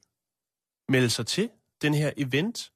melde 0.89 1.09
sig 1.09 1.25
til 1.25 1.49
den 1.81 1.93
her 1.93 2.11
event, 2.17 2.71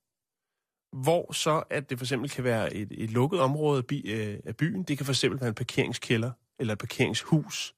hvor 0.92 1.34
så, 1.34 1.64
at 1.70 1.90
det 1.90 1.98
for 1.98 2.06
eksempel 2.06 2.30
kan 2.30 2.44
være 2.44 2.74
et, 2.74 2.88
et 2.92 3.12
lukket 3.12 3.40
område 3.40 3.78
af, 3.78 3.86
by, 3.86 4.12
øh, 4.14 4.40
af 4.46 4.58
byen. 4.58 4.84
Det 4.84 4.98
kan 4.98 5.06
for 5.06 5.14
eksempel 5.14 5.40
være 5.40 5.50
en 5.50 5.56
parkeringskælder 5.56 6.32
eller 6.60 6.74
et 6.74 6.80
parkeringshus. 6.80 7.76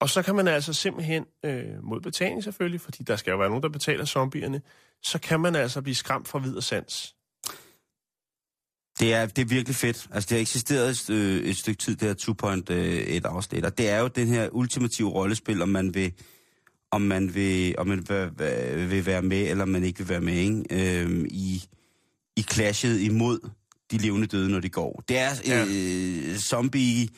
Og 0.00 0.10
så 0.10 0.22
kan 0.22 0.34
man 0.34 0.48
altså 0.48 0.72
simpelthen, 0.72 1.26
øh, 1.44 1.82
mod 1.84 2.00
betaling 2.00 2.44
selvfølgelig, 2.44 2.80
fordi 2.80 3.02
der 3.02 3.16
skal 3.16 3.30
jo 3.30 3.36
være 3.36 3.48
nogen, 3.48 3.62
der 3.62 3.68
betaler 3.68 4.04
zombierne, 4.04 4.62
så 5.02 5.18
kan 5.20 5.40
man 5.40 5.54
altså 5.54 5.82
blive 5.82 5.94
skræmt 5.94 6.28
fra 6.28 6.38
vid 6.38 6.56
og 6.56 6.62
sans. 6.62 7.16
Det 9.00 9.14
er, 9.14 9.26
det 9.26 9.42
er 9.42 9.46
virkelig 9.46 9.76
fedt. 9.76 10.08
Altså, 10.12 10.28
det 10.28 10.36
har 10.36 10.40
eksisteret 10.40 10.90
et, 10.90 11.10
øh, 11.10 11.42
et 11.42 11.56
stykke 11.56 11.78
tid, 11.78 11.96
det 11.96 12.08
her 12.08 13.20
2.1 13.24 13.28
afsnit, 13.28 13.64
og 13.64 13.78
det 13.78 13.88
er 13.88 13.98
jo 13.98 14.08
den 14.08 14.28
her 14.28 14.48
ultimative 14.52 15.08
rollespil, 15.08 15.62
om 15.62 15.68
man 15.68 15.94
vil, 15.94 16.12
om 16.90 17.00
man 17.00 17.34
vil, 17.34 17.74
om 17.78 17.86
man 17.86 18.06
vil, 18.08 18.30
vil, 18.90 19.06
være 19.06 19.22
med, 19.22 19.50
eller 19.50 19.62
om 19.62 19.68
man 19.68 19.84
ikke 19.84 19.98
vil 19.98 20.08
være 20.08 20.20
med, 20.20 20.34
ikke? 20.34 21.02
Øhm, 21.02 21.26
i, 21.30 21.64
i 22.36 22.42
clashet 22.42 23.00
imod 23.00 23.50
de 23.90 23.98
levende 23.98 24.26
døde, 24.26 24.50
når 24.50 24.60
de 24.60 24.68
går. 24.68 25.02
Det 25.08 25.18
er 25.18 25.30
øh, 25.46 26.36
zombie 26.36 27.08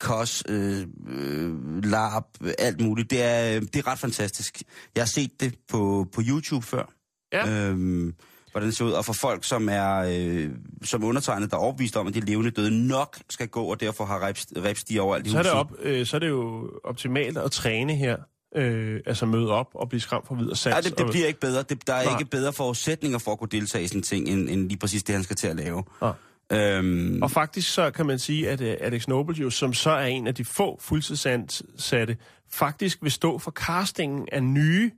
kos, 0.00 0.42
øh, 0.48 0.86
øh, 1.08 1.84
larp, 1.84 2.26
øh, 2.40 2.52
alt 2.58 2.80
muligt. 2.80 3.10
Det 3.10 3.22
er, 3.22 3.60
det 3.60 3.76
er 3.76 3.86
ret 3.86 3.98
fantastisk. 3.98 4.62
Jeg 4.94 5.00
har 5.00 5.06
set 5.06 5.40
det 5.40 5.54
på, 5.68 6.06
på 6.12 6.22
YouTube 6.28 6.66
før. 6.66 6.92
Ja. 7.32 7.50
Øhm, 7.50 8.14
hvordan 8.52 8.66
det 8.68 8.76
ser 8.76 8.84
ud. 8.84 8.90
Og 8.92 9.04
for 9.04 9.12
folk, 9.12 9.44
som 9.44 9.68
er 9.68 9.96
øh, 9.98 10.50
som 10.84 11.04
undertegnet, 11.04 11.50
der 11.50 11.56
er 11.56 11.60
overbevist 11.60 11.96
om, 11.96 12.06
at 12.06 12.14
de 12.14 12.20
levende 12.20 12.50
døde 12.50 12.86
nok 12.88 13.18
skal 13.30 13.48
gå, 13.48 13.64
og 13.64 13.80
derfor 13.80 14.04
har 14.04 14.30
reps- 14.30 14.62
repstiger 14.64 15.02
overalt 15.02 15.26
i 15.26 15.30
Så 15.30 15.38
er, 15.38 15.42
det 15.42 15.52
op, 15.52 15.72
øh, 15.80 16.06
så 16.06 16.16
er 16.16 16.18
det 16.18 16.28
jo 16.28 16.70
optimalt 16.84 17.38
at 17.38 17.50
træne 17.50 17.94
her. 17.96 18.16
Øh, 18.56 19.00
altså 19.06 19.26
møde 19.26 19.50
op 19.50 19.68
og 19.74 19.88
blive 19.88 20.00
skræmt 20.00 20.26
for 20.26 20.34
videre 20.34 20.56
sans. 20.56 20.72
Nej, 20.72 20.80
det, 20.80 20.98
det 20.98 21.06
bliver 21.10 21.26
ikke 21.26 21.40
bedre. 21.40 21.62
Det, 21.62 21.86
der 21.86 21.94
er 21.94 22.04
Nej. 22.04 22.18
ikke 22.18 22.30
bedre 22.30 22.52
forudsætninger 22.52 23.18
for 23.18 23.32
at 23.32 23.38
kunne 23.38 23.48
deltage 23.48 23.84
i 23.84 23.86
sådan 23.86 23.98
en 23.98 24.02
ting, 24.02 24.28
end, 24.28 24.48
end 24.50 24.68
lige 24.68 24.78
præcis 24.78 25.02
det, 25.02 25.14
han 25.14 25.24
skal 25.24 25.36
til 25.36 25.46
at 25.48 25.56
lave. 25.56 25.84
Nej. 26.00 26.12
Øhm, 26.52 27.22
Og 27.22 27.30
faktisk 27.30 27.72
så 27.74 27.90
kan 27.90 28.06
man 28.06 28.18
sige, 28.18 28.50
at 28.50 28.60
uh, 28.60 28.66
Alex 28.86 29.08
Noble 29.08 29.36
jo, 29.36 29.50
som 29.50 29.72
så 29.74 29.90
er 29.90 30.06
en 30.06 30.26
af 30.26 30.34
de 30.34 30.44
få 30.44 30.78
fuldtidsansatte, 30.80 32.16
faktisk 32.50 33.02
vil 33.02 33.10
stå 33.12 33.38
for 33.38 33.50
castingen 33.50 34.28
af 34.32 34.42
nye 34.42 34.90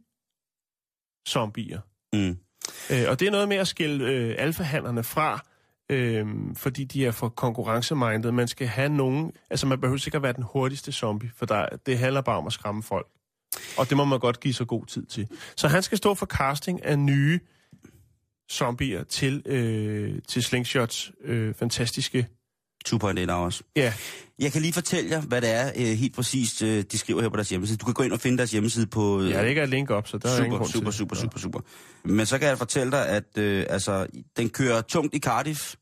zombier. 1.29 1.81
mm. 2.13 2.37
Øh, 2.91 3.05
og 3.09 3.21
det 3.21 3.27
er 3.27 3.31
noget 3.31 3.49
med 3.49 3.57
at 3.57 3.69
skille 3.69 4.05
øh, 4.05 4.35
alfahannerne 4.39 5.05
fra, 5.05 5.45
øh, 5.91 6.27
fordi 6.57 6.85
de 6.85 7.07
er 7.07 7.11
for 7.11 7.29
konkurrencemindet. 7.29 8.35
Man 8.35 8.49
skal 8.49 8.67
have 8.67 8.89
nogen... 8.89 9.33
Altså, 9.51 9.67
man 9.67 9.81
behøver 9.81 9.99
sikkert 9.99 10.23
være 10.23 10.33
den 10.33 10.45
hurtigste 10.53 10.93
zombie, 10.93 11.31
for 11.37 11.47
der, 11.47 11.67
det 11.87 11.99
handler 11.99 12.21
bare 12.21 12.39
om 12.39 12.47
at 12.47 12.53
skræmme 12.53 12.83
folk. 12.83 13.07
Og 13.79 13.89
det 13.89 13.97
må 13.97 14.05
man 14.05 14.19
godt 14.19 14.41
give 14.41 14.55
så 14.55 14.65
god 14.65 14.87
tid 14.87 15.07
til. 15.07 15.29
Så 15.57 15.69
han 15.69 15.83
skal 15.83 15.99
stå 15.99 16.15
for 16.15 16.27
casting 16.27 16.85
af 16.85 16.99
nye 16.99 17.41
zombier 18.51 19.05
til, 19.05 19.43
øh, 19.47 20.19
til 20.29 20.43
Slingshots 20.43 21.13
øh, 21.25 21.55
fantastiske... 21.55 22.27
2.8 22.89 23.31
hours. 23.33 23.63
Ja, 23.77 23.93
Jeg 24.39 24.53
kan 24.53 24.63
lige 24.63 24.73
fortælle 24.73 25.11
jer, 25.11 25.21
hvad 25.21 25.41
det 25.41 25.51
er 25.51 25.73
øh, 25.77 25.83
helt 25.87 26.15
præcist, 26.15 26.63
øh, 26.63 26.85
de 26.93 26.99
skriver 26.99 27.21
her 27.23 27.29
på 27.29 27.37
deres 27.37 27.49
hjemmeside. 27.49 27.79
Du 27.79 27.85
kan 27.85 27.95
gå 27.95 28.03
ind 28.03 28.13
og 28.13 28.21
finde 28.21 28.39
deres 28.39 28.51
hjemmeside 28.51 28.87
på... 28.87 29.21
Øh, 29.23 29.31
jeg 29.31 29.45
lægger 29.45 29.63
et 29.63 29.69
link 29.69 29.91
op, 29.91 30.09
så 30.09 30.19
der 30.19 30.29
er 30.29 30.45
ingen 30.45 30.53
super, 30.53 30.67
super, 30.67 30.91
super, 30.91 31.17
super, 31.17 31.39
super. 31.39 31.61
Men 32.05 32.27
så 32.27 32.39
kan 32.39 32.49
jeg 32.49 32.59
fortælle 32.59 32.91
dig, 32.93 33.09
at 33.09 33.39
øh, 33.39 33.67
altså, 33.69 34.07
den 34.37 34.51
kører 34.51 34.81
tungt 34.83 35.15
i 35.15 35.19
Cardiff 35.19 35.75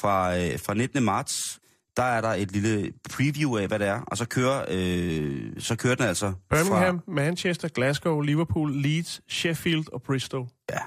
fra, 0.00 0.38
øh, 0.38 0.58
fra 0.58 0.74
19. 0.74 1.02
marts. 1.04 1.58
Der 1.96 2.02
er 2.02 2.20
der 2.20 2.28
et 2.28 2.52
lille 2.52 2.92
preview 3.10 3.56
af, 3.56 3.66
hvad 3.68 3.78
det 3.78 3.86
er, 3.86 4.00
og 4.00 4.16
så 4.16 4.24
kører, 4.24 4.64
øh, 4.70 5.42
så 5.58 5.76
kører 5.76 5.94
den 5.94 6.04
altså 6.06 6.32
Birmingham, 6.50 6.98
fra... 7.06 7.12
Manchester, 7.12 7.68
Glasgow, 7.68 8.20
Liverpool, 8.20 8.82
Leeds, 8.82 9.20
Sheffield 9.28 9.84
og 9.92 10.02
Bristol. 10.02 10.48
Ja, 10.70 10.78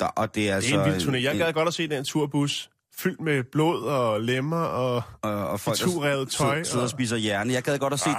der, 0.00 0.06
og 0.06 0.34
det 0.34 0.42
er 0.42 0.46
Det 0.48 0.54
altså... 0.56 0.76
er 0.76 0.84
en 0.84 0.92
vild 0.92 1.02
turné. 1.02 1.16
Jeg 1.16 1.32
en- 1.32 1.38
gad 1.38 1.52
godt 1.52 1.68
at 1.68 1.74
se 1.74 1.88
den 1.88 2.04
turbus 2.04 2.70
fyldt 3.00 3.20
med 3.20 3.44
blod 3.52 3.82
og 3.82 4.20
lemmer 4.20 4.56
og... 4.60 5.02
og, 5.22 5.48
og 5.48 5.60
folk, 5.60 5.78
tøj 5.78 5.86
sidder, 5.86 6.26
sidder 6.64 6.76
og 6.76 6.82
og- 6.82 6.90
spiser 6.90 7.16
hjerne. 7.16 7.52
Jeg 7.52 7.62
gad 7.62 7.78
godt 7.78 7.92
at 7.92 8.00
se 8.00 8.10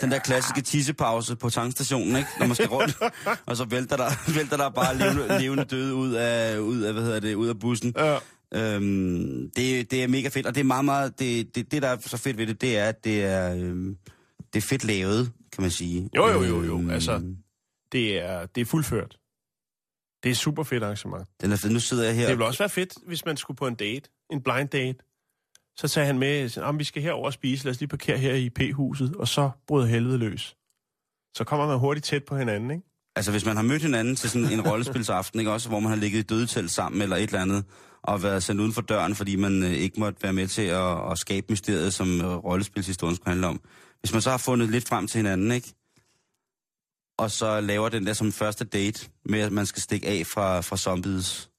den 0.00 0.10
der 0.10 0.18
klassiske 0.18 0.60
tissepause 0.62 1.36
på 1.36 1.50
tankstationen, 1.50 2.16
ikke? 2.16 2.28
Når 2.38 2.46
man 2.46 2.54
skal 2.54 2.68
rundt, 2.68 2.98
og 3.46 3.56
så 3.56 3.64
vælter 3.64 3.96
der, 3.96 4.32
vælter 4.34 4.56
der 4.56 4.68
bare 4.68 4.96
levende, 4.98 5.38
levende 5.40 5.64
døde 5.64 5.94
ud 5.94 6.12
af, 6.12 6.58
ud 6.58 6.80
af, 6.80 6.92
hvad 6.92 7.02
hedder 7.02 7.20
det, 7.20 7.34
ud 7.34 7.48
af 7.48 7.58
bussen. 7.58 7.94
Ja. 7.98 8.18
Øhm, 8.54 9.50
det, 9.56 9.90
det 9.90 10.02
er 10.02 10.08
mega 10.08 10.28
fedt, 10.28 10.46
og 10.46 10.54
det 10.54 10.60
er 10.60 10.64
meget, 10.64 10.84
meget, 10.84 11.18
det, 11.18 11.54
det, 11.54 11.72
det 11.72 11.82
der 11.82 11.88
er 11.88 11.96
så 12.00 12.16
fedt 12.16 12.38
ved 12.38 12.46
det, 12.46 12.60
det 12.60 12.78
er, 12.78 12.84
at 12.84 13.04
det 13.04 13.24
er, 13.24 13.54
øhm, 13.54 13.96
det 14.52 14.62
er 14.62 14.66
fedt 14.66 14.84
lavet, 14.84 15.32
kan 15.52 15.62
man 15.62 15.70
sige. 15.70 16.10
Jo, 16.16 16.28
jo, 16.28 16.42
jo, 16.42 16.62
jo. 16.62 16.78
Øhm, 16.78 16.90
Altså, 16.90 17.22
Det 17.92 18.18
er, 18.22 18.46
det 18.46 18.60
er 18.60 18.64
fuldført. 18.64 19.16
Det 20.22 20.30
er 20.30 20.34
super 20.34 20.62
fedt 20.62 20.82
arrangement. 20.82 21.28
Den 21.40 21.52
er 21.52 21.56
fed. 21.56 21.70
Nu 21.70 21.80
sidder 21.80 22.04
jeg 22.04 22.14
her. 22.14 22.22
Det 22.26 22.30
ville 22.36 22.46
også 22.46 22.58
være 22.58 22.68
fedt, 22.68 22.92
hvis 23.06 23.24
man 23.24 23.36
skulle 23.36 23.56
på 23.56 23.66
en 23.66 23.74
date. 23.74 24.10
En 24.32 24.42
blind 24.42 24.68
date. 24.68 24.98
Så 25.76 25.88
tager 25.88 26.06
han 26.06 26.18
med, 26.18 26.58
at 26.58 26.78
vi 26.78 26.84
skal 26.84 27.02
herover 27.02 27.26
og 27.26 27.32
spise, 27.32 27.64
lad 27.64 27.70
os 27.70 27.80
lige 27.80 27.88
parkere 27.88 28.18
her 28.18 28.34
i 28.34 28.50
P-huset, 28.50 29.16
og 29.16 29.28
så 29.28 29.50
bryder 29.66 29.86
helvede 29.86 30.18
løs. 30.18 30.56
Så 31.36 31.44
kommer 31.44 31.66
man 31.66 31.78
hurtigt 31.78 32.06
tæt 32.06 32.24
på 32.24 32.36
hinanden, 32.36 32.70
ikke? 32.70 32.82
Altså, 33.16 33.30
hvis 33.30 33.46
man 33.46 33.56
har 33.56 33.62
mødt 33.62 33.82
hinanden 33.82 34.16
til 34.16 34.30
sådan 34.30 34.52
en 34.52 34.68
rollespilsaften, 34.68 35.40
ikke 35.40 35.52
også, 35.52 35.68
hvor 35.68 35.80
man 35.80 35.90
har 35.90 35.96
ligget 35.96 36.18
i 36.18 36.22
dødetelt 36.22 36.70
sammen 36.70 37.02
eller 37.02 37.16
et 37.16 37.22
eller 37.22 37.40
andet, 37.40 37.64
og 38.02 38.22
været 38.22 38.42
sendt 38.42 38.60
uden 38.60 38.72
for 38.72 38.82
døren, 38.82 39.14
fordi 39.14 39.36
man 39.36 39.62
øh, 39.62 39.70
ikke 39.70 40.00
måtte 40.00 40.22
være 40.22 40.32
med 40.32 40.48
til 40.48 40.62
at, 40.62 41.10
at 41.10 41.18
skabe 41.18 41.46
mysteriet, 41.50 41.94
som 41.94 42.20
øh, 42.20 42.36
rollespilshistorien 42.36 43.16
skulle 43.16 43.28
handle 43.28 43.46
om. 43.46 43.60
Hvis 44.00 44.12
man 44.12 44.22
så 44.22 44.30
har 44.30 44.38
fundet 44.38 44.70
lidt 44.70 44.88
frem 44.88 45.06
til 45.06 45.18
hinanden, 45.18 45.52
ikke? 45.52 45.74
Og 47.18 47.30
så 47.30 47.60
laver 47.60 47.88
den 47.88 48.06
der 48.06 48.12
som 48.12 48.32
første 48.32 48.64
date, 48.64 49.08
med 49.24 49.40
at 49.40 49.52
man 49.52 49.66
skal 49.66 49.82
stikke 49.82 50.06
af 50.06 50.26
fra, 50.26 50.60
fra 50.60 50.76
zombies, 50.76 51.49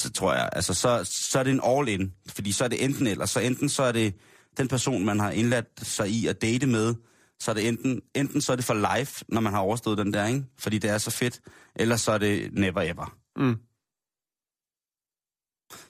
så 0.00 0.10
tror 0.12 0.34
jeg, 0.34 0.48
altså, 0.52 0.74
så, 0.74 1.04
så 1.30 1.38
er 1.38 1.42
det 1.42 1.50
en 1.50 1.60
all-in. 1.64 2.12
Fordi 2.28 2.52
så 2.52 2.64
er 2.64 2.68
det 2.68 2.84
enten 2.84 3.06
eller. 3.06 3.26
Så 3.26 3.40
enten 3.40 3.68
så 3.68 3.82
er 3.82 3.92
det 3.92 4.14
den 4.56 4.68
person, 4.68 5.04
man 5.04 5.20
har 5.20 5.30
indladt 5.30 5.66
sig 5.82 6.08
i 6.08 6.26
at 6.26 6.42
date 6.42 6.66
med, 6.66 6.94
så 7.40 7.50
er 7.50 7.54
det 7.54 7.68
enten, 7.68 8.02
enten 8.14 8.40
så 8.40 8.52
er 8.52 8.56
det 8.56 8.64
for 8.64 8.96
life, 8.98 9.24
når 9.28 9.40
man 9.40 9.52
har 9.52 9.60
overstået 9.60 9.98
den 9.98 10.12
der, 10.12 10.26
ikke? 10.26 10.44
Fordi 10.58 10.78
det 10.78 10.90
er 10.90 10.98
så 10.98 11.10
fedt. 11.10 11.40
Eller 11.76 11.96
så 11.96 12.12
er 12.12 12.18
det 12.18 12.52
never 12.52 12.80
ever. 12.82 13.16
Mm. 13.36 13.56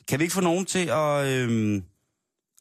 Kan 0.08 0.18
vi 0.18 0.24
ikke 0.24 0.34
få 0.34 0.40
nogen 0.40 0.66
til 0.66 0.88
at... 0.88 1.26
Øhm, 1.26 1.82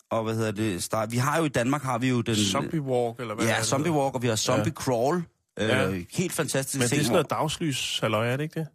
og 0.10 0.24
hvad 0.24 0.36
hedder 0.36 0.52
det? 0.52 0.84
Start? 0.84 1.12
Vi 1.12 1.18
har 1.18 1.38
jo 1.38 1.46
i 1.46 1.50
Danmark, 1.50 1.82
har 1.84 1.98
vi 1.98 2.10
jo 2.10 2.22
den... 2.22 2.36
Zombie 2.36 2.82
walk, 2.82 3.20
eller 3.20 3.36
hvad 3.36 3.46
Ja, 3.46 3.56
det, 3.58 3.66
zombie 3.66 3.92
walk, 3.92 4.16
og 4.16 4.22
vi 4.22 4.28
har 4.28 4.36
zombie 4.36 4.66
Ja. 4.78 4.82
crawl. 4.84 5.24
Øh, 5.60 5.70
Ja. 5.70 6.02
Helt 6.12 6.34
fantastisk? 6.34 6.80
Men 6.80 6.90
det 6.90 6.98
er 6.98 7.02
sådan 7.04 7.12
noget 7.12 7.30
dagslys, 7.30 8.00
halløj, 8.00 8.28
er 8.28 8.38
det 8.38 8.44
ikke 8.44 8.60
det? 8.60 8.68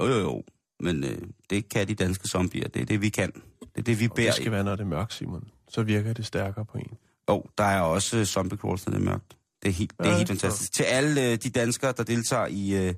Jo, 0.00 0.06
jo, 0.06 0.18
jo. 0.18 0.42
Men 0.80 1.04
øh, 1.04 1.18
det 1.50 1.68
kan 1.68 1.88
de 1.88 1.94
danske 1.94 2.28
zombier. 2.28 2.68
Det 2.68 2.82
er 2.82 2.86
det, 2.86 3.00
vi 3.00 3.08
kan. 3.08 3.32
Det 3.60 3.68
er 3.76 3.82
det, 3.82 4.00
vi 4.00 4.08
Og 4.08 4.14
bærer 4.16 4.26
det 4.26 4.34
skal 4.34 4.52
være, 4.52 4.64
når 4.64 4.76
det 4.76 4.80
er 4.80 4.86
mørkt, 4.88 5.12
Simon. 5.14 5.48
Så 5.68 5.82
virker 5.82 6.12
det 6.12 6.26
stærkere 6.26 6.64
på 6.64 6.78
en. 6.78 6.96
Jo, 7.30 7.44
der 7.58 7.64
er 7.64 7.80
også 7.80 8.24
zombie 8.24 8.58
crawls, 8.58 8.86
når 8.86 8.92
det 8.94 9.00
er 9.00 9.04
mørkt. 9.10 9.36
Det 9.62 9.68
er 9.68 9.72
helt, 9.72 9.92
det 9.98 10.06
er 10.06 10.10
Ja, 10.10 10.16
helt 10.16 10.28
så- 10.28 10.34
fantastisk. 10.34 10.72
Til 10.72 10.82
alle 10.82 11.20
uh, 11.32 11.34
de 11.34 11.50
danskere, 11.50 11.92
der 11.96 12.02
deltager 12.02 12.46
i, 12.46 12.88
uh, 12.88 12.94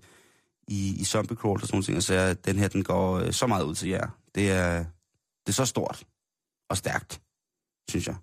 i, 0.68 1.01
i 1.01 1.05
zombie 1.05 1.37
crawls 1.37 1.62
og 1.62 1.66
sådan 1.68 1.76
nogle 1.76 1.85
ting, 1.85 2.03
så 2.03 2.14
er 2.14 2.35
den 2.35 2.57
her, 2.59 2.68
den 2.68 2.83
går 2.85 3.20
uh, 3.20 3.31
så 3.31 3.47
meget 3.47 3.64
ud 3.64 3.74
til 3.74 3.89
jer. 3.89 4.09
Det 4.35 4.51
er, 4.51 4.78
det 5.47 5.49
er 5.49 5.53
så 5.53 5.64
stort 5.64 6.05
og 6.70 6.76
stærkt, 6.76 7.20
synes 7.91 8.07
jeg. 8.07 8.16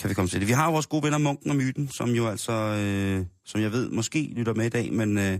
Kan 0.00 0.08
vi 0.10 0.14
komme 0.14 0.28
til 0.28 0.40
det. 0.40 0.48
Vi 0.48 0.52
har 0.52 0.70
vores 0.70 0.86
gode 0.86 1.02
venner 1.02 1.18
Munken 1.18 1.50
og 1.50 1.56
Myten, 1.56 1.88
som 1.88 2.10
jo 2.10 2.26
altså, 2.28 2.52
øh, 2.52 3.26
som 3.44 3.60
jeg 3.60 3.72
ved, 3.72 3.90
måske 3.90 4.22
lytter 4.36 4.54
med 4.54 4.66
i 4.66 4.68
dag, 4.68 4.92
men 4.92 5.18
øh, 5.18 5.38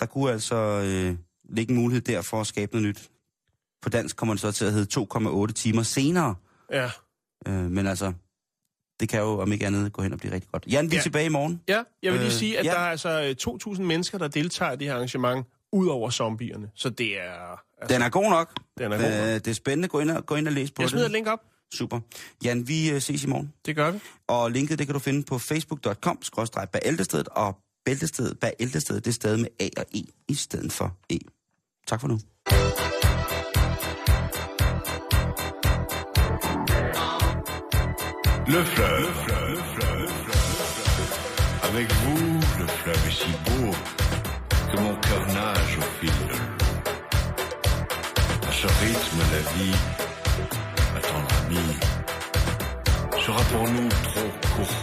der 0.00 0.06
kunne 0.06 0.32
altså 0.32 0.56
øh, 0.56 1.16
ligge 1.52 1.70
en 1.72 1.78
mulighed 1.80 2.00
der 2.02 2.22
for 2.22 2.40
at 2.40 2.46
skabe 2.46 2.72
noget 2.72 2.88
nyt. 2.88 3.10
På 3.82 3.88
dansk 3.88 4.16
kommer 4.16 4.34
det 4.34 4.40
så 4.40 4.52
til 4.52 4.64
at 4.64 4.72
hedde 4.72 5.00
2,8 5.46 5.52
timer 5.52 5.82
senere. 5.82 6.34
Ja. 6.72 6.90
Øh, 7.48 7.54
men 7.70 7.86
altså, 7.86 8.12
det 9.00 9.08
kan 9.08 9.20
jo 9.20 9.40
om 9.40 9.52
ikke 9.52 9.66
andet 9.66 9.92
gå 9.92 10.02
hen 10.02 10.12
og 10.12 10.18
blive 10.18 10.34
rigtig 10.34 10.50
godt. 10.52 10.66
Jan, 10.66 10.90
vi 10.90 10.96
er 10.96 10.98
Ja. 10.98 11.02
tilbage 11.02 11.26
i 11.26 11.28
morgen. 11.28 11.60
Ja, 11.68 11.82
jeg 12.02 12.12
vil 12.12 12.20
lige 12.20 12.30
Øh, 12.32 12.38
sige, 12.38 12.58
at 12.58 12.64
ja. 12.64 12.70
der 12.70 12.78
er 12.78 12.90
altså 12.90 13.36
øh, 13.68 13.74
2.000 13.76 13.82
mennesker, 13.82 14.18
der 14.18 14.28
deltager 14.28 14.72
i 14.72 14.76
det 14.76 14.86
her 14.86 14.94
arrangement, 14.94 15.46
ud 15.72 15.86
over 15.88 16.10
zombierne. 16.10 16.70
Så 16.74 16.90
det 16.90 17.20
er... 17.20 17.60
Altså, 17.80 17.94
Den 17.94 18.02
er 18.02 18.08
god 18.08 18.30
nok. 18.30 18.60
den 18.78 18.92
er 18.92 18.96
god. 18.96 19.06
Øh, 19.06 19.34
det 19.34 19.48
er 19.48 19.52
spændende. 19.52 19.88
Gå 19.88 20.00
ind 20.00 20.10
og, 20.10 20.26
gå 20.26 20.36
ind 20.36 20.46
og 20.46 20.52
læs 20.52 20.70
på 20.70 20.82
Jeg 20.82 20.90
smider 20.90 21.04
det. 21.04 21.12
link 21.12 21.26
op. 21.26 21.38
Super. 21.74 22.00
Jan, 22.44 22.68
vi 22.68 22.90
øh, 22.90 23.00
ses 23.00 23.24
i 23.24 23.26
morgen. 23.26 23.52
Det 23.66 23.76
gør 23.76 23.90
vi. 23.90 23.98
Og 24.28 24.50
linket, 24.50 24.78
det 24.78 24.86
kan 24.86 24.94
du 24.94 24.98
finde 25.00 25.22
på 25.22 25.38
facebook.com, 25.38 26.18
skrådstræk 26.22 26.68
bæltestedet, 26.68 27.28
og 27.28 27.58
bæltestedet, 27.84 28.38
bæltestedet, 28.58 29.04
det 29.04 29.10
er 29.10 29.14
stadig 29.14 29.40
med 29.40 29.48
A 29.60 29.68
og 29.76 29.84
E 29.94 30.02
i 30.28 30.34
stedet 30.34 30.72
for 30.72 30.96
E. 31.10 31.18
Tak. 31.86 32.02
Le 38.46 38.64
fleuve, 38.64 39.00
le 39.00 39.12
fleuve, 39.12 39.50
le 39.50 39.56
fleuve, 39.56 40.00
le 40.06 40.32
fleuve. 40.92 41.18
Avec 41.64 41.92
vous, 41.92 42.40
le 42.60 42.66
fleuve 42.66 43.06
est 43.06 43.10
si 43.10 43.30
beau 43.44 43.70
que 44.70 44.76
mon 44.80 44.94
cœur 44.96 45.26
nage 45.28 45.78
au 45.78 45.82
fil 46.00 46.10
de 46.10 46.32
l'eau. 46.32 46.46
À 48.48 48.52
ce 48.52 48.66
rythme, 48.66 49.20
la 49.32 49.42
vie, 49.54 49.76
ma 50.94 51.00
tendre 51.00 51.28
amie, 51.46 51.76
sera 53.24 53.42
pour 53.42 53.68
nous 53.68 53.88
trop 53.88 54.30
court. 54.56 54.76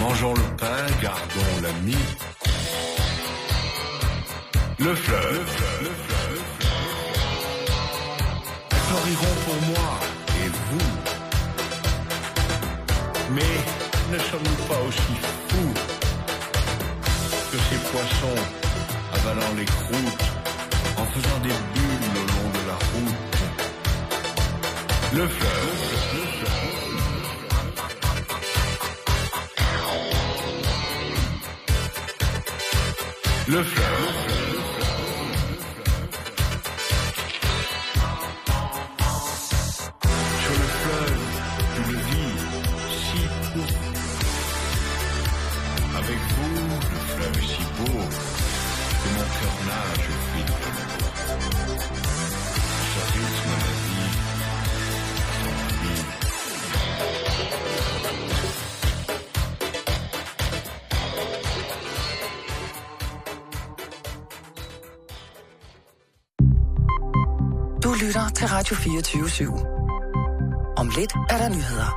Mangeons 0.00 0.34
le 0.34 0.56
pain, 0.56 0.86
gardons 1.00 1.62
l'ami. 1.62 1.96
Le 4.76 4.92
fleuve, 4.94 5.46
le 5.82 5.86
fleuve, 5.86 6.42
pour 9.44 9.60
moi 9.68 9.90
et 10.42 10.48
vous. 10.48 10.90
Mais 13.30 13.54
ne 14.12 14.18
sommes-nous 14.18 14.60
pas 14.66 14.80
aussi 14.88 15.14
fous 15.48 15.74
que 17.52 17.58
ces 17.58 17.80
poissons 17.92 18.40
avalant 19.14 19.52
les 19.56 19.64
croûtes 19.64 20.26
en 20.98 21.06
faisant 21.06 21.38
des 21.42 21.56
bulles 21.74 22.16
au 22.16 22.26
long 22.32 22.48
de 22.50 22.62
la 22.66 22.76
route? 22.90 23.34
Le 25.12 25.28
fleuve, 25.28 25.70
le 26.14 26.22
fleuve. 26.36 26.74
Le 33.46 33.62
fleuve. 33.62 34.33
24 69.02 69.26
/7. 69.28 70.74
Om 70.76 70.88
lidt 70.96 71.12
er 71.30 71.38
der 71.38 71.48
nyheder. 71.48 71.93